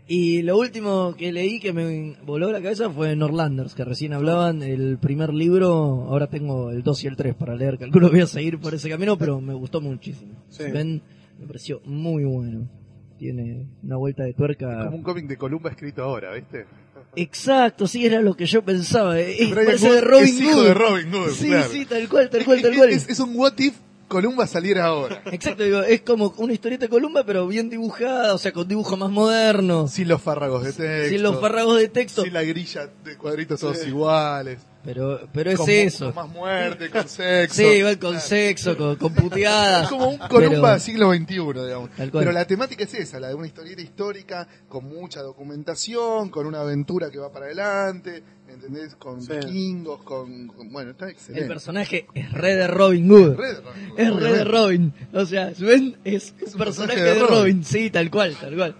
[0.07, 4.63] y lo último que leí que me voló la cabeza fue Norlanders, que recién hablaban.
[4.63, 7.77] El primer libro, ahora tengo el 2 y el 3 para leer.
[7.77, 10.35] Calculo voy a seguir por ese camino, pero me gustó muchísimo.
[10.47, 10.63] Sí.
[10.71, 12.69] Me pareció muy bueno.
[13.17, 14.85] Tiene una vuelta de tuerca.
[14.85, 16.65] Como un cómic de Columba escrito ahora, ¿viste?
[17.15, 19.19] Exacto, sí, era lo que yo pensaba.
[19.19, 21.69] Es, parece Wood de Robin es hijo de Robin Hood, Sí, claro.
[21.71, 22.89] sí, tal cual, tal cual, tal cual.
[22.89, 23.73] Es, es un what if
[24.07, 25.21] Columba saliera ahora.
[25.31, 28.97] Exacto, digo, es como una historieta de Columba, pero bien dibujada, o sea, con dibujos
[28.97, 31.09] más modernos, Sin los fárragos de texto.
[31.09, 32.23] sin los farragos de texto.
[32.23, 34.59] Sin la grilla de cuadritos todos iguales.
[34.83, 36.05] Pero, pero es con, eso.
[36.05, 37.55] Con más muerte, con sexo.
[37.55, 39.83] Sí, igual con sexo, con, con puteadas.
[39.83, 41.89] Es como un Columba del siglo XXI, digamos.
[41.97, 46.61] Pero la temática es esa, la de una historieta histórica, con mucha documentación, con una
[46.61, 48.95] aventura que va para adelante, ¿entendés?
[48.95, 49.33] Con Sí.
[49.33, 51.47] vikingos, con, con- Bueno, está El excelente.
[51.49, 53.35] personaje es re de Robin Hood.
[53.35, 54.43] Re de Robin Hood, Es re de.
[54.45, 54.93] Robin.
[55.13, 57.29] O sea, ven, es un personaje personaje de de Robin.
[57.35, 57.63] Robin.
[57.65, 58.75] Sí, tal cual, tal cual.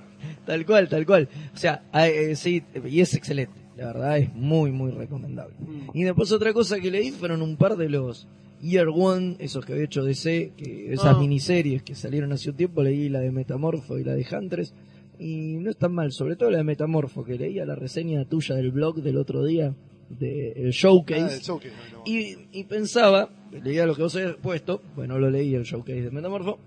[0.46, 1.30] Tal cual, tal cual.
[1.54, 3.67] O sea, ah, eh, sí, y es excelente.
[3.78, 5.56] La verdad es muy, muy recomendable.
[5.94, 8.28] Y después otra cosa que leí fueron un par de los
[8.62, 11.20] Year One, esos que había hecho DC, que esas Ah.
[11.20, 14.74] miniseries que salieron hace un tiempo, leí la de Metamorfo y la de Huntress.
[15.20, 18.72] Y no están mal, sobre todo la de Metamorfo, que leía la reseña tuya del
[18.72, 19.74] blog del otro día,
[20.10, 21.22] del showcase.
[21.22, 22.04] Ah, el showcase, no, no.
[22.08, 26.12] Y, y pensaba, leía lo que vos habías puesto, bueno, lo leí el showcase de
[26.12, 26.58] Metamorfo,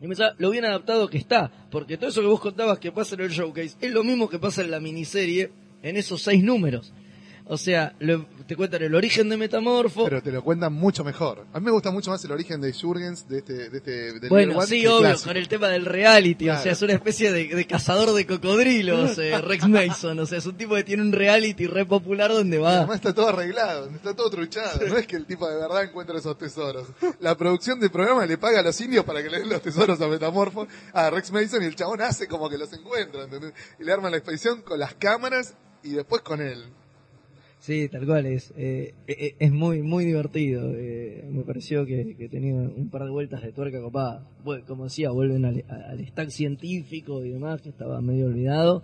[0.00, 3.14] y pensaba lo bien adaptado que está, porque todo eso que vos contabas que pasa
[3.16, 5.50] en el showcase es lo mismo que pasa en la miniserie
[5.82, 6.92] en esos seis números.
[7.52, 10.04] O sea, lo- te cuentan el origen de Metamorfo.
[10.04, 11.46] Pero te lo cuentan mucho mejor.
[11.52, 13.90] A mí me gusta mucho más el origen de Jurgens, de este, de este,
[14.20, 15.30] del bueno, One, sí, obvio, clásico.
[15.30, 19.18] con el tema del reality, o sea, es una especie de, de cazador de cocodrilos,
[19.18, 22.58] eh, Rex Mason, o sea, es un tipo que tiene un reality re popular donde
[22.58, 22.76] Y va...
[22.78, 24.86] Además está todo arreglado, está todo truchado.
[24.86, 26.86] No es que el tipo de verdad encuentre esos tesoros.
[27.18, 30.00] La producción del programa le paga a los indios para que le den los tesoros
[30.00, 33.54] a Metamorfo, a Rex Mason, y el chabón hace como que los encuentra, ¿entendés?
[33.80, 36.58] Y le arman la expedición con las cámaras y después con él.
[37.58, 40.72] Sí, tal cual, es, eh, eh, es muy muy divertido.
[40.74, 44.26] eh, me pareció que, que tenía un par de vueltas de tuerca copada.
[44.42, 48.82] Bueno, como decía, vuelven al, al stack científico y demás, que estaba medio olvidado.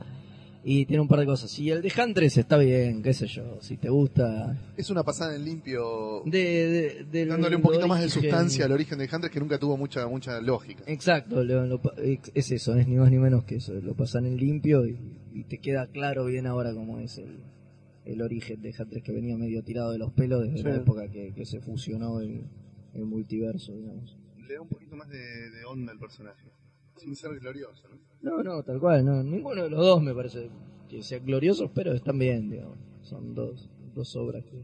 [0.68, 1.56] Y tiene un par de cosas.
[1.60, 4.59] Y el de Huntress está bien, qué sé yo, si te gusta.
[4.76, 9.09] Es una pasada en limpio, De, dándole un poquito más de sustancia al origen de
[9.12, 10.82] Hunter que nunca tuvo mucha mucha lógica.
[10.88, 11.94] Exacto, lo- lo pa-
[12.34, 13.74] es eso, es ni más ni menos que eso.
[13.74, 14.98] Lo pasan en limpio y,
[15.32, 17.38] y te queda claro bien ahora cómo es el,
[18.05, 21.32] el origen de Huntress que venía medio tirado de los pelos desde la época que,
[21.32, 22.43] que se fusionó el,
[22.93, 24.16] el multiverso, digamos.
[24.48, 26.48] Le da un poquito más de, de onda al personaje,
[26.97, 27.98] sin ser glorioso, ¿no?
[28.27, 30.48] No, no, tal cual, no, ninguno de los dos me parece
[30.90, 32.77] que sean gloriosos, pero están bien, digamos.
[33.03, 34.59] Son dos, dos obras que,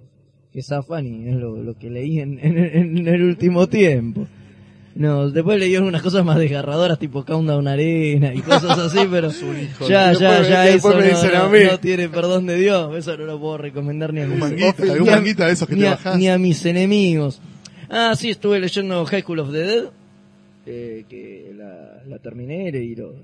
[0.52, 4.26] que zafan y es lo, lo que leí en, en, en el último tiempo.
[4.94, 9.30] No, después leí algunas cosas más desgarradoras, tipo Countdown Arena y cosas así, pero
[9.88, 12.94] ya, Y ya, ya, y después eso me no, no- no tiene perdón de Dios,
[12.96, 15.76] eso no lo puedo recomendar ni a mis, manguita, ni a- manguita de esos que
[15.76, 16.18] ni te a- bajás.
[16.18, 17.40] ni a mis enemigos.
[17.88, 19.84] Ah, sí, estuve leyendo High School of the Dead,
[20.66, 23.14] eh, que la, la terminé, leí los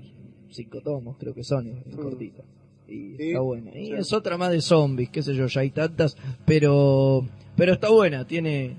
[0.51, 2.43] cinco tomos, creo que son, es, es cortita.
[2.87, 3.71] Y Sí, está buena.
[3.77, 3.93] Y sí.
[3.93, 8.25] es otra más de zombies, qué sé yo, ya hay tantas, pero pero está buena,
[8.25, 8.75] tiene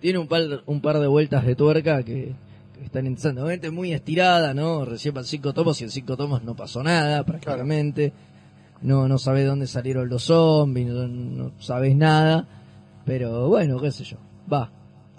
[0.00, 2.32] tiene un par, un par de vueltas de tuerca que,
[2.74, 3.42] que están interesantes.
[3.42, 4.84] Obviamente muy estirada, ¿no?
[4.84, 8.12] Recién van cinco tomos y en cinco tomos no pasó nada prácticamente.
[8.82, 12.46] No, no sabes dónde salieron los zombies, no, no sabes nada.
[13.06, 14.18] Pero bueno, qué sé yo.
[14.52, 14.70] Va.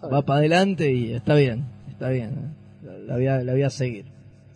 [0.03, 1.65] va para adelante y está bien.
[1.89, 2.29] Está bien.
[2.29, 2.85] ¿eh?
[2.85, 4.05] La, la voy, a, la voy a seguir.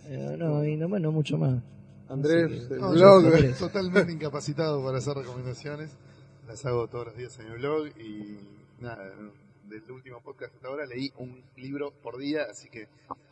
[0.09, 1.61] Eh, no, y nomás no mucho más.
[2.09, 3.21] Andrés, que- el No, blog.
[3.23, 3.57] yo Andrés.
[3.59, 5.91] totalmente incapacitado para hacer recomendaciones.
[6.47, 8.39] Las hago todos los días en el blog y
[8.79, 9.03] nada,
[9.67, 12.87] del último podcast hasta ahora leí un libro por día, así que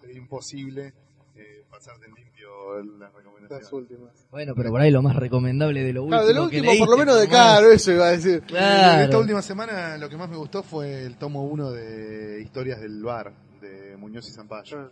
[0.07, 0.93] es imposible
[1.35, 2.47] eh, pasarte en limpio
[2.83, 3.73] las Las recomendaciones.
[3.73, 4.27] últimas.
[4.29, 6.17] Bueno, pero por ahí lo más recomendable de lo último.
[6.19, 8.41] Claro, de lo que último, por lo leíste, menos de caro, eso iba a decir.
[8.41, 9.03] Claro.
[9.05, 13.01] Esta última semana lo que más me gustó fue el tomo 1 de Historias del
[13.03, 14.91] Bar de Muñoz y Zampayo.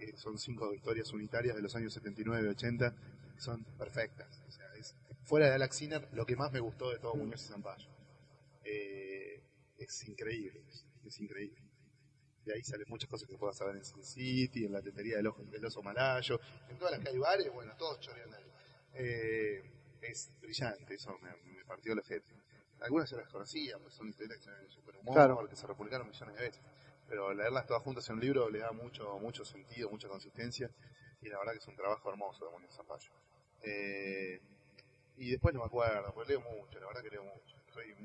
[0.00, 2.94] Que son cinco historias unitarias de los años 79 y 80,
[3.34, 4.40] que son perfectas.
[4.48, 7.44] O sea, es, fuera de Alex Sinner, lo que más me gustó de todo Muñoz
[7.44, 7.88] y Zampayo.
[8.64, 9.42] Eh,
[9.78, 10.62] es increíble,
[11.04, 11.60] es, increíble.
[12.44, 15.26] De ahí salen muchas cosas que puedas saber en Sin City, en la tetería del,
[15.26, 18.44] ojo, del oso malayo, en todas las que hay bares, bueno, todos chorean ahí.
[18.94, 19.62] Eh,
[20.00, 22.32] es brillante, eso me, me partió la gente.
[22.80, 25.48] Algunas yo las conocía, pues son historias que super humor, Claro.
[25.48, 26.62] que se republicaron millones de veces
[27.10, 30.70] pero leerlas todas juntas en un libro le da mucho mucho sentido, mucha consistencia
[31.20, 33.10] y la verdad que es un trabajo hermoso de Muñoz Zapallo.
[33.62, 34.40] Eh,
[35.18, 37.56] Y después no me acuerdo, porque leo mucho, la verdad que leo mucho.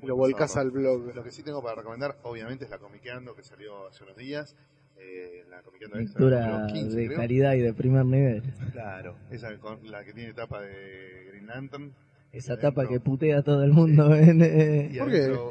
[0.02, 1.14] Lo volcás al blog.
[1.14, 4.54] Lo que sí tengo para recomendar, obviamente, es la Comiqueando que salió hace unos días.
[4.98, 7.18] Eh, la Comiqueando Extra, Lectura número 15, de creo.
[7.18, 8.42] calidad y de primer nivel.
[8.72, 11.94] Claro, esa con la que tiene tapa de Green Lantern.
[12.32, 14.90] Esa tapa que putea a todo el mundo en, eh,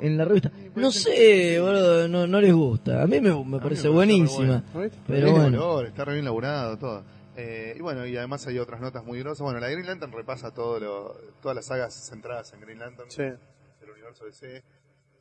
[0.02, 0.52] en la revista.
[0.76, 3.02] No sé, boludo, no, no les gusta.
[3.02, 4.64] A mí me, me A mí parece me buenísima.
[5.08, 7.04] Pero bueno, color, está re bien laburado, todo.
[7.38, 9.42] Eh, y bueno, y además hay otras notas muy grosas.
[9.42, 13.24] Bueno, la Green Lantern repasa todo lo, todas las sagas centradas en Green Lantern Sí.
[13.24, 14.64] del universo DC,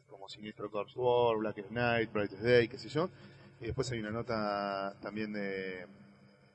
[0.09, 3.09] como Sinistro Corps War, Black Knight, Brightest Day, qué sé yo.
[3.61, 5.87] Y después hay una nota también de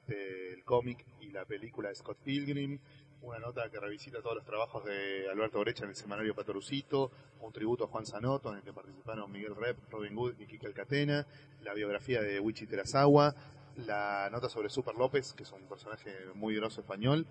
[0.08, 2.80] del cómic y la película de Scott Pilgrim,
[3.22, 7.52] una nota que revisita todos los trabajos de Alberto Brecha en el semanario Patorucito, un
[7.52, 11.26] tributo a Juan Sanoto en el que participaron Miguel Rep, Robin Hood y Kike Alcatena,
[11.64, 13.36] la biografía de Wichi Terasawa,
[13.86, 17.26] la nota sobre Super López, que es un personaje muy grosso español,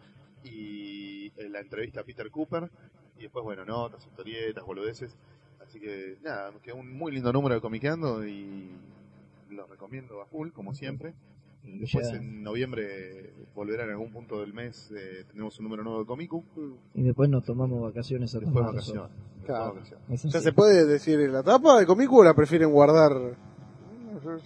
[0.45, 2.71] y eh, la entrevista a Peter Cooper,
[3.19, 5.17] y después, bueno, notas, historietas, boludeces.
[5.61, 8.71] Así que, nada, quedó un muy lindo número de Comiqueando y
[9.51, 11.15] lo recomiendo a full, como siempre.
[11.81, 16.01] Después ya- en noviembre volverá en algún punto del mes, eh, tenemos un número nuevo
[16.01, 16.45] de Comicu,
[16.95, 19.11] y después nos tomamos vacaciones a después vacaciones.
[19.45, 19.75] Claro.
[19.75, 20.05] vacaciones.
[20.11, 20.45] Es ¿Ya así.
[20.45, 23.13] se puede decir la tapa de Comicu o la prefieren guardar?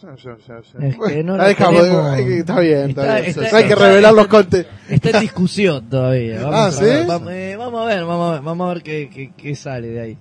[0.02, 0.86] Ya, ya, ya, ya.
[0.86, 3.44] Es que no la dejamos, tenemos- está bien, está, Está- bien.
[3.44, 4.66] está- hay que revelar los contes.
[4.88, 6.42] Está en discusión todavía.
[6.42, 6.84] Vamos Ah, a ¿sí?
[6.84, 9.54] ver, vamos, eh, vamos a ver, vamos a ver, vamos a ver qué, qué- qué
[9.54, 10.18] sale de ahí.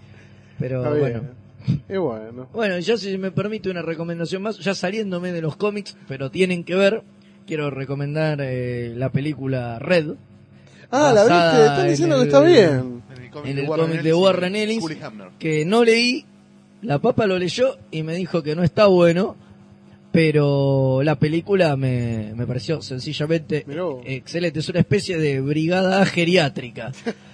[0.58, 1.22] Pero Está bueno.
[1.90, 2.48] Y bueno.
[2.54, 6.64] Bueno, yo si me permite una recomendación más, ya saliéndome de los cómics, pero tienen
[6.64, 7.04] que ver,
[7.46, 10.16] quiero recomendar eh, la película Red,
[10.92, 13.02] Ah, la viste, están en diciendo que está bien.
[13.46, 14.84] En el cómic de Warren Ellis
[15.40, 16.26] que no leí,
[16.82, 19.38] la papa lo leyó y me dijo que no está bueno,
[20.12, 23.66] pero la película me, me pareció sencillamente
[24.06, 26.92] excelente, es una especie de brigada geriátrica.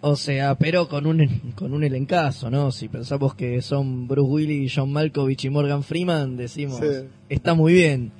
[0.00, 2.70] O sea, pero con un con un elencazo, ¿no?
[2.72, 7.06] Si pensamos que son Bruce Willis, John Malkovich y Morgan Freeman, decimos, Sí.
[7.28, 8.12] está muy bien.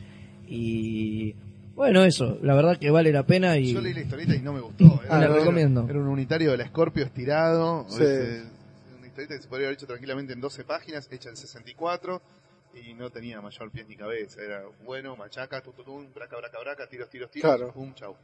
[0.46, 1.34] Y
[1.74, 4.52] bueno, eso, la verdad que vale la pena y Yo leí la historieta y no
[4.52, 5.00] me gustó.
[5.08, 5.86] Ah, la era- recomiendo.
[5.88, 7.86] Era un unitario del Scorpio estirado.
[7.88, 8.02] Sí.
[8.02, 8.42] ese-
[8.98, 12.20] una historieta que se podría haber hecho tranquilamente en 12 páginas, hecha en 64.
[12.74, 14.40] Y no tenía mayor pies ni cabeza.
[14.42, 17.54] Era bueno, machaca, tututum, braca, braca, braca, tiros, tiros, tiros.
[17.56, 17.72] Claro.
[17.72, 18.16] Pum, chau.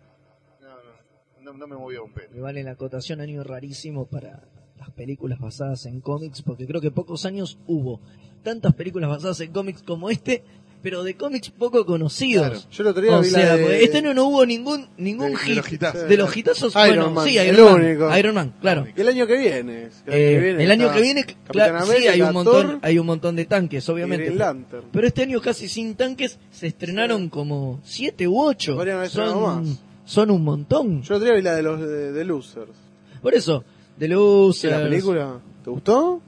[0.60, 0.99] No, no, no,
[1.42, 2.28] no me movió un pelo.
[2.32, 4.44] Me vale la acotación año rarísimo para
[4.78, 8.00] las películas basadas en cómics, porque creo que pocos años hubo
[8.42, 10.42] tantas películas basadas en cómics como este,
[10.82, 12.48] pero de cómics poco conocidos.
[12.48, 12.70] Claro.
[12.70, 13.84] Yo el otro día O vi sea, la de...
[13.84, 15.56] este año no hubo ningún ningún De- de hit.
[15.56, 16.08] los hitazos.
[16.08, 18.16] De los hitazos, Iron bueno, Man, sí, el Iron Man, único.
[18.18, 18.86] Iron Man, claro.
[18.96, 19.88] El año que viene.
[20.06, 20.12] que
[20.56, 23.36] Eh, el año que viene, Capitán claro, sí, hay un montón, Thor hay un montón
[23.36, 24.30] de tanques, obviamente.
[24.34, 24.86] Lantern.
[24.90, 28.78] Pero este año casi sin tanques se estrenaron como siete u ocho.
[29.10, 29.82] Son, más.
[30.10, 31.02] Son un montón.
[31.02, 32.72] Yo vi la de los de, de Losers.
[33.22, 33.64] Por eso,
[33.96, 34.08] de
[34.52, 35.40] ¿Sí, la película?
[35.62, 36.20] ¿Te gustó?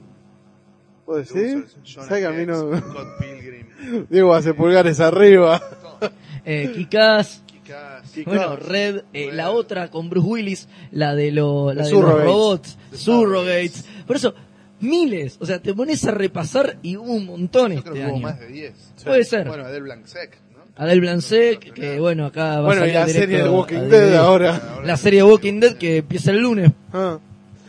[1.05, 1.57] ¿Puedo decir?
[1.57, 2.77] Losers, ¿Sabes que a mí Hex, no...
[2.77, 3.67] Scott Pilgrim,
[4.09, 5.61] Diego hace pulgares arriba.
[6.45, 9.33] eh, Kikaz, Kikaz, bueno, Red, eh, Red.
[9.33, 13.85] la otra con Bruce Willis, la de, lo, la The de los robots, Surrogates.
[14.07, 14.33] Por eso,
[14.79, 15.37] miles.
[15.41, 18.19] O sea, te pones a repasar y hubo un montón Yo este creo que hubo
[18.21, 18.93] más de 10.
[19.03, 19.47] Puede ser.
[19.47, 20.42] Bueno, Adel Blanc-Sec, ¿no?
[20.75, 23.51] Adel Blancek, que bueno, acá va a Bueno, y salir la directo serie de a-
[23.51, 24.61] Walking a Dead ahora.
[24.83, 26.71] La serie de Walking Dead que empieza el lunes.
[26.91, 27.19] Ah.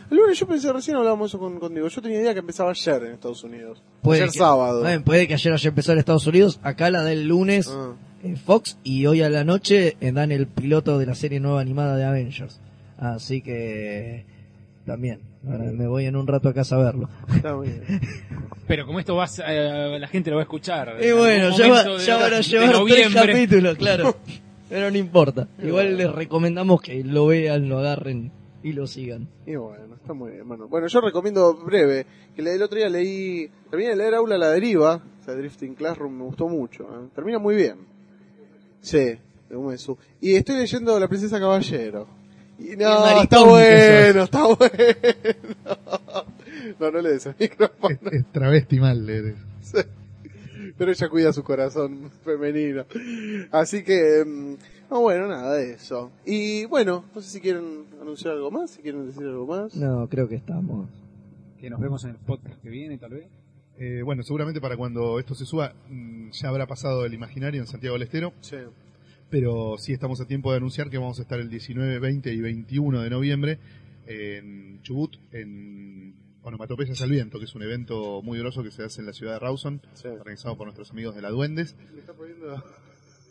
[0.09, 1.87] El lunes yo pensé, recién hablábamos eso con, contigo.
[1.87, 3.81] Yo tenía idea que empezaba ayer en Estados Unidos.
[4.01, 4.81] Puede ayer que- sábado.
[4.81, 6.59] Bueno, puede que ayer haya empezado en Estados Unidos.
[6.63, 7.93] Acá la del lunes Ah.
[8.23, 11.61] en Fox y hoy a la noche eh, dan el piloto de la serie nueva
[11.61, 12.59] animada de Avengers.
[12.97, 14.25] Así que
[14.85, 17.09] también, ahora me voy en un rato a casa a verlo.
[17.33, 17.83] Está muy bien.
[18.67, 20.97] Pero como esto vas, eh, la gente lo va a escuchar.
[21.01, 24.15] Y en bueno, ya, va- de- van a llevar tres capítulos, claro.
[24.69, 25.47] Pero no importa.
[25.61, 28.31] Igual les recomendamos que lo vean, lo agarren
[28.63, 29.27] y lo sigan.
[29.45, 30.47] Y bueno, está muy bien.
[30.47, 32.05] Bueno, bueno yo recomiendo breve,
[32.35, 35.75] que el otro día leí, terminé de leer Aula a la Deriva, o sea, Drifting
[35.75, 36.83] Classroom, me gustó mucho.
[36.83, 37.07] ¿eh?
[37.13, 37.77] Termina muy bien.
[38.81, 39.17] Sí,
[39.49, 39.97] de.
[40.19, 42.07] Y estoy leyendo La Princesa Caballero.
[42.57, 44.75] Y no, maricón está bueno, está bueno.
[46.79, 47.97] No, no le des el micrófono.
[48.11, 49.79] Es travesti mal, leer eso.
[50.77, 52.85] Pero ella cuida su corazón femenino.
[53.51, 54.55] Así que, mm,
[54.91, 56.11] no, bueno, nada de eso.
[56.25, 59.75] Y bueno, no sé si quieren anunciar algo más, si quieren decir algo más.
[59.75, 60.89] No, creo que estamos.
[61.59, 63.27] Que nos vemos en el podcast que viene, tal vez.
[63.77, 67.67] Eh, bueno, seguramente para cuando esto se suba mm, ya habrá pasado el imaginario en
[67.67, 68.57] Santiago del Estero, Sí.
[69.39, 72.39] Pero sí estamos a tiempo de anunciar que vamos a estar el 19, 20 y
[72.39, 73.59] 21 de noviembre
[74.07, 79.01] en Chubut, en Onomatopeyas al Viento, que es un evento muy grosso que se hace
[79.01, 80.07] en la ciudad de Rawson, Sí.
[80.07, 82.63] organizado por nuestros amigos de la Duendes, Me está poniendo-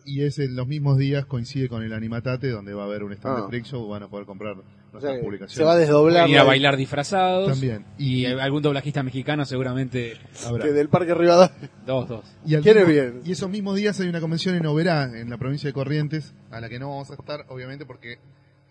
[0.04, 3.12] y es en los mismos días coincide con el Animatate, donde va a haber un
[3.14, 3.40] stand Ah.
[3.40, 4.56] de Freak Show, van a poder comprar
[4.94, 5.54] O sea, que publicaciones.
[5.56, 6.28] se va a desdoblar.
[6.28, 7.50] Ir a la- bailar disfrazados.
[7.50, 7.84] También.
[7.98, 10.14] Y Y, algún doblajista mexicano seguramente
[10.46, 10.64] habrá.
[10.64, 11.70] que del Parque Rivadavia.
[11.86, 12.24] dos, dos.
[12.46, 13.20] Y, al ¿Quiere mismo- bien?
[13.24, 16.60] y esos mismos días hay una convención en Oberá, en la provincia de Corrientes, a
[16.60, 18.18] la que no vamos a estar, obviamente, porque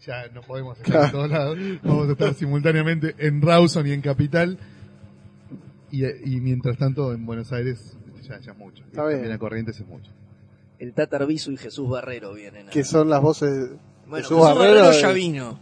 [0.05, 1.57] ya no podemos estar en todos lados.
[1.83, 4.57] Vamos a estar simultáneamente en Rawson y en Capital.
[5.91, 8.81] Y, y mientras tanto, en Buenos Aires, ya, ya es mucho.
[8.83, 9.33] Y Está también bien.
[9.33, 10.11] a Corrientes es mucho.
[10.79, 12.67] El Tatar Bisu y Jesús Barrero vienen.
[12.67, 13.69] a- Que son las voces.
[14.07, 15.59] Bueno, Jesús Jesús Barrero Barrero ya vino.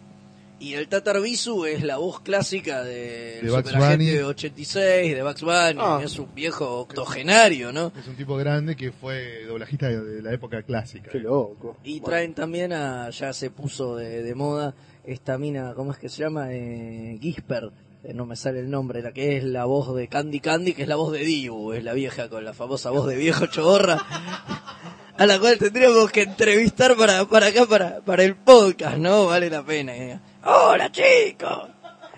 [0.61, 4.23] Y el Tatar Bisu es la voz clásica De Bugs Superagente Bunny.
[4.29, 5.79] 86, de Bugs Bunny.
[5.79, 5.99] Ah.
[6.03, 7.91] Es un viejo octogenario, ¿no?
[7.99, 11.09] Es un tipo grande que fue doblajista de, de la época clásica.
[11.11, 11.77] Qué loco.
[11.83, 16.09] Y traen también a, ya se puso de, de moda esta mina, ¿cómo es que
[16.09, 16.53] se llama?
[16.53, 17.71] Eh, Gisper,
[18.03, 20.83] eh, no me sale el nombre, la que es la voz de Candy Candy, que
[20.83, 23.97] es la voz de Dibu, es la vieja con la famosa voz de viejo chorra,
[25.17, 29.25] a la cual tendríamos que entrevistar para, para acá, para, para el podcast, ¿no?
[29.25, 30.21] Vale la pena.
[30.43, 31.69] Hola chicos.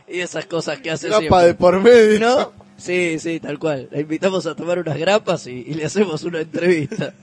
[0.08, 1.46] Y esas cosas que hace Grapa siempre.
[1.48, 2.20] de por medio.
[2.20, 2.52] ¿No?
[2.78, 3.88] Sí, sí, tal cual.
[3.92, 7.14] La invitamos a tomar unas grapas y, y le hacemos una entrevista.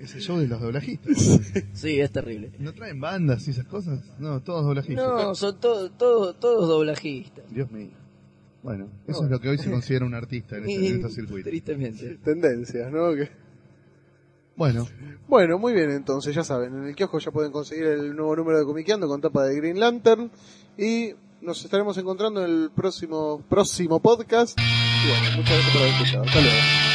[0.00, 1.16] Es el show de los doblajistas.
[1.72, 2.52] Sí, es terrible.
[2.58, 4.00] ¿No traen bandas y esas cosas?
[4.18, 5.06] No, todos doblajistas.
[5.06, 7.44] No, son todos todos todos doblajistas.
[7.50, 7.90] Dios mío.
[8.62, 11.50] Bueno, eso es lo que hoy se considera un artista en, este, en estos circuitos.
[11.50, 12.18] Tristemente.
[12.24, 13.14] Tendencias, ¿no?
[13.14, 13.28] Que-
[14.56, 14.86] Bueno,
[15.26, 18.58] Bueno, muy bien, entonces ya saben, en el kiosco ya pueden conseguir el nuevo número
[18.58, 20.30] de Comiqueando con tapa de Green Lantern
[20.78, 24.58] y nos estaremos encontrando en el próximo próximo podcast.
[24.58, 26.24] Y bueno, muchas gracias por haber escuchado.
[26.24, 26.93] Hasta luego.